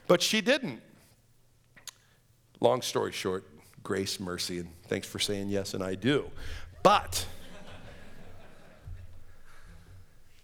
But 0.08 0.24
she 0.24 0.42
didn't. 0.42 0.82
Long 2.60 2.82
story 2.82 3.12
short, 3.12 3.46
grace, 3.84 4.20
mercy, 4.20 4.58
and 4.58 4.70
thanks 4.88 5.08
for 5.08 5.20
saying 5.20 5.50
yes, 5.50 5.76
and 5.76 5.84
I 5.84 5.94
do. 5.94 6.32
But 6.82 7.28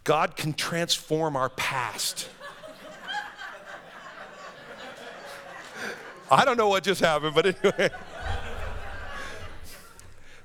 God 0.03 0.35
can 0.35 0.53
transform 0.53 1.35
our 1.35 1.49
past. 1.49 2.29
I 6.29 6.45
don't 6.45 6.57
know 6.57 6.69
what 6.69 6.83
just 6.83 7.01
happened, 7.01 7.33
but 7.33 7.45
anyway. 7.65 7.89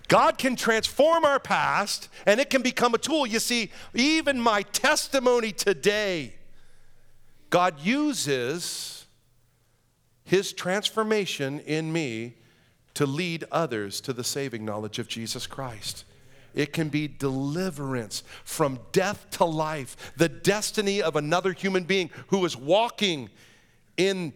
God 0.09 0.39
can 0.39 0.57
transform 0.57 1.25
our 1.25 1.41
past 1.41 2.09
and 2.27 2.41
it 2.41 2.51
can 2.51 2.63
become 2.63 2.95
a 2.95 2.99
tool. 2.99 3.27
You 3.27 3.41
see, 3.41 3.71
even 3.95 4.41
my 4.41 4.63
testimony 4.63 5.53
today, 5.53 6.35
God 7.51 7.81
uses 7.81 9.07
his 10.25 10.53
transformation 10.53 11.61
in 11.61 11.93
me 11.93 12.35
to 12.95 13.07
lead 13.07 13.45
others 13.53 14.01
to 14.01 14.13
the 14.13 14.25
saving 14.25 14.65
knowledge 14.65 14.99
of 14.99 15.09
Jesus 15.09 15.47
Christ. 15.47 16.05
It 16.55 16.73
can 16.73 16.89
be 16.89 17.07
deliverance 17.07 18.25
from 18.45 18.81
death 18.93 19.27
to 19.33 19.45
life, 19.45 20.15
the 20.17 20.29
destiny 20.29 21.03
of 21.03 21.15
another 21.15 21.53
human 21.53 21.85
being 21.85 22.11
who 22.29 22.45
is 22.47 22.57
walking 22.57 23.29
in 23.97 24.33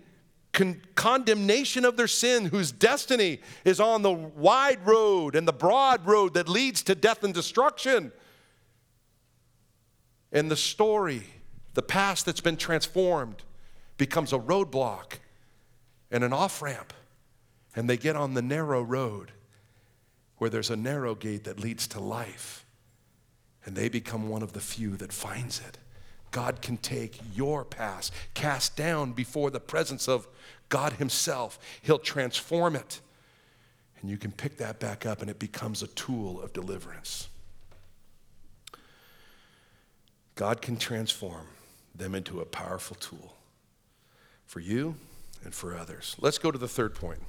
con- 0.53 0.83
condemnation 0.95 1.85
of 1.85 1.97
their 1.97 2.09
sin, 2.09 2.47
whose 2.47 2.73
destiny 2.73 3.41
is 3.65 3.81
on 3.81 4.03
the 4.03 4.13
wide 4.13 4.85
road 4.87 5.37
and 5.37 5.47
the 5.47 5.53
broad 5.53 6.07
road 6.07 6.35
that 6.35 6.49
leads 6.49 6.83
to 6.85 6.95
death 6.95 7.25
and 7.25 7.35
destruction. 7.35 8.13
And 10.33 10.51
the 10.51 10.57
story, 10.57 11.23
the 11.75 11.83
past 11.83 12.27
that's 12.27 12.41
been 12.41 12.57
transformed, 12.57 13.43
becomes 13.97 14.33
a 14.33 14.39
roadblock 14.39 15.19
and 16.11 16.25
an 16.25 16.33
off 16.33 16.63
ramp. 16.63 16.93
And 17.77 17.89
they 17.89 17.97
get 17.97 18.17
on 18.17 18.35
the 18.35 18.43
narrow 18.43 18.83
road 18.83 19.33
where 20.39 20.51
there's 20.51 20.71
a 20.71 20.77
narrow 20.77 21.15
gate 21.15 21.45
that 21.45 21.61
leads 21.61 21.87
to 21.89 22.01
life. 22.01 22.65
And 23.65 23.77
they 23.77 23.89
become 23.89 24.29
one 24.29 24.43
of 24.43 24.55
the 24.55 24.61
few 24.61 24.97
that 24.97 25.13
finds 25.13 25.61
it. 25.61 25.79
God 26.31 26.63
can 26.63 26.77
take 26.77 27.21
your 27.35 27.65
past, 27.65 28.13
cast 28.35 28.77
down 28.77 29.13
before 29.13 29.51
the 29.51 29.61
presence 29.61 30.09
of 30.09 30.27
God 30.69 30.95
Himself. 30.95 31.59
He'll 31.83 31.99
transform 31.99 32.77
it. 32.77 33.01
And 34.01 34.11
you 34.11 34.17
can 34.17 34.33
pick 34.33 34.57
that 34.59 34.81
back 34.81 35.05
up, 35.05 35.21
and 35.21 35.31
it 35.31 35.39
becomes 35.39 35.83
a 35.83 35.87
tool 35.89 36.41
of 36.41 36.53
deliverance. 36.53 37.29
God 40.35 40.63
can 40.63 40.79
transform 40.79 41.47
them 41.95 42.15
into 42.15 42.41
a 42.41 42.47
powerful 42.47 42.97
tool 42.97 43.37
for 44.47 44.61
you 44.61 44.95
and 45.45 45.55
for 45.55 45.77
others. 45.77 46.17
Let's 46.19 46.39
go 46.39 46.51
to 46.51 46.59
the 46.59 46.69
third 46.69 46.95
point. 46.95 47.21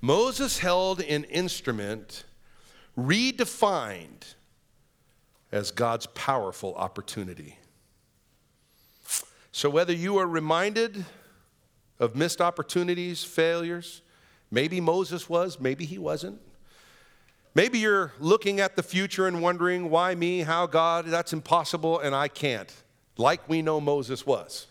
Moses 0.00 0.58
held 0.58 1.00
an 1.00 1.24
instrument 1.24 2.24
redefined 2.96 4.34
as 5.52 5.70
God's 5.70 6.06
powerful 6.06 6.74
opportunity. 6.74 7.58
So, 9.52 9.68
whether 9.68 9.92
you 9.92 10.18
are 10.18 10.26
reminded 10.26 11.04
of 11.98 12.14
missed 12.14 12.40
opportunities, 12.40 13.24
failures, 13.24 14.02
maybe 14.50 14.80
Moses 14.80 15.28
was, 15.28 15.58
maybe 15.58 15.84
he 15.84 15.98
wasn't. 15.98 16.40
Maybe 17.54 17.80
you're 17.80 18.12
looking 18.20 18.60
at 18.60 18.76
the 18.76 18.82
future 18.82 19.26
and 19.26 19.42
wondering, 19.42 19.90
why 19.90 20.14
me? 20.14 20.40
How 20.40 20.66
God? 20.66 21.06
That's 21.06 21.32
impossible 21.32 21.98
and 21.98 22.14
I 22.14 22.28
can't, 22.28 22.72
like 23.16 23.48
we 23.48 23.60
know 23.60 23.80
Moses 23.80 24.24
was. 24.24 24.68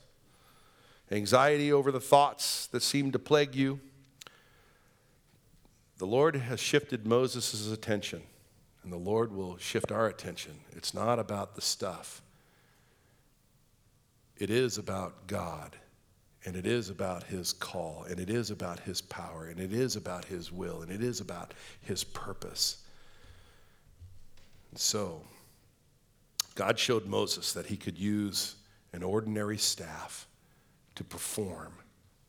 Anxiety 1.12 1.74
over 1.74 1.92
the 1.92 2.00
thoughts 2.00 2.68
that 2.68 2.82
seem 2.82 3.12
to 3.12 3.20
plague 3.20 3.54
you. 3.54 3.82
The 5.98 6.06
Lord 6.06 6.38
has 6.38 6.62
shifted 6.62 7.06
Moses' 7.06 7.70
attention 7.70 8.22
and 8.84 8.92
the 8.92 8.98
Lord 8.98 9.32
will 9.32 9.58
shift 9.58 9.92
our 9.92 10.08
attention. 10.08 10.54
It's 10.72 10.94
not 10.94 11.20
about 11.20 11.56
the 11.56 11.62
stuff, 11.62 12.22
it 14.38 14.50
is 14.50 14.78
about 14.78 15.28
God. 15.28 15.76
And 16.46 16.56
it 16.56 16.66
is 16.66 16.90
about 16.90 17.24
his 17.24 17.52
call, 17.52 18.06
and 18.10 18.18
it 18.18 18.30
is 18.30 18.50
about 18.50 18.80
his 18.80 19.02
power, 19.02 19.48
and 19.48 19.60
it 19.60 19.74
is 19.74 19.98
about 19.98 20.24
his 20.24 20.54
will, 20.54 20.82
and 20.82 20.90
it 20.90 21.04
is 21.04 21.20
about 21.20 21.54
his 21.82 22.06
purpose. 22.06 22.78
And 24.72 24.80
so, 24.80 25.22
God 26.56 26.80
showed 26.80 27.06
Moses 27.06 27.52
that 27.54 27.66
he 27.66 27.76
could 27.76 27.98
use 27.98 28.56
an 28.94 29.04
ordinary 29.04 29.58
staff 29.58 30.28
to 30.96 31.04
perform 31.04 31.74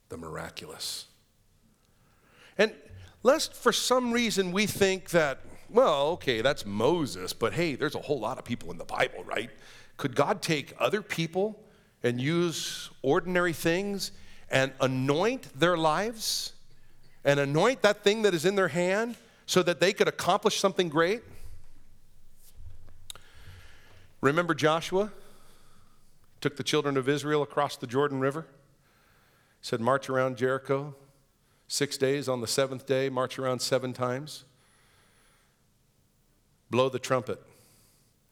the 0.08 0.16
miraculous. 0.16 1.06
And 2.58 2.72
lest 3.22 3.54
for 3.54 3.72
some 3.72 4.12
reason 4.12 4.52
we 4.52 4.66
think 4.66 5.10
that 5.10 5.40
well, 5.72 6.08
okay, 6.12 6.40
that's 6.40 6.66
Moses, 6.66 7.32
but 7.32 7.52
hey, 7.52 7.74
there's 7.74 7.94
a 7.94 8.00
whole 8.00 8.20
lot 8.20 8.38
of 8.38 8.44
people 8.44 8.70
in 8.70 8.78
the 8.78 8.84
Bible, 8.84 9.24
right? 9.24 9.50
Could 9.96 10.14
God 10.16 10.42
take 10.42 10.74
other 10.78 11.02
people 11.02 11.62
and 12.02 12.20
use 12.20 12.90
ordinary 13.02 13.52
things 13.52 14.12
and 14.50 14.72
anoint 14.80 15.48
their 15.58 15.76
lives 15.76 16.52
and 17.24 17.38
anoint 17.38 17.82
that 17.82 18.02
thing 18.02 18.22
that 18.22 18.34
is 18.34 18.44
in 18.44 18.56
their 18.56 18.68
hand 18.68 19.16
so 19.46 19.62
that 19.62 19.80
they 19.80 19.92
could 19.92 20.08
accomplish 20.08 20.58
something 20.58 20.88
great? 20.88 21.22
Remember 24.20 24.54
Joshua 24.54 25.12
took 26.40 26.56
the 26.56 26.62
children 26.64 26.96
of 26.96 27.08
Israel 27.08 27.42
across 27.42 27.76
the 27.76 27.86
Jordan 27.86 28.20
River, 28.20 28.46
said, 29.60 29.80
March 29.80 30.08
around 30.08 30.36
Jericho 30.36 30.94
six 31.68 31.96
days. 31.96 32.28
On 32.28 32.40
the 32.40 32.46
seventh 32.46 32.86
day, 32.86 33.08
march 33.08 33.38
around 33.38 33.60
seven 33.60 33.92
times 33.92 34.44
blow 36.70 36.88
the 36.88 36.98
trumpet 36.98 37.42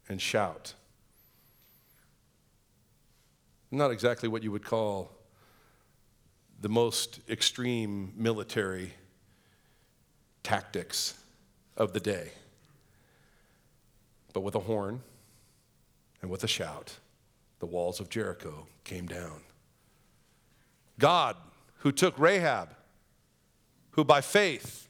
and 0.08 0.20
shout. 0.20 0.74
Not 3.70 3.90
exactly 3.90 4.28
what 4.28 4.42
you 4.42 4.52
would 4.52 4.64
call 4.64 5.12
the 6.60 6.68
most 6.68 7.20
extreme 7.28 8.12
military 8.16 8.94
tactics 10.42 11.14
of 11.76 11.92
the 11.92 12.00
day. 12.00 12.30
But 14.32 14.40
with 14.40 14.54
a 14.54 14.60
horn 14.60 15.02
and 16.22 16.30
with 16.30 16.42
a 16.44 16.48
shout, 16.48 16.96
the 17.60 17.66
walls 17.66 18.00
of 18.00 18.08
Jericho 18.08 18.66
came 18.84 19.06
down. 19.06 19.40
God, 20.98 21.36
who 21.78 21.92
took 21.92 22.18
Rahab, 22.18 22.70
who 23.90 24.04
by 24.04 24.20
faith 24.20 24.88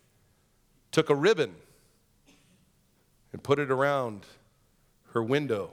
took 0.91 1.11
a 1.11 1.15
ribbon 1.15 1.55
and 3.33 3.43
put 3.43 3.59
it 3.59 3.71
around 3.71 4.27
her 5.13 5.23
window 5.23 5.71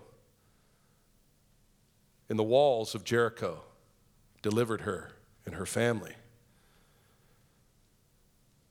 in 2.30 2.38
the 2.38 2.44
walls 2.44 2.96
of 2.96 3.04
Jericho, 3.04 3.62
delivered 4.42 4.82
her 4.82 5.12
and 5.46 5.56
her 5.56 5.66
family. 5.66 6.14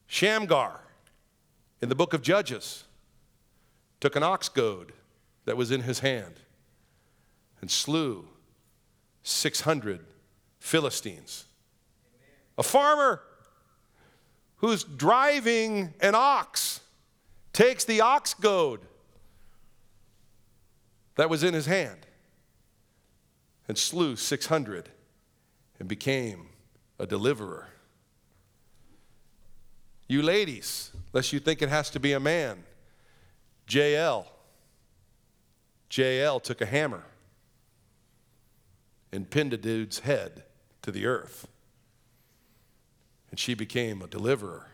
Shamgar, 0.06 0.80
in 1.80 1.88
the 1.88 1.94
book 1.94 2.14
of 2.14 2.22
Judges, 2.22 2.84
took 4.00 4.16
an 4.16 4.22
ox 4.22 4.48
goad 4.48 4.92
that 5.44 5.56
was 5.56 5.70
in 5.70 5.82
his 5.82 6.00
hand 6.00 6.34
and 7.60 7.70
slew 7.70 8.28
600 9.22 10.04
Philistines. 10.58 11.44
A 12.58 12.62
farmer 12.62 13.22
who's 14.56 14.84
driving 14.84 15.94
an 16.00 16.14
ox 16.14 16.80
takes 17.54 17.84
the 17.84 18.02
ox 18.02 18.34
goad 18.34 18.80
that 21.14 21.30
was 21.30 21.42
in 21.42 21.54
his 21.54 21.64
hand 21.64 22.06
and 23.66 23.78
slew 23.78 24.16
600 24.16 24.90
and 25.78 25.88
became 25.88 26.48
a 26.98 27.06
deliverer. 27.06 27.68
You 30.06 30.20
ladies, 30.22 30.90
lest 31.12 31.32
you 31.32 31.40
think 31.40 31.62
it 31.62 31.70
has 31.70 31.88
to 31.90 32.00
be 32.00 32.12
a 32.12 32.20
man. 32.20 32.64
Jael. 33.68 34.26
Jael 35.90 36.40
took 36.40 36.60
a 36.60 36.66
hammer 36.66 37.04
and 39.12 39.30
pinned 39.30 39.52
a 39.52 39.56
dude's 39.56 40.00
head 40.00 40.42
to 40.82 40.90
the 40.90 41.06
earth. 41.06 41.46
And 43.30 43.38
she 43.38 43.54
became 43.54 44.02
a 44.02 44.06
deliverer. 44.06 44.73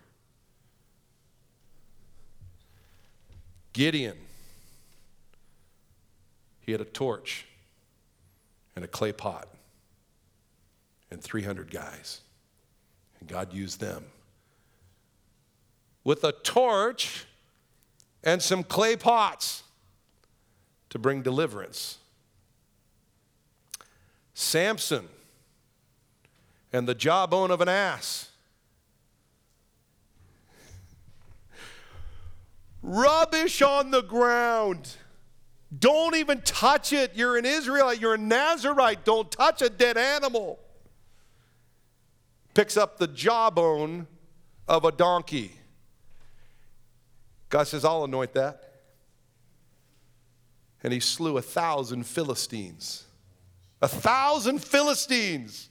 Gideon, 3.73 4.17
he 6.61 6.73
had 6.73 6.81
a 6.81 6.85
torch 6.85 7.47
and 8.77 8.85
a 8.85 8.89
clay 8.89 9.13
pot 9.13 9.49
and 11.11 11.23
300 11.23 11.71
guys. 11.71 12.21
And 13.19 13.29
God 13.29 13.53
used 13.53 13.81
them 13.81 14.05
with 16.05 16.25
a 16.25 16.33
torch 16.33 17.27
and 18.25 18.43
some 18.43 18.63
clay 18.63 18.97
pots 18.97 19.63
to 20.91 20.99
bring 20.99 21.23
deliverance. 21.23 21.99
Samson 24.35 25.09
and 26.73 26.89
the 26.89 26.95
jawbone 26.95 27.51
of 27.51 27.61
an 27.61 27.69
ass. 27.69 28.30
Rubbish 32.83 33.63
on 33.63 33.91
the 33.91 34.03
ground. 34.03 34.97
Don't 35.77 36.17
even 36.17 36.41
touch 36.41 36.93
it. 36.93 37.13
You're 37.15 37.37
an 37.37 37.45
Israelite, 37.45 38.01
you're 38.01 38.15
a 38.15 38.19
Nazarite. 38.19 39.05
Don't 39.05 39.31
touch 39.31 39.63
a 39.63 39.69
dead 39.69 39.97
animal. 39.97 40.59
Picks 42.55 42.77
up 42.77 42.99
the 42.99 43.07
jawbone 43.07 44.07
of 44.67 44.85
a 44.85 44.91
donkey. 44.91 45.53
God 47.49 47.65
says, 47.65 47.85
I'll 47.85 48.05
anoint 48.05 48.33
that. 48.35 48.63
And 50.83 50.93
he 50.93 51.01
slew 51.01 51.37
a 51.37 51.43
thousand 51.43 52.05
Philistines. 52.05 53.05
A 53.83 53.89
thousand 53.89 54.65
Philistines. 54.65 55.69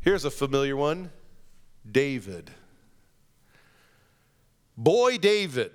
Here's 0.00 0.24
a 0.24 0.30
familiar 0.30 0.76
one 0.76 1.10
David. 1.90 2.50
Boy, 4.76 5.18
David. 5.18 5.72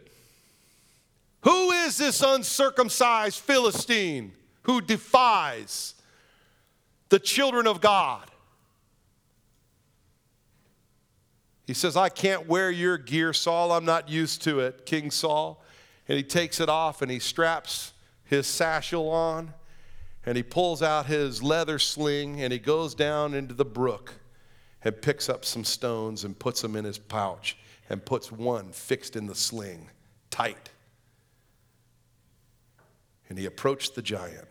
Who 1.42 1.72
is 1.72 1.98
this 1.98 2.22
uncircumcised 2.22 3.40
Philistine 3.40 4.34
who 4.64 4.82
defies 4.82 5.96
the 7.10 7.20
children 7.20 7.66
of 7.66 7.80
God? 7.80 8.30
He 11.66 11.74
says, 11.74 11.96
I 11.96 12.10
can't 12.10 12.48
wear 12.48 12.72
your 12.72 12.98
gear, 12.98 13.32
Saul. 13.32 13.72
I'm 13.72 13.86
not 13.86 14.10
used 14.10 14.42
to 14.42 14.60
it, 14.60 14.86
King 14.86 15.12
Saul. 15.12 15.64
And 16.08 16.18
he 16.18 16.24
takes 16.24 16.60
it 16.60 16.68
off 16.68 17.04
and 17.04 17.12
he 17.12 17.20
straps 17.20 17.94
his 18.26 18.48
satchel 18.48 19.08
on 19.10 19.54
and 20.26 20.36
he 20.36 20.44
pulls 20.44 20.82
out 20.82 21.06
his 21.06 21.44
leather 21.44 21.78
sling 21.78 22.42
and 22.42 22.52
he 22.52 22.60
goes 22.60 22.96
down 22.96 23.36
into 23.36 23.54
the 23.54 23.66
brook 23.66 24.16
and 24.84 25.02
picks 25.02 25.30
up 25.30 25.44
some 25.46 25.64
stones 25.64 26.24
and 26.24 26.38
puts 26.38 26.62
them 26.62 26.76
in 26.76 26.86
his 26.86 26.98
pouch 26.98 27.58
and 27.90 28.04
puts 28.04 28.32
one 28.32 28.72
fixed 28.72 29.16
in 29.16 29.28
the 29.28 29.36
sling 29.36 29.90
tight. 30.30 30.70
And 33.30 33.38
he 33.38 33.46
approached 33.46 33.96
the 33.96 34.02
giant. 34.02 34.48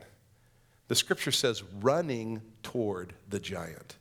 The 0.89 0.95
scripture 0.95 1.33
says, 1.33 1.63
running 1.81 2.41
toward 2.63 3.13
the 3.29 3.41
giant. 3.41 3.97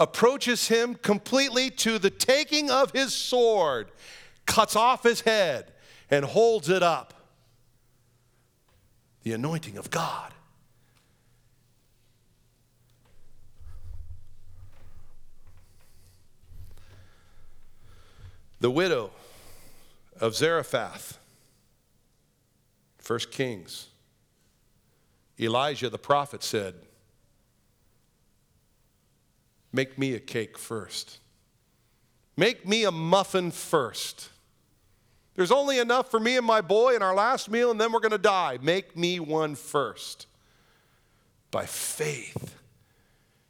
approaches 0.00 0.66
him 0.68 0.94
completely 0.94 1.68
to 1.68 1.98
the 1.98 2.08
taking 2.08 2.70
of 2.70 2.90
his 2.92 3.14
sword, 3.14 3.92
cuts 4.46 4.74
off 4.74 5.02
his 5.02 5.20
head, 5.20 5.72
and 6.10 6.24
holds 6.24 6.68
it 6.68 6.82
up. 6.82 7.14
The 9.22 9.32
anointing 9.32 9.76
of 9.76 9.90
God. 9.90 10.32
The 18.60 18.70
widow 18.70 19.10
of 20.20 20.34
Zarephath, 20.34 21.18
First 22.98 23.30
Kings. 23.30 23.86
Elijah 25.38 25.88
the 25.88 25.98
prophet 25.98 26.42
said, 26.42 26.74
Make 29.72 29.98
me 29.98 30.14
a 30.14 30.20
cake 30.20 30.58
first. 30.58 31.18
Make 32.36 32.66
me 32.66 32.84
a 32.84 32.90
muffin 32.90 33.50
first. 33.50 34.28
There's 35.40 35.50
only 35.50 35.78
enough 35.78 36.10
for 36.10 36.20
me 36.20 36.36
and 36.36 36.44
my 36.44 36.60
boy 36.60 36.94
in 36.94 37.00
our 37.00 37.14
last 37.14 37.50
meal, 37.50 37.70
and 37.70 37.80
then 37.80 37.92
we're 37.92 38.00
going 38.00 38.10
to 38.10 38.18
die. 38.18 38.58
Make 38.60 38.94
me 38.94 39.18
one 39.18 39.54
first. 39.54 40.26
By 41.50 41.64
faith, 41.64 42.56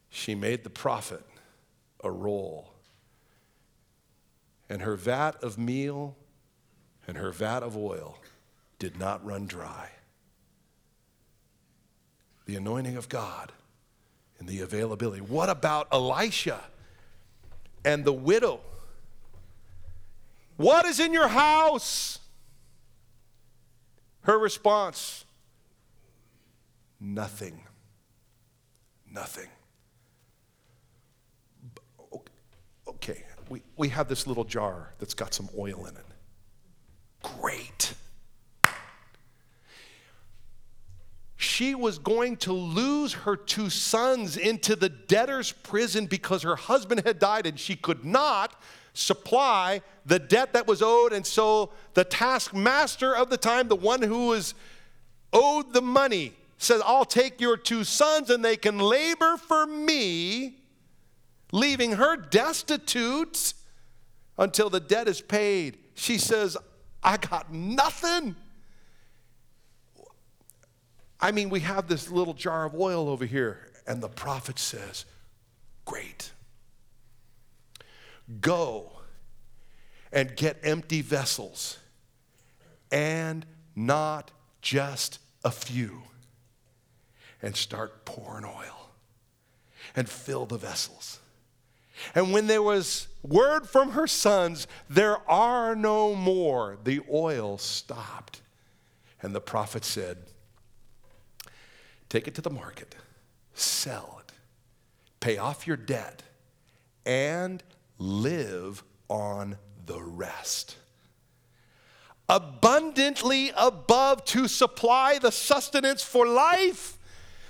she 0.09 0.36
made 0.36 0.62
the 0.62 0.70
prophet 0.70 1.24
a 2.05 2.09
roll. 2.09 2.70
And 4.68 4.82
her 4.82 4.95
vat 4.95 5.43
of 5.43 5.59
meal 5.59 6.14
and 7.09 7.16
her 7.16 7.32
vat 7.32 7.64
of 7.64 7.76
oil 7.76 8.18
did 8.78 8.97
not 8.97 9.26
run 9.26 9.49
dry. 9.49 9.91
The 12.47 12.55
anointing 12.55 12.99
of 12.99 13.09
God 13.09 13.51
and 14.38 14.49
the 14.49 14.61
availability. 14.61 15.22
What 15.22 15.51
about 15.51 15.88
Elisha 15.91 16.61
and 17.84 18.05
the 18.05 18.12
widow? 18.12 18.61
What 20.61 20.85
is 20.85 21.01
in 21.01 21.15
your 21.15 21.29
house? 21.29 22.19
Her 24.25 24.39
response 24.39 25.25
nothing. 27.01 27.63
Nothing. 29.11 29.49
Okay, 32.87 33.25
we, 33.49 33.63
we 33.79 33.89
have 33.89 34.07
this 34.11 34.27
little 34.27 34.45
jar 34.45 34.93
that's 34.99 35.15
got 35.15 35.33
some 35.33 35.49
oil 35.59 35.87
in 35.87 35.97
it. 35.97 36.05
Great. 37.23 37.95
she 41.39 41.75
was 41.75 41.99
going 41.99 42.37
to 42.37 42.53
lose 42.53 43.15
her 43.15 43.35
two 43.35 43.71
sons 43.71 44.37
into 44.37 44.77
the 44.77 44.91
debtor's 44.91 45.53
prison 45.53 46.05
because 46.05 46.43
her 46.43 46.57
husband 46.57 47.03
had 47.07 47.19
died 47.19 47.47
and 47.47 47.59
she 47.59 47.77
could 47.77 48.05
not 48.05 48.61
supply 49.01 49.82
the 50.05 50.18
debt 50.18 50.53
that 50.53 50.66
was 50.66 50.82
owed. 50.82 51.12
And 51.12 51.26
so 51.26 51.70
the 51.94 52.05
taskmaster 52.05 53.16
of 53.16 53.30
the 53.30 53.36
time, 53.36 53.68
the 53.68 53.76
one 53.76 54.03
who 54.03 54.28
was 54.28 54.55
owed 55.32 55.72
the 55.72 55.82
money, 55.82 56.34
says, 56.59 56.82
I'll 56.84 57.07
take 57.07 57.40
your 57.40 57.57
two 57.57 57.84
sons 57.84 58.28
and 58.28 58.44
they 58.44 58.57
can 58.57 58.78
labor 58.78 59.36
for 59.38 59.66
me, 59.66 60.59
leaving 61.53 61.92
her 61.92 62.16
destitute 62.16 63.55
until 64.36 64.68
the 64.68 64.80
debt 64.80 65.09
is 65.09 65.20
paid. 65.20 65.78
She 65.94 66.18
says, 66.18 66.57
I 67.03 67.16
got 67.16 67.53
nothing. 67.53 68.36
I 71.18 71.32
mean, 71.32 71.51
we 71.51 71.61
have 71.61 71.88
this 71.88 72.11
little 72.11 72.34
jar 72.34 72.64
of 72.64 72.74
oil 72.74 73.09
over 73.09 73.26
here, 73.26 73.70
and 73.86 74.03
the 74.03 74.09
prophet 74.09 74.59
says, 74.59 75.05
Great. 75.84 76.32
Go 78.41 78.93
and 80.12 80.37
get 80.37 80.59
empty 80.62 81.03
vessels, 81.03 81.78
and 82.91 83.47
not 83.74 84.31
just 84.61 85.18
a 85.45 85.51
few, 85.51 86.03
and 87.43 87.57
start 87.57 88.05
pouring 88.05 88.45
oil 88.45 88.91
and 89.97 90.09
fill 90.09 90.47
the 90.47 90.59
vessels. 90.59 91.20
And 92.14 92.33
when 92.33 92.47
there 92.47 92.62
was 92.62 93.09
word 93.22 93.68
from 93.68 93.93
her 93.93 94.07
sons, 94.07 94.66
there 94.89 95.18
are 95.31 95.74
no 95.76 96.14
more, 96.14 96.78
the 96.83 97.01
oil 97.12 97.59
stopped. 97.59 98.41
And 99.22 99.35
the 99.35 99.41
prophet 99.41 99.85
said, 99.85 100.18
take 102.09 102.26
it 102.26 102.35
to 102.37 102.41
the 102.41 102.51
market, 102.51 102.95
sell 103.55 104.22
it, 104.26 104.33
pay 105.20 105.37
off 105.37 105.66
your 105.66 105.76
debt, 105.76 106.22
and 107.05 107.62
live 108.01 108.82
on 109.09 109.57
the 109.86 110.01
rest. 110.01 110.76
Abundantly 112.28 113.53
above 113.57 114.24
to 114.26 114.48
supply 114.48 115.18
the 115.18 115.30
sustenance 115.30 116.03
for 116.03 116.26
life. 116.26 116.96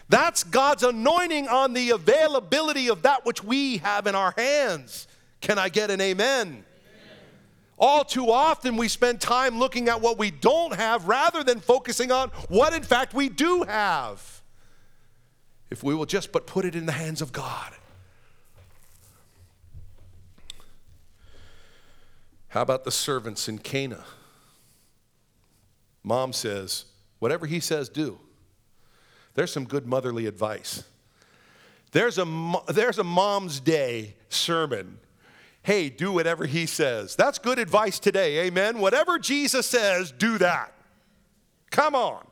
That's 0.09 0.43
God's 0.43 0.83
anointing 0.83 1.47
on 1.49 1.73
the 1.73 1.91
availability 1.91 2.89
of 2.89 3.03
that 3.03 3.25
which 3.25 3.45
we 3.45 3.79
have 3.79 4.07
in 4.07 4.15
our 4.15 4.35
hands. 4.37 5.07
Can 5.41 5.59
I 5.59 5.69
get 5.69 5.91
an 5.91 6.01
amen? 6.01 6.49
amen. 6.49 6.65
All 7.79 8.05
too 8.05 8.31
often, 8.31 8.77
we 8.77 8.89
spend 8.89 9.21
time 9.21 9.59
looking 9.59 9.89
at 9.89 10.01
what 10.01 10.19
we 10.19 10.31
don't 10.31 10.75
have 10.75 11.07
rather 11.07 11.45
than 11.45 11.61
focusing 11.61 12.11
on 12.11 12.31
what, 12.49 12.73
in 12.73 12.83
fact, 12.83 13.15
we 13.15 13.29
do 13.29 13.63
have. 13.63 14.43
If 15.71 15.85
we 15.85 15.95
will 15.95 16.07
just 16.07 16.33
but 16.33 16.47
put 16.47 16.65
it 16.65 16.75
in 16.75 16.87
the 16.87 16.93
hands 16.93 17.23
of 17.23 17.33
God. 17.33 17.73
How 22.51 22.63
about 22.63 22.85
the 22.85 22.91
servants 22.91 23.49
in 23.49 23.59
Cana? 23.59 24.05
Mom 26.03 26.33
says, 26.33 26.87
whatever 27.21 27.47
he 27.47 27.61
says, 27.61 27.89
do. 27.89 28.19
There's 29.35 29.53
some 29.53 29.65
good 29.65 29.87
motherly 29.87 30.27
advice. 30.27 30.83
There's 31.93 32.19
a, 32.19 32.27
there's 32.69 32.99
a 32.99 33.05
mom's 33.05 33.61
day 33.61 34.17
sermon. 34.29 34.99
Hey, 35.63 35.91
do 35.91 36.13
whatever 36.13 36.47
he 36.47 36.67
says. 36.67 37.15
That's 37.15 37.39
good 37.39 37.59
advice 37.59 37.99
today, 37.99 38.47
amen? 38.47 38.79
Whatever 38.79 39.19
Jesus 39.19 39.67
says, 39.67 40.11
do 40.11 40.39
that. 40.39 40.73
Come 41.71 41.95
on. 41.95 42.27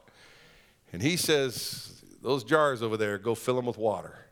And 0.93 1.01
he 1.01 1.17
says, 1.17 2.03
Those 2.23 2.43
jars 2.43 2.83
over 2.83 2.97
there, 2.97 3.19
go 3.19 3.35
fill 3.37 3.57
them 3.57 3.67
with 3.67 3.79
water. 3.79 4.27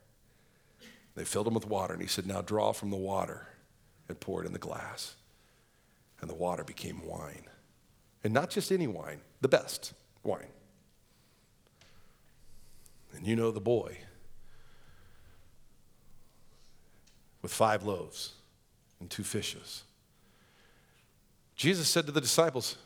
They 1.15 1.25
filled 1.25 1.47
them 1.47 1.55
with 1.55 1.67
water, 1.67 1.93
and 1.93 2.03
he 2.03 2.09
said, 2.09 2.27
Now 2.27 2.43
draw 2.43 2.73
from 2.73 2.91
the 2.91 2.97
water 2.97 3.47
and 4.09 4.19
pour 4.19 4.43
it 4.43 4.47
in 4.47 4.53
the 4.53 4.59
glass. 4.59 5.15
And 6.21 6.31
the 6.31 6.35
water 6.35 6.65
became 6.65 7.05
wine. 7.07 7.45
And 8.25 8.33
not 8.33 8.51
just 8.51 8.73
any 8.73 8.87
wine, 8.87 9.21
the 9.41 9.49
best 9.49 9.93
wine. 10.23 10.49
And 13.15 13.27
you 13.27 13.37
know 13.37 13.51
the 13.51 13.61
boy 13.61 13.99
with 17.43 17.53
five 17.53 17.85
loaves 17.85 18.33
and 19.01 19.09
two 19.09 19.23
fishes. 19.23 19.85
Jesus 21.55 21.89
said 21.89 22.07
to 22.07 22.13
the 22.13 22.21
disciples, 22.21 22.77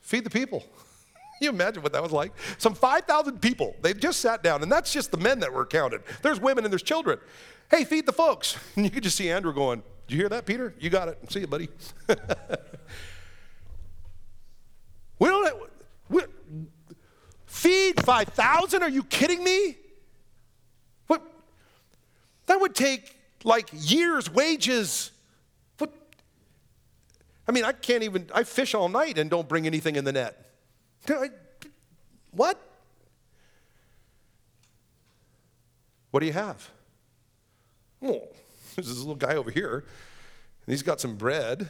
Feed 0.00 0.24
the 0.24 0.30
people. 0.30 0.64
you 1.40 1.48
imagine 1.48 1.82
what 1.82 1.92
that 1.92 2.02
was 2.02 2.12
like? 2.12 2.32
Some 2.58 2.74
5,000 2.74 3.40
people. 3.40 3.74
They've 3.82 3.98
just 3.98 4.20
sat 4.20 4.42
down, 4.42 4.62
and 4.62 4.70
that's 4.70 4.92
just 4.92 5.10
the 5.10 5.16
men 5.16 5.40
that 5.40 5.52
were 5.52 5.66
counted. 5.66 6.02
There's 6.22 6.40
women 6.40 6.64
and 6.64 6.72
there's 6.72 6.82
children. 6.82 7.18
Hey, 7.70 7.84
feed 7.84 8.06
the 8.06 8.12
folks. 8.12 8.56
And 8.76 8.84
you 8.84 8.90
could 8.90 9.02
just 9.02 9.16
see 9.16 9.30
Andrew 9.30 9.52
going, 9.52 9.82
Did 10.06 10.14
you 10.14 10.20
hear 10.20 10.28
that, 10.28 10.44
Peter? 10.44 10.74
You 10.78 10.90
got 10.90 11.08
it. 11.08 11.18
See 11.30 11.40
you, 11.40 11.46
buddy. 11.46 11.68
we 15.18 15.28
don't 15.28 15.70
we, 16.10 16.22
feed 17.46 18.04
5,000? 18.04 18.82
Are 18.82 18.88
you 18.88 19.04
kidding 19.04 19.42
me? 19.42 19.76
What? 21.06 21.22
That 22.46 22.60
would 22.60 22.74
take 22.74 23.16
like 23.44 23.68
years' 23.72 24.30
wages. 24.30 25.10
What? 25.78 25.90
I 27.48 27.52
mean, 27.52 27.64
I 27.64 27.72
can't 27.72 28.02
even, 28.02 28.28
I 28.34 28.44
fish 28.44 28.74
all 28.74 28.88
night 28.88 29.16
and 29.16 29.30
don't 29.30 29.48
bring 29.48 29.66
anything 29.66 29.96
in 29.96 30.04
the 30.04 30.12
net. 30.12 30.50
I, 31.08 31.30
what? 32.32 32.60
What 36.10 36.20
do 36.20 36.26
you 36.26 36.32
have? 36.32 36.70
Oh, 38.02 38.28
there's 38.76 38.88
this 38.88 38.98
little 38.98 39.14
guy 39.14 39.36
over 39.36 39.50
here, 39.50 39.84
and 40.66 40.72
he's 40.72 40.82
got 40.82 41.00
some 41.00 41.16
bread 41.16 41.60
and 41.60 41.68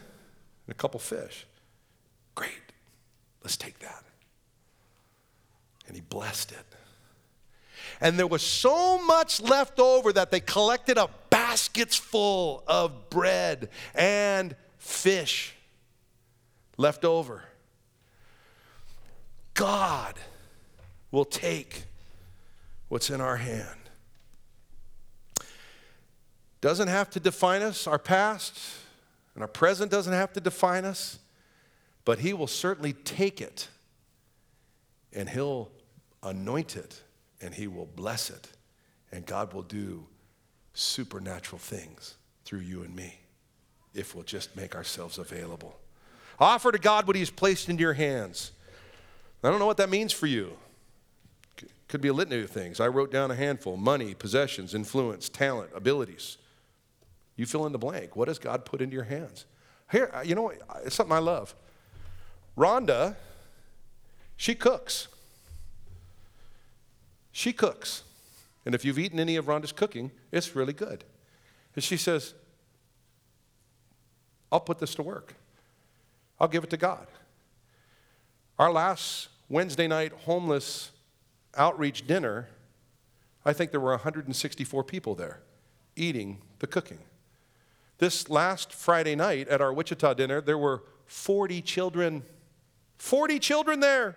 a 0.68 0.74
couple 0.74 1.00
fish. 1.00 1.46
Great, 2.34 2.72
let's 3.42 3.56
take 3.56 3.78
that. 3.80 4.04
And 5.86 5.94
he 5.94 6.00
blessed 6.00 6.52
it. 6.52 6.64
And 8.00 8.18
there 8.18 8.26
was 8.26 8.42
so 8.42 9.04
much 9.04 9.40
left 9.40 9.78
over 9.78 10.12
that 10.12 10.30
they 10.30 10.40
collected 10.40 10.98
up 10.98 11.30
baskets 11.30 11.96
full 11.96 12.64
of 12.66 13.10
bread 13.10 13.68
and 13.94 14.56
fish 14.78 15.54
left 16.76 17.04
over. 17.04 17.44
God 19.52 20.14
will 21.10 21.24
take 21.24 21.84
what's 22.88 23.10
in 23.10 23.20
our 23.20 23.36
hand. 23.36 23.83
Doesn't 26.64 26.88
have 26.88 27.10
to 27.10 27.20
define 27.20 27.60
us, 27.60 27.86
our 27.86 27.98
past, 27.98 28.58
and 29.34 29.42
our 29.42 29.48
present 29.48 29.90
doesn't 29.90 30.14
have 30.14 30.32
to 30.32 30.40
define 30.40 30.86
us, 30.86 31.18
but 32.06 32.20
He 32.20 32.32
will 32.32 32.46
certainly 32.46 32.94
take 32.94 33.42
it 33.42 33.68
and 35.12 35.28
He'll 35.28 35.70
anoint 36.22 36.76
it 36.76 37.02
and 37.42 37.52
He 37.52 37.66
will 37.66 37.84
bless 37.84 38.30
it, 38.30 38.48
and 39.12 39.26
God 39.26 39.52
will 39.52 39.60
do 39.60 40.06
supernatural 40.72 41.58
things 41.58 42.14
through 42.46 42.60
you 42.60 42.82
and 42.82 42.96
me 42.96 43.18
if 43.92 44.14
we'll 44.14 44.24
just 44.24 44.56
make 44.56 44.74
ourselves 44.74 45.18
available. 45.18 45.76
Offer 46.40 46.72
to 46.72 46.78
God 46.78 47.06
what 47.06 47.14
He's 47.14 47.28
placed 47.28 47.68
into 47.68 47.82
your 47.82 47.92
hands. 47.92 48.52
I 49.42 49.50
don't 49.50 49.58
know 49.58 49.66
what 49.66 49.76
that 49.76 49.90
means 49.90 50.14
for 50.14 50.26
you. 50.26 50.56
Could 51.88 52.00
be 52.00 52.08
a 52.08 52.14
litany 52.14 52.40
of 52.40 52.48
things. 52.48 52.80
I 52.80 52.88
wrote 52.88 53.12
down 53.12 53.30
a 53.30 53.34
handful 53.34 53.76
money, 53.76 54.14
possessions, 54.14 54.74
influence, 54.74 55.28
talent, 55.28 55.68
abilities. 55.74 56.38
You 57.36 57.46
fill 57.46 57.66
in 57.66 57.72
the 57.72 57.78
blank. 57.78 58.16
What 58.16 58.28
has 58.28 58.38
God 58.38 58.64
put 58.64 58.80
into 58.80 58.94
your 58.94 59.04
hands? 59.04 59.46
Here, 59.90 60.10
uh, 60.14 60.20
you 60.20 60.34
know, 60.34 60.52
it's 60.84 60.94
something 60.94 61.14
I 61.14 61.18
love. 61.18 61.54
Rhonda, 62.56 63.16
she 64.36 64.54
cooks. 64.54 65.08
She 67.32 67.52
cooks. 67.52 68.04
And 68.64 68.74
if 68.74 68.84
you've 68.84 68.98
eaten 68.98 69.20
any 69.20 69.36
of 69.36 69.46
Rhonda's 69.46 69.72
cooking, 69.72 70.10
it's 70.32 70.54
really 70.54 70.72
good. 70.72 71.04
And 71.74 71.82
she 71.82 71.96
says, 71.96 72.34
I'll 74.50 74.60
put 74.60 74.78
this 74.78 74.94
to 74.94 75.02
work. 75.02 75.34
I'll 76.38 76.48
give 76.48 76.64
it 76.64 76.70
to 76.70 76.76
God. 76.76 77.06
Our 78.58 78.72
last 78.72 79.28
Wednesday 79.48 79.88
night 79.88 80.12
homeless 80.12 80.92
outreach 81.56 82.06
dinner, 82.06 82.48
I 83.44 83.52
think 83.52 83.72
there 83.72 83.80
were 83.80 83.90
164 83.90 84.84
people 84.84 85.14
there 85.14 85.40
eating 85.96 86.38
the 86.60 86.66
cooking. 86.66 86.98
This 87.98 88.28
last 88.28 88.72
Friday 88.72 89.14
night 89.14 89.48
at 89.48 89.60
our 89.60 89.72
Wichita 89.72 90.14
dinner, 90.14 90.40
there 90.40 90.58
were 90.58 90.82
40 91.06 91.62
children. 91.62 92.22
40 92.98 93.38
children 93.38 93.80
there. 93.80 94.16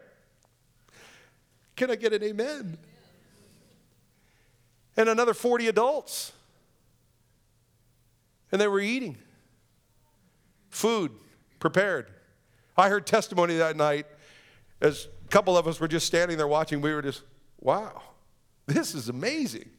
Can 1.76 1.92
I 1.92 1.96
get 1.96 2.14
an 2.14 2.24
amen? 2.24 2.78
And 4.96 5.10
another 5.10 5.34
40 5.34 5.68
adults. 5.68 6.32
And 8.52 8.60
they 8.60 8.68
were 8.68 8.80
eating. 8.80 9.18
Food 10.70 11.12
prepared. 11.60 12.08
I 12.76 12.90
heard 12.90 13.06
testimony 13.06 13.58
that 13.58 13.76
night 13.76 14.06
as 14.82 15.08
a 15.26 15.28
couple 15.30 15.58
of 15.58 15.68
us 15.68 15.80
were 15.80 15.88
just 15.88 16.08
standing 16.08 16.38
there 16.38 16.48
watching. 16.48 16.82
We 16.82 16.94
were 16.94 17.02
just, 17.02 17.24
wow, 17.60 18.02
this 18.66 18.96
is 18.96 19.10
amazing. 19.10 19.70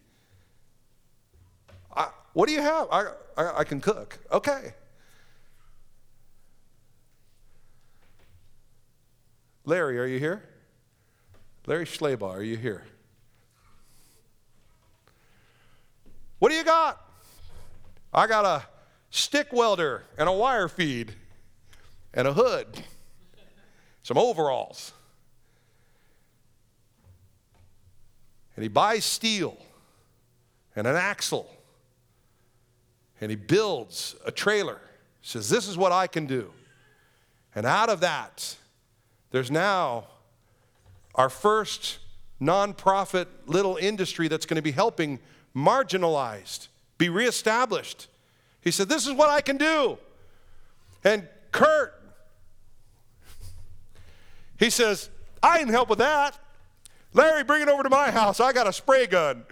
What 2.38 2.46
do 2.46 2.54
you 2.54 2.62
have? 2.62 2.86
I, 2.92 3.06
I, 3.36 3.58
I 3.58 3.64
can 3.64 3.80
cook. 3.80 4.16
Okay. 4.30 4.72
Larry, 9.64 9.98
are 9.98 10.06
you 10.06 10.20
here? 10.20 10.44
Larry 11.66 11.84
Schleybaugh, 11.84 12.30
are 12.30 12.42
you 12.44 12.56
here? 12.56 12.84
What 16.38 16.50
do 16.50 16.54
you 16.54 16.62
got? 16.62 17.04
I 18.14 18.28
got 18.28 18.44
a 18.44 18.62
stick 19.10 19.48
welder 19.52 20.04
and 20.16 20.28
a 20.28 20.32
wire 20.32 20.68
feed 20.68 21.16
and 22.14 22.28
a 22.28 22.32
hood, 22.32 22.68
some 24.04 24.16
overalls. 24.16 24.92
And 28.54 28.62
he 28.62 28.68
buys 28.68 29.04
steel 29.04 29.58
and 30.76 30.86
an 30.86 30.94
axle 30.94 31.50
and 33.20 33.30
he 33.30 33.36
builds 33.36 34.14
a 34.24 34.30
trailer. 34.30 34.80
He 35.20 35.28
says, 35.28 35.48
This 35.48 35.68
is 35.68 35.76
what 35.76 35.92
I 35.92 36.06
can 36.06 36.26
do. 36.26 36.52
And 37.54 37.66
out 37.66 37.88
of 37.88 38.00
that, 38.00 38.56
there's 39.30 39.50
now 39.50 40.06
our 41.14 41.28
first 41.28 41.98
nonprofit 42.40 43.26
little 43.46 43.76
industry 43.76 44.28
that's 44.28 44.46
going 44.46 44.56
to 44.56 44.62
be 44.62 44.70
helping 44.70 45.18
marginalized 45.54 46.68
be 46.98 47.08
reestablished. 47.08 48.08
He 48.60 48.70
said, 48.70 48.88
This 48.88 49.06
is 49.06 49.12
what 49.14 49.30
I 49.30 49.40
can 49.40 49.56
do. 49.56 49.98
And 51.04 51.26
Kurt, 51.52 51.94
he 54.58 54.70
says, 54.70 55.08
I 55.42 55.58
can 55.58 55.68
help 55.68 55.88
with 55.88 56.00
that. 56.00 56.38
Larry, 57.14 57.44
bring 57.44 57.62
it 57.62 57.68
over 57.68 57.82
to 57.82 57.90
my 57.90 58.10
house. 58.10 58.40
I 58.40 58.52
got 58.52 58.66
a 58.66 58.72
spray 58.72 59.06
gun. 59.06 59.44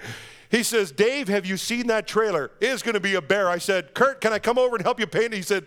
He 0.50 0.62
says, 0.62 0.92
Dave, 0.92 1.28
have 1.28 1.44
you 1.44 1.56
seen 1.56 1.88
that 1.88 2.06
trailer? 2.06 2.52
It 2.60 2.70
is 2.70 2.82
going 2.82 2.94
to 2.94 3.00
be 3.00 3.14
a 3.14 3.22
bear. 3.22 3.48
I 3.48 3.58
said, 3.58 3.94
Kurt, 3.94 4.20
can 4.20 4.32
I 4.32 4.38
come 4.38 4.58
over 4.58 4.76
and 4.76 4.84
help 4.84 5.00
you 5.00 5.06
paint 5.06 5.32
it? 5.32 5.36
He 5.36 5.42
said, 5.42 5.66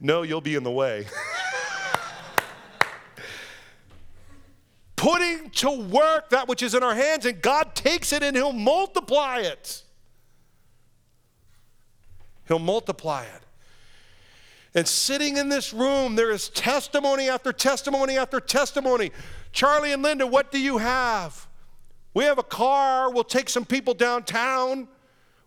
No, 0.00 0.22
you'll 0.22 0.40
be 0.40 0.54
in 0.54 0.64
the 0.64 0.70
way. 0.70 1.06
Putting 4.96 5.50
to 5.50 5.70
work 5.70 6.30
that 6.30 6.48
which 6.48 6.62
is 6.62 6.74
in 6.74 6.82
our 6.82 6.94
hands, 6.94 7.24
and 7.24 7.40
God 7.40 7.74
takes 7.74 8.12
it 8.12 8.22
and 8.22 8.36
He'll 8.36 8.52
multiply 8.52 9.38
it. 9.38 9.82
He'll 12.46 12.58
multiply 12.58 13.24
it. 13.24 13.42
And 14.74 14.86
sitting 14.86 15.38
in 15.38 15.48
this 15.48 15.72
room, 15.72 16.14
there 16.14 16.30
is 16.30 16.50
testimony 16.50 17.28
after 17.28 17.52
testimony 17.52 18.18
after 18.18 18.38
testimony. 18.38 19.10
Charlie 19.52 19.92
and 19.92 20.02
Linda, 20.02 20.26
what 20.26 20.52
do 20.52 20.60
you 20.60 20.78
have? 20.78 21.47
We 22.14 22.24
have 22.24 22.38
a 22.38 22.42
car. 22.42 23.12
We'll 23.12 23.24
take 23.24 23.48
some 23.48 23.64
people 23.64 23.94
downtown. 23.94 24.88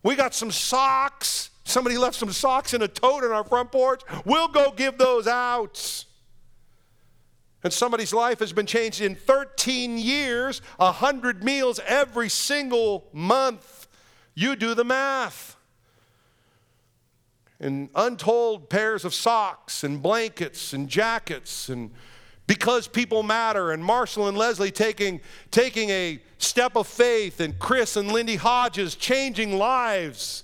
We 0.04 0.16
got 0.16 0.34
some 0.34 0.52
socks. 0.52 1.50
Somebody 1.64 1.98
left 1.98 2.16
some 2.16 2.32
socks 2.32 2.74
in 2.74 2.82
a 2.82 2.88
tote 2.88 3.24
on 3.24 3.32
our 3.32 3.44
front 3.44 3.72
porch. 3.72 4.02
We'll 4.26 4.48
go 4.48 4.72
give 4.72 4.98
those 4.98 5.28
out. 5.28 6.06
And 7.64 7.72
somebody's 7.72 8.14
life 8.14 8.40
has 8.40 8.54
been 8.54 8.66
changed 8.66 9.02
in 9.02 9.16
13 9.16 9.98
years, 9.98 10.62
100 10.78 11.44
meals 11.44 11.80
every 11.86 12.30
single 12.30 13.08
month. 13.14 13.88
You 14.34 14.56
do 14.56 14.74
the 14.74 14.84
math. 14.84 15.56
And 17.60 17.90
untold 17.94 18.72
pairs 18.72 19.06
of 19.06 19.14
socks 19.14 19.84
and 19.84 20.02
blankets 20.02 20.74
and 20.74 20.90
jackets 20.90 21.70
and 21.70 21.92
because 22.52 22.86
people 22.86 23.24
matter 23.24 23.72
and 23.72 23.82
Marshall 23.82 24.28
and 24.28 24.38
Leslie 24.38 24.72
taking, 24.72 25.22
taking 25.52 25.90
a 25.90 26.20
step 26.38 26.76
of 26.76 26.86
faith 26.86 27.40
and 27.40 27.58
Chris 27.58 27.96
and 27.96 28.12
Lindy 28.12 28.36
Hodges 28.36 28.96
changing 28.96 29.58
lives 29.58 30.44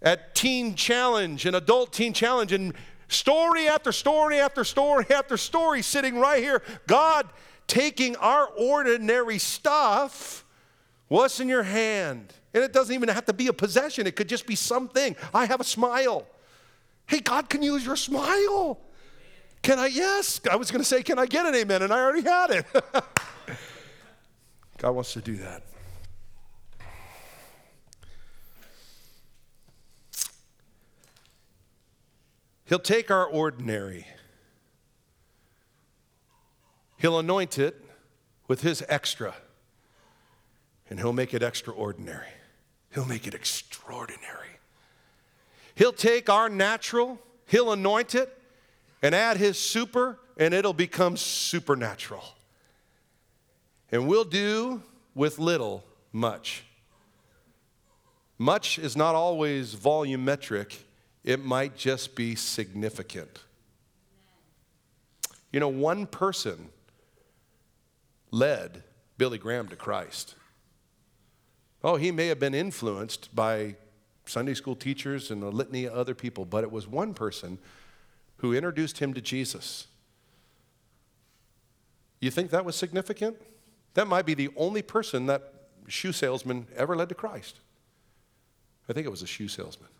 at 0.00 0.34
Teen 0.34 0.74
Challenge 0.74 1.44
and 1.44 1.54
Adult 1.54 1.92
Teen 1.92 2.14
Challenge 2.14 2.50
and 2.52 2.72
story 3.08 3.68
after 3.68 3.92
story 3.92 4.40
after 4.40 4.64
story 4.64 5.04
after 5.10 5.36
story 5.36 5.82
sitting 5.82 6.18
right 6.18 6.42
here. 6.42 6.62
God 6.86 7.28
taking 7.66 8.16
our 8.16 8.46
ordinary 8.56 9.38
stuff. 9.38 10.46
What's 11.08 11.40
in 11.40 11.48
your 11.50 11.64
hand? 11.64 12.32
And 12.54 12.64
it 12.64 12.72
doesn't 12.72 12.94
even 12.94 13.10
have 13.10 13.26
to 13.26 13.34
be 13.34 13.48
a 13.48 13.52
possession, 13.52 14.06
it 14.06 14.16
could 14.16 14.30
just 14.30 14.46
be 14.46 14.56
something. 14.56 15.14
I 15.34 15.44
have 15.44 15.60
a 15.60 15.64
smile. 15.64 16.26
Hey, 17.06 17.20
God 17.20 17.50
can 17.50 17.60
use 17.60 17.84
your 17.84 17.96
smile. 17.96 18.80
Can 19.66 19.80
I? 19.80 19.86
Yes. 19.86 20.40
I 20.48 20.54
was 20.54 20.70
going 20.70 20.80
to 20.80 20.86
say, 20.86 21.02
Can 21.02 21.18
I 21.18 21.26
get 21.26 21.44
an 21.44 21.52
amen? 21.52 21.82
And 21.82 21.92
I 21.92 21.98
already 21.98 22.22
had 22.22 22.50
it. 22.50 22.66
God 24.78 24.92
wants 24.92 25.12
to 25.14 25.20
do 25.20 25.34
that. 25.38 25.64
He'll 32.66 32.78
take 32.78 33.10
our 33.10 33.26
ordinary, 33.26 34.06
He'll 36.98 37.18
anoint 37.18 37.58
it 37.58 37.84
with 38.46 38.60
His 38.60 38.84
extra, 38.88 39.34
and 40.88 41.00
He'll 41.00 41.12
make 41.12 41.34
it 41.34 41.42
extraordinary. 41.42 42.28
He'll 42.94 43.04
make 43.04 43.26
it 43.26 43.34
extraordinary. 43.34 44.60
He'll 45.74 45.92
take 45.92 46.30
our 46.30 46.48
natural, 46.48 47.18
He'll 47.46 47.72
anoint 47.72 48.14
it, 48.14 48.32
and 49.02 49.14
add 49.14 49.36
his 49.36 49.58
super, 49.58 50.18
and 50.36 50.54
it'll 50.54 50.72
become 50.72 51.16
supernatural. 51.16 52.24
And 53.92 54.06
we'll 54.06 54.24
do 54.24 54.82
with 55.14 55.38
little 55.38 55.84
much. 56.12 56.64
Much 58.38 58.78
is 58.78 58.96
not 58.96 59.14
always 59.14 59.74
volumetric, 59.74 60.78
it 61.24 61.44
might 61.44 61.76
just 61.76 62.14
be 62.14 62.34
significant. 62.34 63.40
You 65.52 65.60
know, 65.60 65.68
one 65.68 66.06
person 66.06 66.68
led 68.30 68.82
Billy 69.16 69.38
Graham 69.38 69.68
to 69.68 69.76
Christ. 69.76 70.34
Oh, 71.82 71.96
he 71.96 72.10
may 72.10 72.26
have 72.26 72.38
been 72.38 72.54
influenced 72.54 73.34
by 73.34 73.76
Sunday 74.26 74.54
school 74.54 74.76
teachers 74.76 75.30
and 75.30 75.42
a 75.42 75.48
litany 75.48 75.84
of 75.84 75.94
other 75.94 76.14
people, 76.14 76.44
but 76.44 76.64
it 76.64 76.70
was 76.70 76.86
one 76.86 77.14
person 77.14 77.58
who 78.38 78.54
introduced 78.54 78.98
him 78.98 79.14
to 79.14 79.20
Jesus. 79.20 79.86
You 82.20 82.30
think 82.30 82.50
that 82.50 82.64
was 82.64 82.76
significant? 82.76 83.36
That 83.94 84.06
might 84.06 84.26
be 84.26 84.34
the 84.34 84.50
only 84.56 84.82
person 84.82 85.26
that 85.26 85.52
shoe 85.88 86.12
salesman 86.12 86.66
ever 86.76 86.96
led 86.96 87.08
to 87.08 87.14
Christ. 87.14 87.60
I 88.88 88.92
think 88.92 89.06
it 89.06 89.10
was 89.10 89.22
a 89.22 89.26
shoe 89.26 89.48
salesman. 89.48 89.90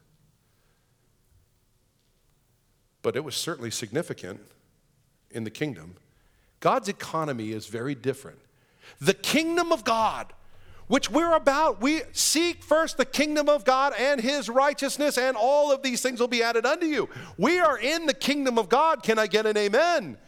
But 3.02 3.16
it 3.16 3.24
was 3.24 3.36
certainly 3.36 3.70
significant 3.70 4.40
in 5.30 5.44
the 5.44 5.50
kingdom. 5.50 5.94
God's 6.60 6.88
economy 6.88 7.52
is 7.52 7.66
very 7.66 7.94
different. 7.94 8.38
The 9.00 9.14
kingdom 9.14 9.72
of 9.72 9.84
God 9.84 10.32
which 10.88 11.10
we're 11.10 11.34
about. 11.34 11.80
We 11.80 12.02
seek 12.12 12.62
first 12.62 12.96
the 12.96 13.04
kingdom 13.04 13.48
of 13.48 13.64
God 13.64 13.92
and 13.98 14.20
his 14.20 14.48
righteousness, 14.48 15.18
and 15.18 15.36
all 15.36 15.72
of 15.72 15.82
these 15.82 16.00
things 16.00 16.20
will 16.20 16.28
be 16.28 16.42
added 16.42 16.66
unto 16.66 16.86
you. 16.86 17.08
We 17.36 17.58
are 17.58 17.78
in 17.78 18.06
the 18.06 18.14
kingdom 18.14 18.58
of 18.58 18.68
God. 18.68 19.02
Can 19.02 19.18
I 19.18 19.26
get 19.26 19.46
an 19.46 19.56
amen? 19.56 20.18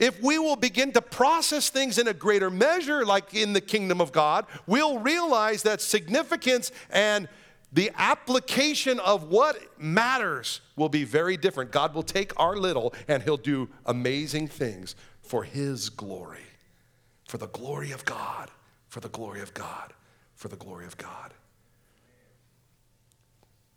If 0.00 0.20
we 0.20 0.38
will 0.38 0.56
begin 0.56 0.92
to 0.92 1.02
process 1.02 1.70
things 1.70 1.98
in 1.98 2.08
a 2.08 2.14
greater 2.14 2.50
measure, 2.50 3.04
like 3.04 3.32
in 3.34 3.52
the 3.52 3.60
kingdom 3.60 4.00
of 4.00 4.10
God, 4.10 4.46
we'll 4.66 4.98
realize 4.98 5.62
that 5.62 5.80
significance 5.80 6.72
and 6.90 7.28
the 7.72 7.90
application 7.96 9.00
of 9.00 9.24
what 9.24 9.58
matters 9.80 10.60
will 10.76 10.88
be 10.88 11.04
very 11.04 11.36
different. 11.36 11.72
God 11.72 11.94
will 11.94 12.02
take 12.02 12.32
our 12.38 12.56
little 12.56 12.92
and 13.08 13.22
He'll 13.22 13.36
do 13.36 13.68
amazing 13.86 14.48
things 14.48 14.94
for 15.22 15.44
His 15.44 15.88
glory, 15.88 16.46
for 17.26 17.38
the 17.38 17.48
glory 17.48 17.92
of 17.92 18.04
God 18.04 18.50
for 18.94 19.00
the 19.00 19.08
glory 19.08 19.40
of 19.40 19.52
God, 19.54 19.92
for 20.36 20.46
the 20.46 20.54
glory 20.54 20.86
of 20.86 20.96
God. 20.96 21.34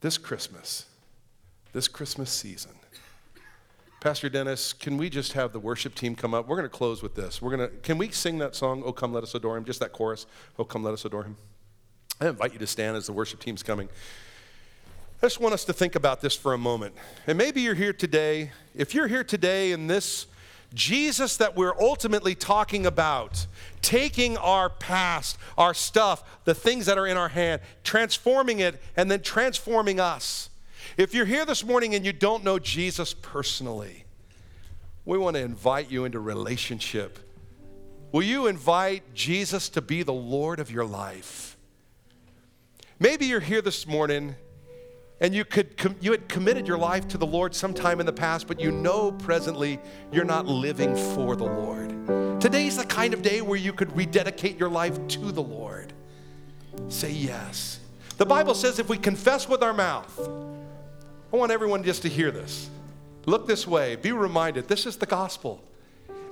This 0.01 0.15
Christmas, 0.15 0.85
this 1.73 1.87
Christmas 1.87 2.29
season, 2.29 2.73
Pastor 3.99 4.29
Dennis, 4.29 4.73
can 4.73 4.95
we 4.95 5.09
just 5.09 5.33
have 5.33 5.53
the 5.53 5.59
worship 5.59 5.95
team 5.95 6.15
come 6.15 6.35
up? 6.35 6.47
We're 6.47 6.57
going 6.57 6.69
to 6.69 6.77
close 6.77 7.01
with 7.01 7.15
this. 7.15 7.41
We're 7.41 7.57
going 7.57 7.67
to, 7.67 7.75
can 7.77 7.97
we 7.97 8.11
sing 8.11 8.37
that 8.37 8.55
song, 8.55 8.83
Oh 8.85 8.91
Come 8.91 9.11
Let 9.11 9.23
Us 9.23 9.33
Adore 9.33 9.57
Him? 9.57 9.65
Just 9.65 9.79
that 9.79 9.91
chorus, 9.91 10.27
Oh 10.59 10.63
Come 10.63 10.83
Let 10.83 10.93
Us 10.93 11.03
Adore 11.03 11.23
Him. 11.23 11.35
I 12.21 12.27
invite 12.27 12.53
you 12.53 12.59
to 12.59 12.67
stand 12.67 12.95
as 12.95 13.07
the 13.07 13.13
worship 13.13 13.39
team's 13.39 13.63
coming. 13.63 13.89
I 15.23 15.25
just 15.25 15.39
want 15.39 15.55
us 15.55 15.65
to 15.65 15.73
think 15.73 15.95
about 15.95 16.21
this 16.21 16.35
for 16.35 16.53
a 16.53 16.59
moment. 16.59 16.93
And 17.25 17.39
maybe 17.39 17.61
you're 17.61 17.73
here 17.73 17.91
today. 17.91 18.51
If 18.75 18.93
you're 18.93 19.07
here 19.07 19.23
today 19.23 19.71
and 19.71 19.89
this 19.89 20.27
Jesus 20.73 21.37
that 21.37 21.55
we're 21.55 21.79
ultimately 21.79 22.35
talking 22.35 22.85
about, 22.85 23.47
taking 23.81 24.37
our 24.37 24.69
past, 24.69 25.37
our 25.57 25.73
stuff, 25.73 26.41
the 26.43 26.53
things 26.53 26.85
that 26.87 26.97
are 26.97 27.07
in 27.07 27.17
our 27.17 27.29
hand, 27.29 27.61
transforming 27.83 28.59
it, 28.59 28.81
and 28.95 29.09
then 29.09 29.21
transforming 29.21 29.99
us. 29.99 30.49
If 30.97 31.13
you're 31.13 31.25
here 31.25 31.45
this 31.45 31.63
morning 31.63 31.95
and 31.95 32.05
you 32.05 32.13
don't 32.13 32.43
know 32.43 32.59
Jesus 32.59 33.13
personally, 33.13 34.05
we 35.05 35.17
want 35.17 35.35
to 35.35 35.41
invite 35.41 35.89
you 35.89 36.05
into 36.05 36.19
relationship. 36.19 37.19
Will 38.11 38.23
you 38.23 38.47
invite 38.47 39.13
Jesus 39.13 39.69
to 39.69 39.81
be 39.81 40.03
the 40.03 40.13
Lord 40.13 40.59
of 40.59 40.71
your 40.71 40.85
life? 40.85 41.57
Maybe 42.99 43.25
you're 43.25 43.39
here 43.39 43.61
this 43.61 43.85
morning 43.85 44.35
and 45.19 45.33
you 45.33 45.43
could 45.45 45.95
you 45.99 46.11
had 46.11 46.29
committed 46.29 46.67
your 46.67 46.77
life 46.77 47.07
to 47.09 47.17
the 47.17 47.25
Lord 47.25 47.55
sometime 47.55 47.99
in 47.99 48.05
the 48.05 48.13
past, 48.13 48.47
but 48.47 48.59
you 48.59 48.71
know 48.71 49.11
presently 49.11 49.79
you're 50.11 50.25
not 50.25 50.45
living 50.45 50.95
for 50.95 51.35
the 51.35 51.45
Lord. 51.45 52.39
Today's 52.39 52.77
the 52.77 52.85
kind 52.85 53.13
of 53.13 53.21
day 53.21 53.41
where 53.41 53.57
you 53.57 53.73
could 53.73 53.95
rededicate 53.95 54.59
your 54.59 54.69
life 54.69 55.07
to 55.07 55.31
the 55.31 55.41
Lord. 55.41 55.93
Say 56.89 57.11
yes. 57.11 57.79
The 58.17 58.25
Bible 58.25 58.53
says 58.53 58.79
if 58.79 58.89
we 58.89 58.97
confess 58.97 59.49
with 59.49 59.63
our 59.63 59.73
mouth, 59.73 60.29
I 61.31 61.35
want 61.35 61.51
everyone 61.51 61.83
just 61.83 62.03
to 62.03 62.09
hear 62.09 62.31
this. 62.31 62.69
Look 63.25 63.47
this 63.47 63.67
way, 63.67 63.95
be 63.95 64.11
reminded 64.11 64.67
this 64.67 64.85
is 64.85 64.97
the 64.97 65.05
gospel, 65.05 65.61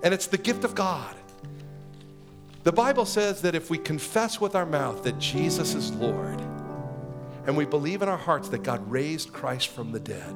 and 0.04 0.14
it's 0.14 0.28
the 0.28 0.38
gift 0.38 0.64
of 0.64 0.76
God. 0.76 1.16
The 2.64 2.72
Bible 2.72 3.06
says 3.06 3.42
that 3.42 3.54
if 3.54 3.70
we 3.70 3.78
confess 3.78 4.40
with 4.40 4.56
our 4.56 4.66
mouth 4.66 5.04
that 5.04 5.20
Jesus 5.20 5.76
is 5.76 5.92
Lord, 5.92 6.42
and 7.48 7.56
we 7.56 7.66
believe 7.66 8.02
in 8.02 8.10
our 8.10 8.18
hearts 8.18 8.50
that 8.50 8.64
God 8.64 8.90
raised 8.90 9.32
Christ 9.32 9.70
from 9.70 9.92
the 9.92 10.00
dead, 10.00 10.36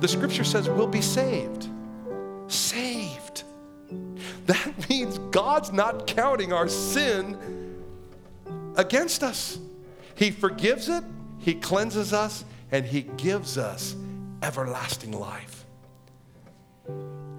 the 0.00 0.08
scripture 0.08 0.44
says 0.44 0.68
we'll 0.68 0.86
be 0.86 1.00
saved. 1.00 1.68
Saved. 2.48 3.44
That 4.46 4.72
means 4.90 5.18
God's 5.30 5.72
not 5.72 6.06
counting 6.06 6.52
our 6.52 6.68
sin 6.68 7.76
against 8.76 9.22
us. 9.22 9.58
He 10.16 10.30
forgives 10.30 10.88
it, 10.88 11.04
He 11.38 11.54
cleanses 11.54 12.12
us, 12.12 12.44
and 12.72 12.84
He 12.84 13.02
gives 13.02 13.58
us 13.58 13.94
everlasting 14.42 15.12
life. 15.12 15.64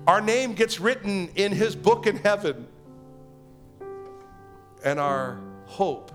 Our 0.07 0.21
name 0.21 0.53
gets 0.53 0.79
written 0.79 1.29
in 1.35 1.51
His 1.51 1.75
book 1.75 2.07
in 2.07 2.15
heaven, 2.17 2.67
and 4.85 4.99
our 4.99 5.39
hope 5.65 6.12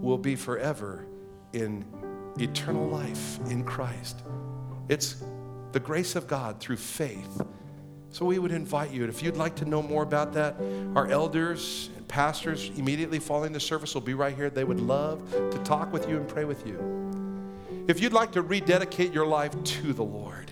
will 0.00 0.18
be 0.18 0.36
forever 0.36 1.06
in 1.52 1.84
eternal 2.38 2.88
life 2.88 3.38
in 3.50 3.64
Christ. 3.64 4.22
It's 4.88 5.22
the 5.72 5.80
grace 5.80 6.16
of 6.16 6.26
God 6.26 6.60
through 6.60 6.76
faith. 6.76 7.42
So 8.10 8.24
we 8.24 8.38
would 8.38 8.50
invite 8.50 8.90
you, 8.90 9.04
if 9.04 9.22
you'd 9.22 9.36
like 9.36 9.54
to 9.56 9.64
know 9.64 9.82
more 9.82 10.02
about 10.02 10.32
that, 10.32 10.56
our 10.96 11.06
elders 11.06 11.90
and 11.96 12.08
pastors 12.08 12.70
immediately 12.76 13.20
following 13.20 13.52
the 13.52 13.60
service 13.60 13.94
will 13.94 14.00
be 14.00 14.14
right 14.14 14.34
here. 14.34 14.50
They 14.50 14.64
would 14.64 14.80
love 14.80 15.30
to 15.30 15.58
talk 15.58 15.92
with 15.92 16.08
you 16.08 16.16
and 16.16 16.26
pray 16.28 16.44
with 16.44 16.66
you. 16.66 17.84
If 17.86 18.00
you'd 18.00 18.12
like 18.12 18.32
to 18.32 18.42
rededicate 18.42 19.12
your 19.12 19.26
life 19.26 19.52
to 19.62 19.92
the 19.92 20.02
Lord, 20.02 20.50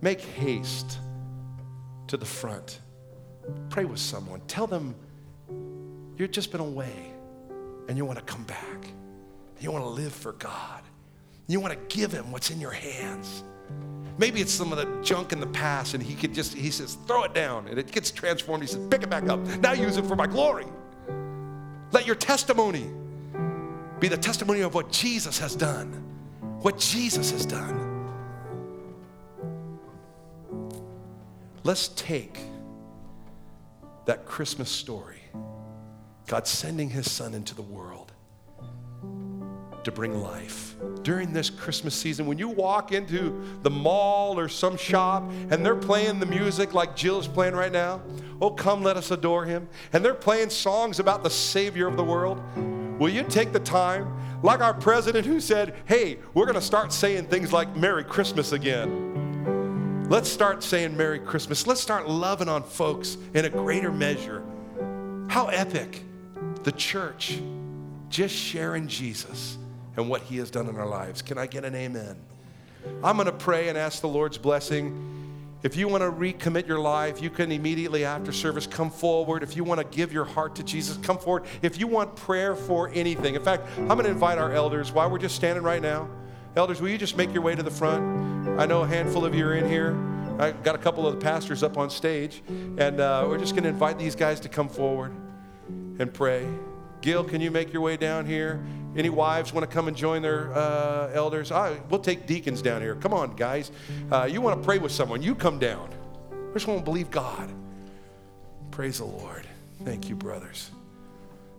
make 0.00 0.20
haste 0.20 0.98
to 2.08 2.16
the 2.16 2.26
front. 2.26 2.80
Pray 3.70 3.84
with 3.84 4.00
someone. 4.00 4.40
Tell 4.48 4.66
them 4.66 4.94
you've 6.18 6.30
just 6.30 6.50
been 6.52 6.60
away 6.60 7.12
and 7.88 7.96
you 7.96 8.04
want 8.04 8.18
to 8.18 8.24
come 8.24 8.44
back. 8.44 8.86
You 9.60 9.72
want 9.72 9.84
to 9.84 9.88
live 9.88 10.12
for 10.12 10.32
God. 10.32 10.82
You 11.46 11.60
want 11.60 11.72
to 11.72 11.96
give 11.96 12.12
Him 12.12 12.30
what's 12.30 12.50
in 12.50 12.60
your 12.60 12.70
hands. 12.70 13.42
Maybe 14.18 14.40
it's 14.40 14.52
some 14.52 14.72
of 14.72 14.78
the 14.78 15.02
junk 15.02 15.32
in 15.32 15.40
the 15.40 15.46
past, 15.46 15.94
and 15.94 16.02
He 16.02 16.14
could 16.14 16.34
just, 16.34 16.54
He 16.54 16.70
says, 16.70 16.98
throw 17.06 17.24
it 17.24 17.34
down, 17.34 17.68
and 17.68 17.78
it 17.78 17.90
gets 17.90 18.10
transformed. 18.10 18.62
He 18.62 18.68
says, 18.68 18.86
pick 18.88 19.02
it 19.02 19.10
back 19.10 19.28
up. 19.28 19.40
Now 19.60 19.72
use 19.72 19.96
it 19.96 20.04
for 20.06 20.16
my 20.16 20.26
glory. 20.26 20.66
Let 21.92 22.06
your 22.06 22.16
testimony 22.16 22.86
be 23.98 24.08
the 24.08 24.16
testimony 24.16 24.60
of 24.60 24.74
what 24.74 24.92
Jesus 24.92 25.38
has 25.38 25.56
done. 25.56 25.92
What 26.60 26.78
Jesus 26.78 27.30
has 27.30 27.46
done. 27.46 27.86
Let's 31.64 31.88
take 31.88 32.38
that 34.06 34.24
Christmas 34.24 34.70
story, 34.70 35.17
God 36.28 36.46
sending 36.46 36.90
his 36.90 37.10
son 37.10 37.32
into 37.32 37.54
the 37.54 37.62
world 37.62 38.12
to 39.82 39.90
bring 39.90 40.20
life. 40.20 40.76
During 41.02 41.32
this 41.32 41.48
Christmas 41.48 41.94
season, 41.94 42.26
when 42.26 42.36
you 42.36 42.48
walk 42.48 42.92
into 42.92 43.42
the 43.62 43.70
mall 43.70 44.38
or 44.38 44.46
some 44.46 44.76
shop 44.76 45.22
and 45.50 45.64
they're 45.64 45.74
playing 45.74 46.20
the 46.20 46.26
music 46.26 46.74
like 46.74 46.94
Jill's 46.94 47.26
playing 47.26 47.54
right 47.54 47.72
now, 47.72 48.02
oh, 48.42 48.50
come 48.50 48.82
let 48.82 48.98
us 48.98 49.10
adore 49.10 49.46
him, 49.46 49.68
and 49.94 50.04
they're 50.04 50.12
playing 50.12 50.50
songs 50.50 51.00
about 51.00 51.22
the 51.22 51.30
Savior 51.30 51.88
of 51.88 51.96
the 51.96 52.04
world, 52.04 52.40
will 52.98 53.08
you 53.08 53.22
take 53.22 53.52
the 53.52 53.60
time, 53.60 54.14
like 54.42 54.60
our 54.60 54.74
president 54.74 55.24
who 55.24 55.40
said, 55.40 55.74
hey, 55.86 56.18
we're 56.34 56.44
going 56.44 56.54
to 56.54 56.60
start 56.60 56.92
saying 56.92 57.26
things 57.26 57.54
like 57.54 57.74
Merry 57.74 58.04
Christmas 58.04 58.52
again? 58.52 60.06
Let's 60.10 60.28
start 60.28 60.62
saying 60.62 60.94
Merry 60.94 61.18
Christmas. 61.18 61.66
Let's 61.66 61.80
start 61.80 62.08
loving 62.08 62.48
on 62.48 62.62
folks 62.62 63.16
in 63.32 63.46
a 63.46 63.50
greater 63.50 63.90
measure. 63.90 64.44
How 65.28 65.48
epic 65.48 66.02
the 66.68 66.76
church 66.76 67.40
just 68.10 68.34
sharing 68.34 68.86
Jesus 68.88 69.56
and 69.96 70.06
what 70.06 70.20
he 70.20 70.36
has 70.36 70.50
done 70.50 70.68
in 70.68 70.76
our 70.76 70.86
lives. 70.86 71.22
Can 71.22 71.38
I 71.38 71.46
get 71.46 71.64
an 71.64 71.74
amen? 71.74 72.14
I'm 73.02 73.16
going 73.16 73.24
to 73.24 73.32
pray 73.32 73.70
and 73.70 73.78
ask 73.78 74.02
the 74.02 74.08
Lord's 74.08 74.36
blessing. 74.36 75.54
If 75.62 75.76
you 75.76 75.88
want 75.88 76.02
to 76.02 76.10
recommit 76.10 76.66
your 76.66 76.78
life, 76.78 77.22
you 77.22 77.30
can 77.30 77.52
immediately 77.52 78.04
after 78.04 78.32
service 78.32 78.66
come 78.66 78.90
forward. 78.90 79.42
If 79.42 79.56
you 79.56 79.64
want 79.64 79.80
to 79.80 79.96
give 79.96 80.12
your 80.12 80.26
heart 80.26 80.56
to 80.56 80.62
Jesus, 80.62 80.98
come 80.98 81.16
forward. 81.16 81.44
If 81.62 81.80
you 81.80 81.86
want 81.86 82.14
prayer 82.16 82.54
for 82.54 82.90
anything, 82.92 83.34
in 83.34 83.42
fact, 83.42 83.66
I'm 83.78 83.88
going 83.88 84.04
to 84.04 84.10
invite 84.10 84.36
our 84.36 84.52
elders 84.52 84.92
while 84.92 85.10
we're 85.10 85.16
just 85.16 85.36
standing 85.36 85.64
right 85.64 85.80
now. 85.80 86.06
Elders, 86.54 86.82
will 86.82 86.90
you 86.90 86.98
just 86.98 87.16
make 87.16 87.32
your 87.32 87.42
way 87.42 87.54
to 87.54 87.62
the 87.62 87.70
front? 87.70 88.60
I 88.60 88.66
know 88.66 88.82
a 88.82 88.86
handful 88.86 89.24
of 89.24 89.34
you 89.34 89.46
are 89.46 89.54
in 89.54 89.66
here. 89.66 89.96
I 90.38 90.50
got 90.50 90.74
a 90.74 90.78
couple 90.78 91.06
of 91.06 91.14
the 91.14 91.20
pastors 91.20 91.62
up 91.62 91.78
on 91.78 91.88
stage, 91.88 92.42
and 92.76 93.00
uh, 93.00 93.24
we're 93.26 93.38
just 93.38 93.54
going 93.54 93.62
to 93.62 93.70
invite 93.70 93.98
these 93.98 94.14
guys 94.14 94.38
to 94.40 94.50
come 94.50 94.68
forward 94.68 95.14
and 95.98 96.12
pray. 96.12 96.46
Gil, 97.00 97.24
can 97.24 97.40
you 97.40 97.50
make 97.50 97.72
your 97.72 97.82
way 97.82 97.96
down 97.96 98.26
here? 98.26 98.64
Any 98.96 99.10
wives 99.10 99.52
want 99.52 99.68
to 99.68 99.72
come 99.72 99.86
and 99.86 99.96
join 99.96 100.22
their 100.22 100.52
uh, 100.52 101.10
elders? 101.12 101.52
I, 101.52 101.78
we'll 101.88 102.00
take 102.00 102.26
deacons 102.26 102.62
down 102.62 102.80
here. 102.80 102.96
Come 102.96 103.14
on, 103.14 103.36
guys. 103.36 103.70
Uh, 104.10 104.28
you 104.30 104.40
want 104.40 104.60
to 104.60 104.64
pray 104.64 104.78
with 104.78 104.90
someone? 104.90 105.22
You 105.22 105.34
come 105.34 105.58
down. 105.58 105.90
I 106.32 106.52
just 106.54 106.66
want 106.66 106.80
to 106.80 106.84
believe 106.84 107.10
God. 107.10 107.50
Praise 108.70 108.98
the 108.98 109.04
Lord. 109.04 109.46
Thank 109.84 110.08
you, 110.08 110.16
brothers. 110.16 110.70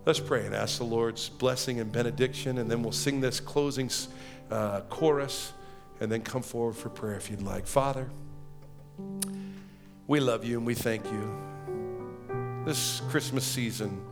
Let's 0.04 0.20
pray 0.20 0.44
and 0.46 0.54
ask 0.54 0.78
the 0.78 0.84
Lord's 0.84 1.28
blessing 1.28 1.80
and 1.80 1.92
benediction, 1.92 2.58
and 2.58 2.70
then 2.70 2.82
we'll 2.82 2.92
sing 2.92 3.20
this 3.20 3.38
closing 3.38 3.90
uh, 4.50 4.80
chorus 4.88 5.52
and 6.00 6.10
then 6.10 6.22
come 6.22 6.42
forward 6.42 6.74
for 6.76 6.88
prayer 6.88 7.16
if 7.16 7.30
you'd 7.30 7.42
like. 7.42 7.66
Father, 7.66 8.08
we 10.06 10.18
love 10.20 10.44
you 10.44 10.58
and 10.58 10.66
we 10.66 10.74
thank 10.74 11.04
you. 11.04 11.38
This 12.64 13.00
Christmas 13.10 13.44
season, 13.44 14.02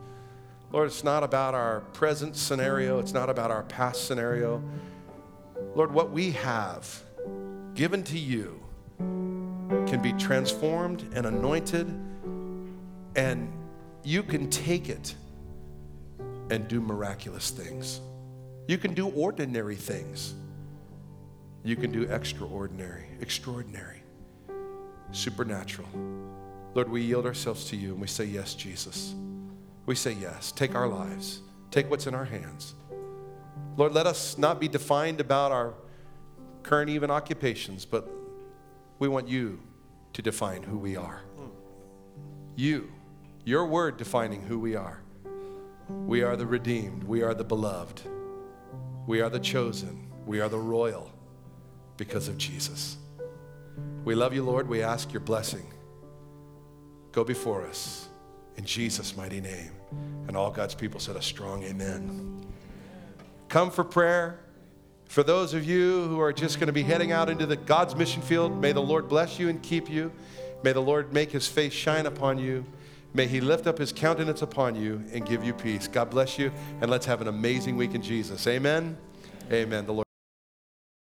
Lord, 0.71 0.89
it's 0.89 1.03
not 1.03 1.23
about 1.23 1.55
our 1.55 1.81
present 1.95 2.37
scenario, 2.37 2.99
it's 2.99 3.15
not 3.15 3.31
about 3.31 3.51
our 3.51 3.63
past 3.65 4.07
scenario. 4.07 4.63
Lord, 5.75 5.93
what 5.93 6.11
we 6.11 6.33
have 6.33 7.03
given 7.75 8.03
to 8.05 8.19
you 8.19 8.61
can 8.99 10.03
be 10.03 10.13
transformed 10.15 11.11
and 11.15 11.25
anointed, 11.25 11.87
and 13.17 13.51
you 14.05 14.23
can 14.23 14.51
take 14.51 14.91
it 14.91 15.15
and 16.51 16.69
do 16.69 16.81
miraculous 16.81 17.51
things. 17.51 18.01
You 18.67 18.77
can 18.77 18.93
do 18.93 19.09
ordinary 19.09 19.77
things. 19.77 20.35
You 21.65 21.77
can 21.77 21.91
do 21.93 22.03
extraordinary, 22.03 23.07
extraordinary, 23.21 24.03
supernatural. 25.13 25.89
Lord, 26.75 26.91
we 26.91 27.01
yield 27.03 27.25
ourselves 27.25 27.65
to 27.71 27.77
you 27.77 27.93
and 27.93 28.01
we 28.01 28.07
say, 28.07 28.25
Yes, 28.25 28.55
Jesus 28.55 29.15
we 29.89 29.95
say 29.95 30.13
yes. 30.13 30.53
Take 30.53 30.75
our 30.75 30.87
lives, 30.87 31.41
take 31.71 31.89
what's 31.91 32.07
in 32.07 32.15
our 32.15 32.27
hands. 32.27 32.75
Lord, 33.79 33.95
let 33.95 34.07
us 34.07 34.37
not 34.37 34.61
be 34.61 34.69
defined 34.69 35.19
about 35.19 35.51
our 35.51 35.73
current 36.63 36.91
even 36.91 37.11
occupations, 37.11 37.87
but 37.87 38.07
we 38.99 39.09
want 39.09 39.29
you 39.29 39.59
to 40.13 40.21
define 40.21 40.63
who 40.63 40.77
we 40.77 40.97
are. 40.97 41.23
You, 42.55 42.93
your 43.47 43.65
word 43.65 43.97
defining 43.97 44.43
who 44.43 44.59
we 44.59 44.77
are. 44.77 45.01
We 45.89 46.21
are 46.21 46.37
the 46.37 46.47
redeemed, 46.47 47.05
we 47.05 47.23
are 47.23 47.33
the 47.33 47.45
beloved, 47.45 48.03
we 49.07 49.23
are 49.23 49.31
the 49.31 49.41
chosen, 49.41 50.07
we 50.27 50.39
are 50.41 50.51
the 50.51 50.59
royal 50.59 51.11
because 51.97 52.29
of 52.29 52.37
Jesus. 52.37 52.99
We 54.05 54.15
love 54.15 54.35
you, 54.35 54.45
Lord. 54.45 54.69
We 54.69 54.83
ask 54.83 55.15
your 55.15 55.21
blessing. 55.21 55.73
Go 57.11 57.25
before 57.25 57.65
us 57.67 58.09
in 58.59 58.67
Jesus' 58.67 59.17
mighty 59.17 59.41
name. 59.41 59.78
And 60.27 60.37
all 60.37 60.51
God's 60.51 60.75
people 60.75 61.01
said 61.01 61.17
a 61.17 61.23
strong 61.23 61.63
amen. 61.65 62.45
Come 63.49 63.71
for 63.71 63.85
prayer. 63.85 64.41
For 65.07 65.23
those 65.23 65.55
of 65.55 65.65
you 65.65 66.05
who 66.05 66.21
are 66.21 66.35
just 66.35 66.59
going 66.59 66.67
to 66.67 66.73
be 66.73 66.83
heading 66.83 67.13
out 67.13 67.31
into 67.31 67.47
the 67.47 67.57
God's 67.57 67.97
mission 67.97 68.21
field, 68.21 68.61
may 68.61 68.73
the 68.73 68.83
Lord 68.83 69.09
bless 69.09 69.39
you 69.39 69.49
and 69.49 69.63
keep 69.63 69.89
you. 69.89 70.13
May 70.63 70.73
the 70.73 70.83
Lord 70.83 71.13
make 71.13 71.33
his 71.33 71.49
face 71.49 71.73
shine 71.73 72.05
upon 72.05 72.39
you. 72.39 72.67
May 73.15 73.27
he 73.27 73.41
lift 73.41 73.67
up 73.67 73.79
his 73.79 73.91
countenance 73.91 74.43
upon 74.43 74.75
you 74.75 75.03
and 75.13 75.25
give 75.25 75.43
you 75.43 75.55
peace. 75.55 75.89
God 75.89 76.11
bless 76.11 76.39
you, 76.39 76.53
and 76.83 76.91
let's 76.91 77.07
have 77.07 77.23
an 77.23 77.29
amazing 77.29 77.77
week 77.77 77.95
in 77.95 78.03
Jesus. 78.03 78.47
Amen. 78.47 78.99
Amen. 79.51 79.87
The 79.87 79.95
Lord 79.95 80.08